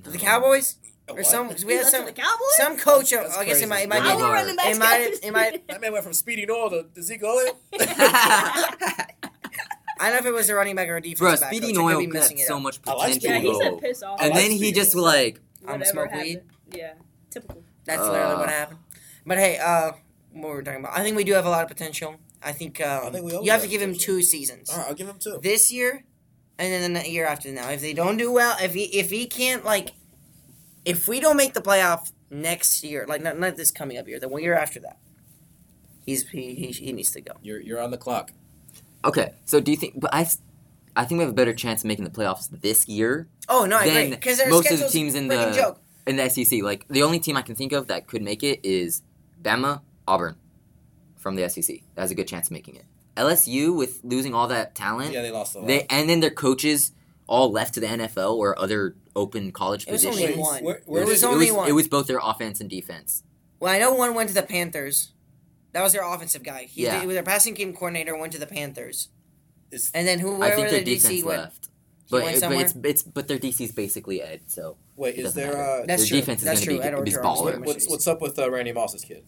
[0.03, 0.77] To the Cowboys?
[1.09, 1.27] Or What?
[1.27, 2.57] some we had some the Cowboys.
[2.57, 3.11] some coach.
[3.11, 4.23] That's I guess it might it might Our be.
[4.23, 5.69] Our running backs It might it might.
[5.69, 7.55] That man went from Speedy Noil to, to Zeke Elliott.
[9.99, 11.61] I don't know if it was a running back or a defensive Bro, back Speedy
[11.61, 11.71] coach.
[11.71, 13.31] I could Noil be could missing have it so much I like potential.
[13.31, 14.21] yeah, Speedy he's a piss off.
[14.21, 15.05] And like then he Speedy just Noil.
[15.05, 16.23] like I'm Whatever smoke happened.
[16.23, 16.41] weed.
[16.79, 16.93] Yeah,
[17.31, 17.63] typical.
[17.85, 18.79] That's Uh, literally what happened.
[19.25, 19.93] But hey, uh,
[20.33, 20.97] what were we talking about?
[20.99, 22.17] I think we do have a lot of potential.
[22.43, 24.15] I think, um, I think we always you have to have give him potential.
[24.17, 24.71] two seasons.
[24.71, 25.41] All right, I'll give him two.
[25.43, 26.05] This year,
[26.59, 27.69] and then the year after now.
[27.71, 29.93] If they don't do well, if he if he can't like,
[30.85, 34.21] if we don't make the playoff next year, like not, not this coming up year,
[34.21, 34.99] the one year after that,
[36.05, 37.33] he's he, he, he needs to go.
[37.43, 38.33] You're you're on the clock.
[39.07, 39.99] Okay, so do you think?
[40.01, 40.39] But I, s-
[40.97, 43.79] I think we have a better chance of making the playoffs this year Oh no,
[43.79, 45.81] I agree because most of the teams in the- joke.
[46.07, 46.63] in the SEC.
[46.63, 49.03] Like the only team I can think of that could make it is
[49.43, 50.37] Bama, Auburn,
[51.17, 51.81] from the SEC.
[51.95, 52.85] That has a good chance of making it.
[53.17, 55.69] LSU with losing all that talent, Yeah, they lost a lot.
[55.69, 56.93] they and then their coaches
[57.29, 60.31] all left to the NFL or other open college It was positions.
[60.33, 60.65] only one.
[60.65, 61.69] Where- where it did- was it only was, one.
[61.69, 63.23] it was both their offense and defense.
[63.61, 65.13] well, I know one went to the Panthers.
[65.77, 66.63] That was their offensive guy.
[66.65, 67.01] He, Yeah.
[67.03, 68.17] he was their passing game coordinator.
[68.17, 69.09] Went to the Panthers.
[69.71, 70.41] Is- And then who?
[70.43, 71.41] I think their the DC defense went?
[71.43, 71.69] left.
[72.09, 74.41] But, went it- but it's it's but their DC's basically Ed.
[74.47, 75.83] So Wait, It is doesn't there matter.
[75.83, 76.21] uh, That's their true.
[76.21, 76.91] defense is That's going true.
[76.91, 77.67] to Ed be is Orgeron was baller.
[77.67, 79.25] what's what's up with uh, Randy Moss's kid?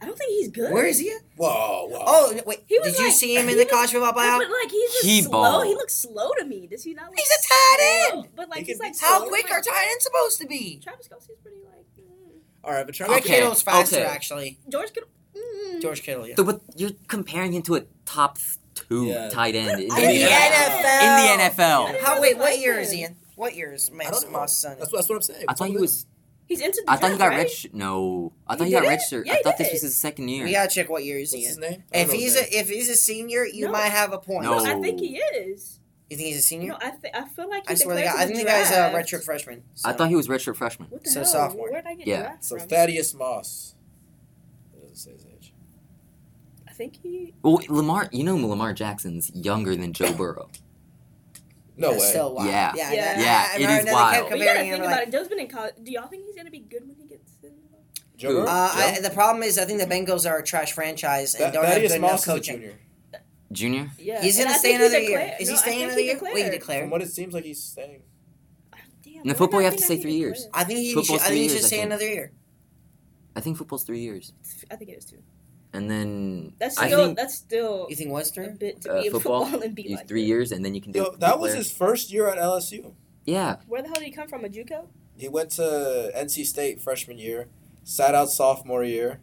[0.00, 0.72] I don't think he's good.
[0.72, 1.20] Where is he at?
[1.36, 1.98] Whoa, whoa.
[2.06, 2.60] Oh wait!
[2.66, 4.38] He was Did you see him in the was- college football But, playoff?
[4.50, 5.30] like he's just He slow.
[5.32, 5.66] balled.
[5.66, 6.66] He looks slow to me.
[6.68, 7.10] Does he not?
[7.10, 8.18] Look He's a tight slow?
[8.22, 8.28] end.
[8.34, 9.28] But like He he's like How slow.
[9.28, 10.80] quick are tight ends supposed to be?
[10.82, 12.38] Travis Kelce's pretty like mm.
[12.64, 14.04] All right, but Travis George Okay, Kittle's faster, okay.
[14.06, 14.58] actually.
[14.70, 15.10] George Kittle.
[15.40, 15.82] Mm.
[15.82, 16.34] George Kittle, yeah.
[16.36, 18.38] So, but you're comparing him to a top
[18.74, 19.30] two Yeah.
[19.30, 20.28] tight end in, In In the Yeah.
[20.28, 21.00] NFL.
[21.00, 22.00] In the NFL.
[22.02, 22.20] How?
[22.20, 23.16] Wait, what year is he in?
[23.36, 24.38] What year is I Max don't know.
[24.40, 24.76] Moss' son?
[24.78, 25.44] That's, what- that's what I'm saying.
[25.48, 26.06] I thought he was.
[26.46, 27.38] He's into the I thought he got right?
[27.38, 27.74] registered.
[27.74, 28.90] No, I thought He he, got did it?
[28.90, 29.26] registered.
[29.26, 30.44] Yeah, I he thought this was his second year.
[30.44, 31.60] We gotta check what year is What's he his in.
[31.62, 31.84] name?
[31.92, 33.72] If he's a if he's a senior, you No.
[33.72, 34.42] might have a point.
[34.42, 34.58] No.
[34.58, 35.78] No, I think he is.
[36.10, 36.72] You think he's a senior?
[36.72, 38.50] No, I th- I feel like he I swear to God, I think the the
[38.50, 38.94] guy's a draft.
[38.96, 39.62] redshirt freshman.
[39.84, 40.88] I thought he was redshirt freshman.
[40.90, 41.28] What the So hell?
[41.30, 41.70] sophomore.
[41.70, 42.20] Where'd I get Yeah.
[42.22, 42.58] draft So?
[42.58, 43.76] Thaddeus Moss.
[44.74, 45.29] It doesn't say his age.
[45.29, 45.29] I
[46.80, 47.34] think he.
[47.42, 50.48] Well, Lamar, you know Lamar Jackson's younger than Joe Burrow.
[51.76, 52.08] No That's way.
[52.10, 52.48] still wild.
[52.48, 52.72] Yeah.
[52.74, 53.04] yeah, Yeah.
[53.14, 54.14] that- Yeah, I- I it remember is that they wild.
[54.16, 55.12] kept But you gotta think about like- it.
[55.12, 55.74] Joe's been in college.
[55.82, 57.50] Do y'all think he's gonna be good when he gets in?
[58.16, 58.34] Joe Who?
[58.36, 58.46] Burrow?
[58.48, 61.52] Uh, I, the problem is, I think the Bengals are a trash franchise and That-
[61.54, 62.56] don't have good enough coaching.
[62.60, 62.78] junior.
[63.52, 63.90] Junior.
[63.98, 65.36] Yeah, He's gonna I stay think he another year.
[65.40, 66.14] Is no, he staying think another year?
[66.14, 66.34] declared.
[66.34, 66.82] Wait, he declared.
[66.84, 68.02] From what it seems like he's staying.
[69.02, 70.48] Damn, In the football, you have to stay three years.
[70.54, 70.92] I think he.
[70.92, 72.32] Should, I think he should stay another year.
[73.34, 74.32] I think football's three years,
[74.70, 75.22] I think it is too.
[75.72, 78.48] And then That's I still think that's still You think what's a three?
[78.58, 80.26] bit to uh, be in football, football and be like three that.
[80.28, 80.98] years, and then you can do.
[81.00, 82.92] Yo, that was his first year at LSU.
[83.24, 84.44] Yeah, Where the hell did he come from?
[84.44, 84.86] A JUCO?
[85.16, 87.48] He went to NC State freshman year,
[87.84, 89.20] sat out sophomore year.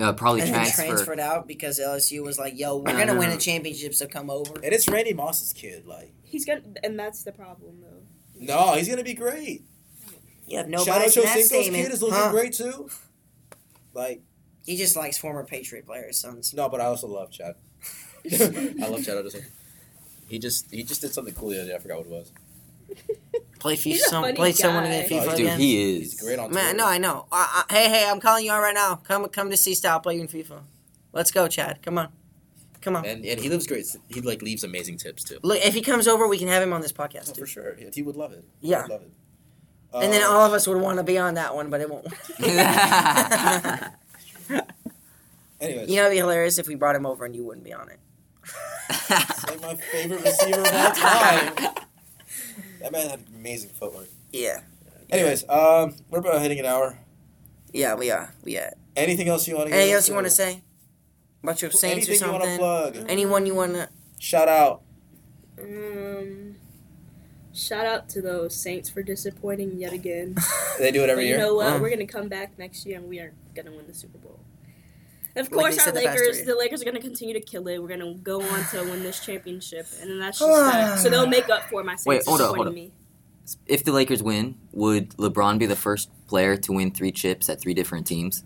[0.00, 3.18] uh, probably And then transferred out because LSU was like, "Yo, we're No, gonna no,
[3.18, 3.34] win no.
[3.34, 5.86] a championship, so come over." And it's Randy Moss's kid.
[5.86, 8.02] Like, He's gonna, and that's the problem though.
[8.38, 9.64] no, he's gonna be great.
[10.46, 11.84] You have no Shout out bias in that Ochocinco's statement.
[11.84, 12.30] kid is looking huh?
[12.30, 12.88] great too.
[13.94, 14.22] Like,
[14.64, 16.54] He just likes former Patriot players' sons.
[16.54, 17.56] no, but I also love Chad.
[18.32, 19.36] I love Chad Otis.
[20.28, 21.74] He just he just did something cool the other day.
[21.74, 22.32] I forgot what it was.
[23.58, 23.82] Play FIFA.
[23.82, 25.58] He's a Some, funny play someone in FIFA Oh, Dude, again.
[25.60, 26.20] he He's is.
[26.20, 26.76] great on Man, Twitter.
[26.78, 27.26] no, I know.
[27.32, 28.96] Uh, uh, hey, hey, I'm calling you out right now.
[28.96, 30.60] Come, come to see Style play in FIFA.
[31.12, 31.80] Let's go, Chad.
[31.82, 32.08] Come on,
[32.80, 33.04] come on.
[33.06, 33.86] And and he lives great.
[34.08, 35.38] He like leaves amazing tips too.
[35.42, 37.76] Look, if he comes over, we can have him on this Oh, podcast for sure.
[37.78, 38.44] Yeah, he would love it.
[38.60, 38.82] He Yeah.
[38.82, 39.10] would love it.
[39.94, 41.90] And then Uh, all of us would want to be on that one, but it
[41.90, 42.06] won't.
[45.60, 47.72] Anyways, you know, it'd be hilarious if we brought him over and you wouldn't be
[47.72, 47.98] on it.
[49.48, 51.54] like my favorite receiver of all time.
[52.80, 54.08] That man had amazing footwork.
[54.32, 54.60] Yeah,
[55.10, 56.98] Anyways, um, we're about hitting an hour.
[57.72, 58.34] yeah, we are.
[58.44, 58.72] We are.
[58.96, 59.74] Anything else you want to?
[59.74, 60.62] Anything else you want to say
[61.42, 62.94] about your Saints Anything or you want to something?
[63.02, 63.10] plug?
[63.10, 63.88] Anyone you want to?
[64.18, 64.82] Shout out.
[65.60, 66.56] Um,
[67.54, 70.34] shout out to those Saints for disappointing yet again.
[70.78, 71.36] They do it every but year.
[71.36, 71.74] you know what?
[71.74, 71.80] Mm.
[71.80, 74.40] We're gonna come back next year and we are gonna win the Super Bowl.
[75.34, 76.46] And of course, they our said the Lakers, three.
[76.46, 77.78] the Lakers are gonna continue to kill it.
[77.78, 80.98] We're gonna go on to win this championship, and then that's just that.
[80.98, 82.92] So they'll make up for my Wait, hold up, disappointing hold me.
[83.66, 87.60] if the Lakers win, would LeBron be the first player to win three chips at
[87.60, 88.44] three different teams?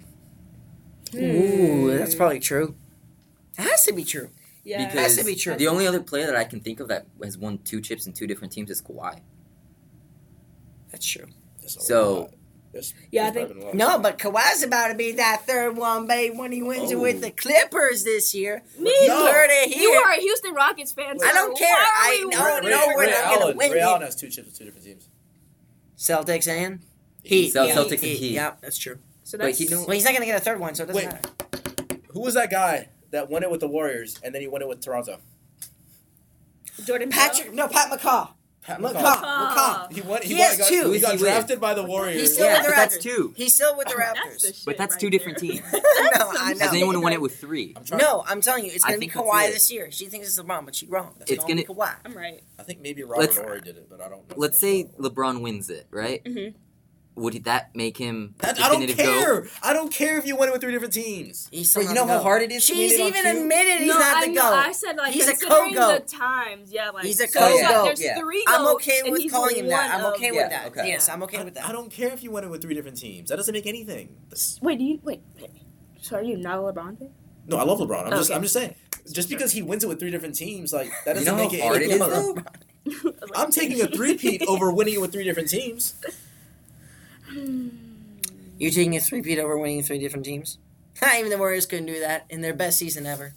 [1.14, 2.18] Ooh, that's hmm.
[2.18, 2.74] probably true.
[3.58, 4.30] It has to be true.
[4.66, 5.54] Yeah, Has to be true.
[5.54, 8.12] the only other player that I can think of that has won two chips in
[8.12, 9.20] two different teams is Kawhi.
[10.90, 11.26] That's true.
[11.60, 12.34] There's a So- lot.
[12.76, 13.92] There's- Yeah, I there's think- probably been a lot.
[13.96, 17.16] No, but Kawhi's about to be that third one, babe, when he wins it with
[17.16, 17.20] Oh.
[17.20, 18.62] the Clippers this year.
[18.78, 19.32] Me, You No.
[19.32, 21.16] heard it you are a Houston Rockets fan.
[21.24, 21.72] I don't care.
[21.74, 23.86] why are I we know- rooting no, we're Ray not gonna Allen, win Ray here.
[23.86, 25.08] Allen has two chips with two different teams.
[25.96, 26.80] Celtics and
[27.22, 27.50] Heat.
[27.52, 28.32] Cel- yeah, Celtics and Heat.
[28.32, 28.98] Yeah, that's true.
[29.24, 30.88] So Wait, that's he know- Well, he's not gonna get a third one, so it
[30.88, 31.10] doesn't Wait.
[31.12, 32.00] matter.
[32.08, 34.68] Who was that guy that won it with the Warriors and then he won it
[34.68, 35.18] with Toronto?
[36.84, 38.32] Jordan Patrick, no, Pat McCaw.
[38.66, 38.92] Pat McCaw.
[38.94, 39.22] McCaw.
[39.22, 39.92] McCaw.
[39.92, 40.22] He won.
[40.22, 40.90] He, He won, has got, two.
[40.92, 42.20] He got he drafted by the Warriors.
[42.20, 43.02] He's still yeah, with the but that's Raptors.
[43.02, 43.34] two.
[43.36, 44.54] He's still with the That's the Raptors.
[44.56, 45.18] shit But that's right two there.
[45.18, 45.60] different teams.
[45.72, 45.80] no,
[46.38, 46.66] I Has know.
[46.70, 47.74] anyone won it with three?
[47.92, 47.98] I'm.
[47.98, 49.52] No, I'm telling you, it's gonna be think Kawhi it.
[49.54, 49.90] this year.
[49.90, 51.14] She thinks it's LeBron, but she's wrong.
[51.20, 51.94] It's, It's gonna, be gonna- Kawhi.
[52.04, 52.42] I'm right.
[52.58, 54.34] I think maybe Robert Let's- Horry did it, but I don't know.
[54.36, 54.88] Let's say.
[54.98, 56.24] LeBron wins it, right?
[56.24, 56.54] Mhm.
[57.16, 59.20] Would that make him That- I don't definitive goat?
[59.24, 59.46] care.
[59.62, 61.48] I don't care if you win it with three different teams.
[61.50, 63.88] He's Bro, you know how hard it is to She's win it even admitted he's
[63.88, 64.42] no, not I the know.
[64.42, 64.52] goat.
[64.54, 66.06] I said like He's a considering co-goat.
[66.08, 66.70] the times.
[66.72, 68.18] Yeah, like He's a so it's like co-goat, There's yeah.
[68.18, 69.94] three I'm okay with calling him that.
[69.94, 70.66] I'm of- okay Yeah, with that.
[70.68, 70.88] okay.
[70.88, 71.64] Yes, I'm okay with that.
[71.66, 73.30] I don't care if you win it with three different teams.
[73.30, 74.14] That doesn't make anything.
[74.30, 75.22] This- Wait, do you wait?
[75.40, 75.50] wait.
[76.00, 77.10] So are you not a LeBron fan?
[77.46, 78.04] No, I love LeBron.
[78.04, 78.74] I'm just, I'm just saying.
[79.10, 81.56] Just because he wins it with three different teams, like that doesn't know make how
[81.58, 81.62] it.
[81.62, 83.16] hard it any is, better.
[83.34, 85.94] I'm taking a three-peat over winning it with three different teams.
[88.58, 90.56] You taking a three-peat over winning three different teams?
[91.02, 93.34] Not even the Warriors couldn't do that in their best season ever.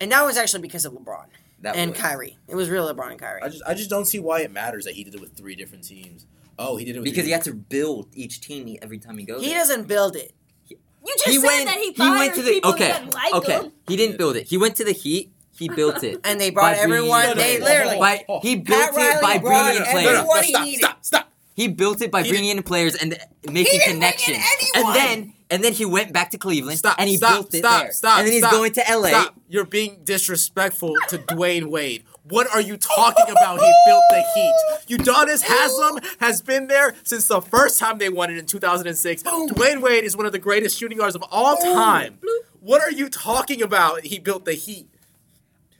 [0.00, 1.26] And that was actually because of LeBron
[1.60, 2.38] That and was- Kyrie.
[2.48, 3.42] It was real LeBron and Kyrie.
[3.42, 5.54] I just, I just don't see why it matters that he did it with three
[5.56, 6.24] different teams.
[6.58, 8.98] Oh, he did it with because three he had to build each team he- every
[8.98, 9.42] time he goes.
[9.42, 9.58] he there.
[9.58, 10.32] doesn't build it.
[10.68, 10.78] You
[11.18, 11.66] just He said went.
[11.66, 12.50] that he He fires went to the.
[12.52, 12.88] people Okay.
[12.88, 13.52] that didn't like Okay.
[13.52, 13.72] him.
[13.88, 14.46] He didn't build it.
[14.48, 15.32] He went to the Heat.
[15.58, 16.20] He built it.
[16.24, 17.22] And they brought By bringing- everyone.
[17.24, 17.98] No, no, they no, literally.
[17.98, 20.18] By, he Pat built Riley by brought bringing in everyone players.
[20.18, 20.78] no, no, he stop, needed.
[20.78, 21.27] stop, stop.
[21.58, 24.44] He built it by He bringing in players and making didn't bring in connections.
[24.76, 27.58] And then and then he went back to Cleveland Stop, and he stop, built it
[27.58, 27.90] stop, there.
[27.90, 29.08] stop, and then he's stop, going to LA.
[29.08, 29.34] Stop.
[29.48, 32.04] You're being disrespectful to Dwyane Wade.
[32.22, 33.58] What are you talking about?
[33.58, 34.98] He built the Heat.
[34.98, 39.24] Udonis Haslem has been there since the first time they won it in 2006.
[39.24, 42.18] Dwyane Wade is one of the greatest shooting guards of all time.
[42.60, 44.04] What are you talking about?
[44.04, 44.86] He built the Heat.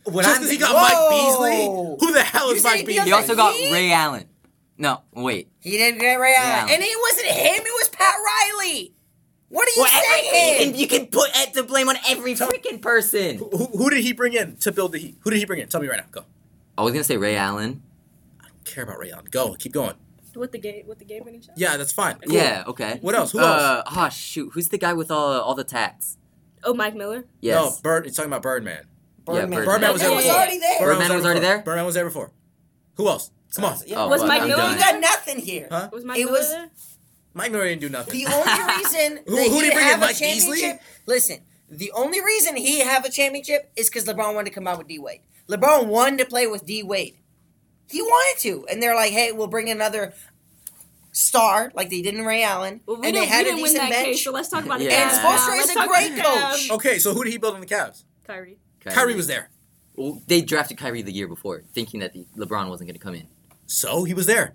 [0.02, 0.80] When Just because he got Whoa.
[0.80, 2.06] Mike Beasley?
[2.08, 3.04] Who the hell is Mike Beasley?
[3.04, 4.28] He also got Ray Allen.
[4.78, 5.48] No, wait.
[5.60, 6.68] He didn't get Ray Allen.
[6.68, 6.74] Yeah.
[6.74, 8.94] And it wasn't him, it was Pat Riley.
[9.48, 10.68] What are you Well, saying?
[10.68, 13.38] and you can put it to blame on every freaking person.
[13.38, 15.16] Who, who did he bring in to build the Heat?
[15.22, 15.68] Who did he bring in?
[15.68, 16.06] Tell me right now.
[16.10, 16.24] Go.
[16.76, 17.82] I was gonna say Ray Allen.
[18.40, 19.26] I don't care about Ray Allen.
[19.30, 19.54] Go.
[19.54, 19.94] Keep going.
[20.36, 21.54] With the game, with the game winning shot.
[21.56, 22.16] Yeah, that's fine.
[22.20, 22.36] Cool.
[22.36, 22.98] Yeah, okay.
[23.00, 23.32] What else?
[23.32, 23.60] Who else?
[23.60, 26.16] Uh, oh shoot, who's the guy with all all the tats?
[26.62, 27.24] Oh, Mike Miller.
[27.40, 27.56] Yes.
[27.56, 28.04] No, Bird.
[28.04, 28.84] He's talking about Birdman.
[29.24, 29.50] Birdman.
[29.50, 29.64] Birdman.
[29.64, 30.36] Birdman was Birdman there was before.
[30.36, 30.78] already there.
[30.80, 31.58] Birdman was already there?
[31.62, 32.30] Birdman was there before.
[32.96, 33.30] Who else?
[33.54, 33.76] Come on.
[33.86, 34.04] Yeah.
[34.04, 34.70] Oh, Was well, Mike I'm Miller.
[34.70, 35.68] You got nothing here.
[35.70, 35.88] Huh?
[35.92, 36.70] Was Mike It Miller was- there?
[37.34, 38.14] Mike Miller didn't do nothing.
[38.24, 40.60] The only reason Who- who did he bring have in, a Mike Beasley?
[40.60, 40.80] championship.
[41.06, 41.38] Listen,
[41.70, 44.88] the only reason he have a championship is because LeBron wanted to come out with
[44.88, 45.20] D Wade.
[45.48, 47.16] LeBron wanted to play with D Wade.
[47.90, 50.12] He wanted to, and they're like, "Hey, we'll bring another
[51.12, 53.90] star like they did in Ray Allen." Well, we and they had we a decent
[53.90, 54.04] bench.
[54.06, 54.90] case, so let's talk about it.
[54.90, 55.02] Yeah.
[55.08, 55.30] And now.
[55.36, 56.24] Spoelstra is Let's a great coach.
[56.68, 56.70] Cavs.
[56.72, 58.04] Okay, so who did he build on the Cavs?
[58.26, 58.58] Kyrie.
[58.84, 59.50] Kyrie was there.
[59.96, 63.26] Well, they drafted Kyrie the year before, thinking that the, LeBron wasn't gonna come in.
[63.68, 64.54] So he was there.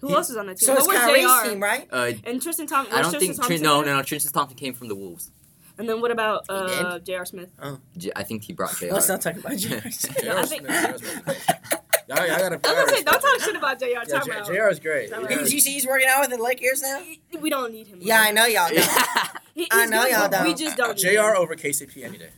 [0.00, 0.66] Who He- else was on that team?
[0.66, 1.48] So What it's was Kyrie's JR?
[1.50, 1.88] team, right?
[1.90, 2.94] Uh, And Tristan Thompson.
[2.96, 4.02] I don't Tristan think Trin- no, no, no.
[4.02, 5.30] Tristan Thompson came from the Wolves.
[5.78, 7.24] And then what about He uh, J.R.
[7.26, 7.48] Smith?
[7.62, 7.78] Oh.
[7.96, 8.92] J- I think he brought JR.
[8.92, 10.06] Let's not talk about James.
[10.22, 10.68] Yeah, I think-
[12.08, 14.04] Y'all- y'all gotta- I was gonna say, don't talk shit about J.R.
[14.06, 14.46] Yeah, Time J- out.
[14.46, 15.10] JR is great.
[15.10, 15.28] Time out.
[15.28, 17.02] Did you see he's working out with the Lakers now?
[17.40, 17.98] We don't need him.
[18.02, 18.68] Yeah, I know y'all.
[18.74, 18.88] Don't.
[19.54, 20.44] He- I know y'all We don't.
[20.46, 20.96] We just don't.
[20.96, 21.36] need JR him.
[21.36, 22.30] over KCP any day.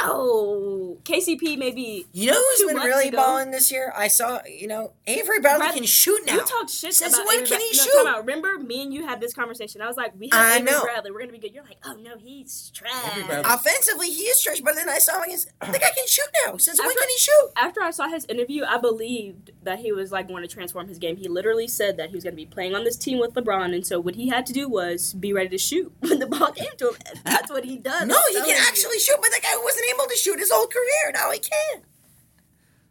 [0.00, 2.06] Oh, KCP maybe.
[2.12, 3.16] You know who's Two been really ago.
[3.18, 3.92] balling this year?
[3.96, 6.34] I saw, you know, Avery Bradley Brad- can shoot now.
[6.34, 7.92] You talk shit Since about when Avery can he no, shoot?
[8.04, 8.20] time out.
[8.20, 9.80] Remember, me and you had this conversation.
[9.82, 10.82] I was like, we have I Avery know.
[10.82, 11.10] Bradley.
[11.10, 11.54] We're gonna be good.
[11.54, 12.92] You're like, oh no, he's trash.
[13.12, 15.48] Avery Bradley- Offensively, he is trash, but then I saw him against.
[15.60, 16.56] The guy can shoot now.
[16.56, 17.50] Since when After- can he shoot?
[17.56, 20.98] After I saw his interview, I believed that he was like going to transform his
[20.98, 21.16] game.
[21.16, 23.74] He literally said that he was going to be playing on this team with LeBron,
[23.74, 26.52] and so what he had to do was be ready to shoot when the ball
[26.52, 26.94] came to him.
[27.24, 28.08] That's what he does.
[28.08, 28.64] No, he telling can you.
[28.68, 31.12] actually shoot, but that guy wasn't able to shoot his whole career.
[31.14, 31.82] Now he can.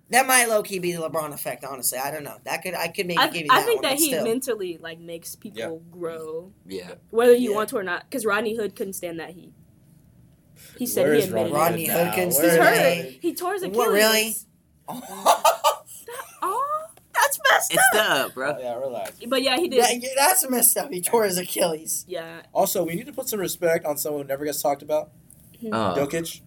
[0.09, 1.63] That might low key be the LeBron effect.
[1.63, 2.35] Honestly, I don't know.
[2.43, 4.25] That could I could maybe I, give you I that think one, that he still.
[4.25, 5.77] mentally like makes people Yeah.
[5.97, 6.95] grow, yeah.
[7.11, 7.55] whether you Yeah.
[7.55, 8.03] want to or not.
[8.09, 9.53] Because Rodney Hood couldn't stand that heat.
[10.77, 11.91] He said Where he is admitted Rodney it.
[11.91, 12.13] Hood now?
[12.13, 13.05] couldn't Where He's stand is that hurt.
[13.13, 13.19] he?
[13.21, 13.77] He tore his Achilles.
[13.77, 14.47] What, Achilles.
[14.89, 15.41] really?
[16.43, 18.09] Oh, that's messed It's up.
[18.27, 18.57] up, bro.
[18.59, 19.13] Yeah, relax.
[19.27, 19.81] But yeah, he did.
[19.83, 20.91] That- that's messed up.
[20.91, 22.03] He tore his Achilles.
[22.07, 25.11] Yeah, Also, we need to put some respect on someone who never gets talked about.
[25.65, 25.95] Oh.
[25.97, 26.41] Jokic.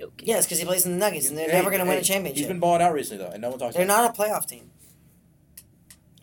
[0.00, 0.22] Jokic.
[0.24, 2.02] Yes, because he plays in the Nuggets, and they're Hey, never going to win a
[2.02, 2.38] championship.
[2.38, 3.86] He's been balling out recently though, and no one talks about it.
[3.86, 4.16] they're about.
[4.16, 4.70] not a playoff team.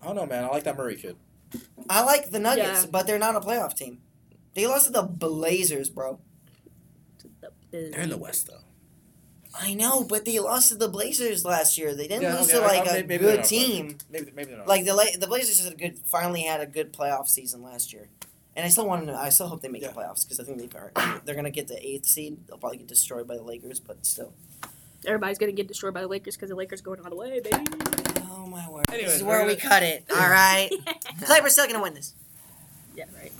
[0.02, 0.44] I don't know, man.
[0.44, 1.16] I like that Murray kid.
[1.90, 2.90] I like the Nuggets, Yeah.
[2.92, 4.00] but they're not a playoff team.
[4.54, 6.20] They lost to the Blazers, bro.
[7.72, 8.62] They're in the West though.
[9.60, 11.96] I know, but they lost to the Blazers last year.
[11.96, 13.98] They didn't Yeah, lose okay, to I- like I- a maybe they're good a team.
[14.10, 14.68] Maybe, maybe they're not.
[14.68, 18.10] Like the the Blazers had a good, finally had a good playoff season last year,
[18.58, 19.16] and I still want to know.
[19.18, 19.92] I still hope they make Yeah.
[19.92, 20.92] the playoffs because I think they are.
[21.24, 22.46] They're gonna get the eighth seed.
[22.48, 24.34] They'll probably get destroyed by the Lakers, but still.
[25.06, 27.64] Everybody's gonna get destroyed by the Lakers because the Lakers going all the way, baby.
[28.30, 28.86] Oh my word!
[28.90, 30.04] Anyways, this is where we gonna- cut it.
[30.12, 30.70] All right,
[31.24, 32.14] Clippers still gonna win this.
[32.96, 33.32] yeah, right.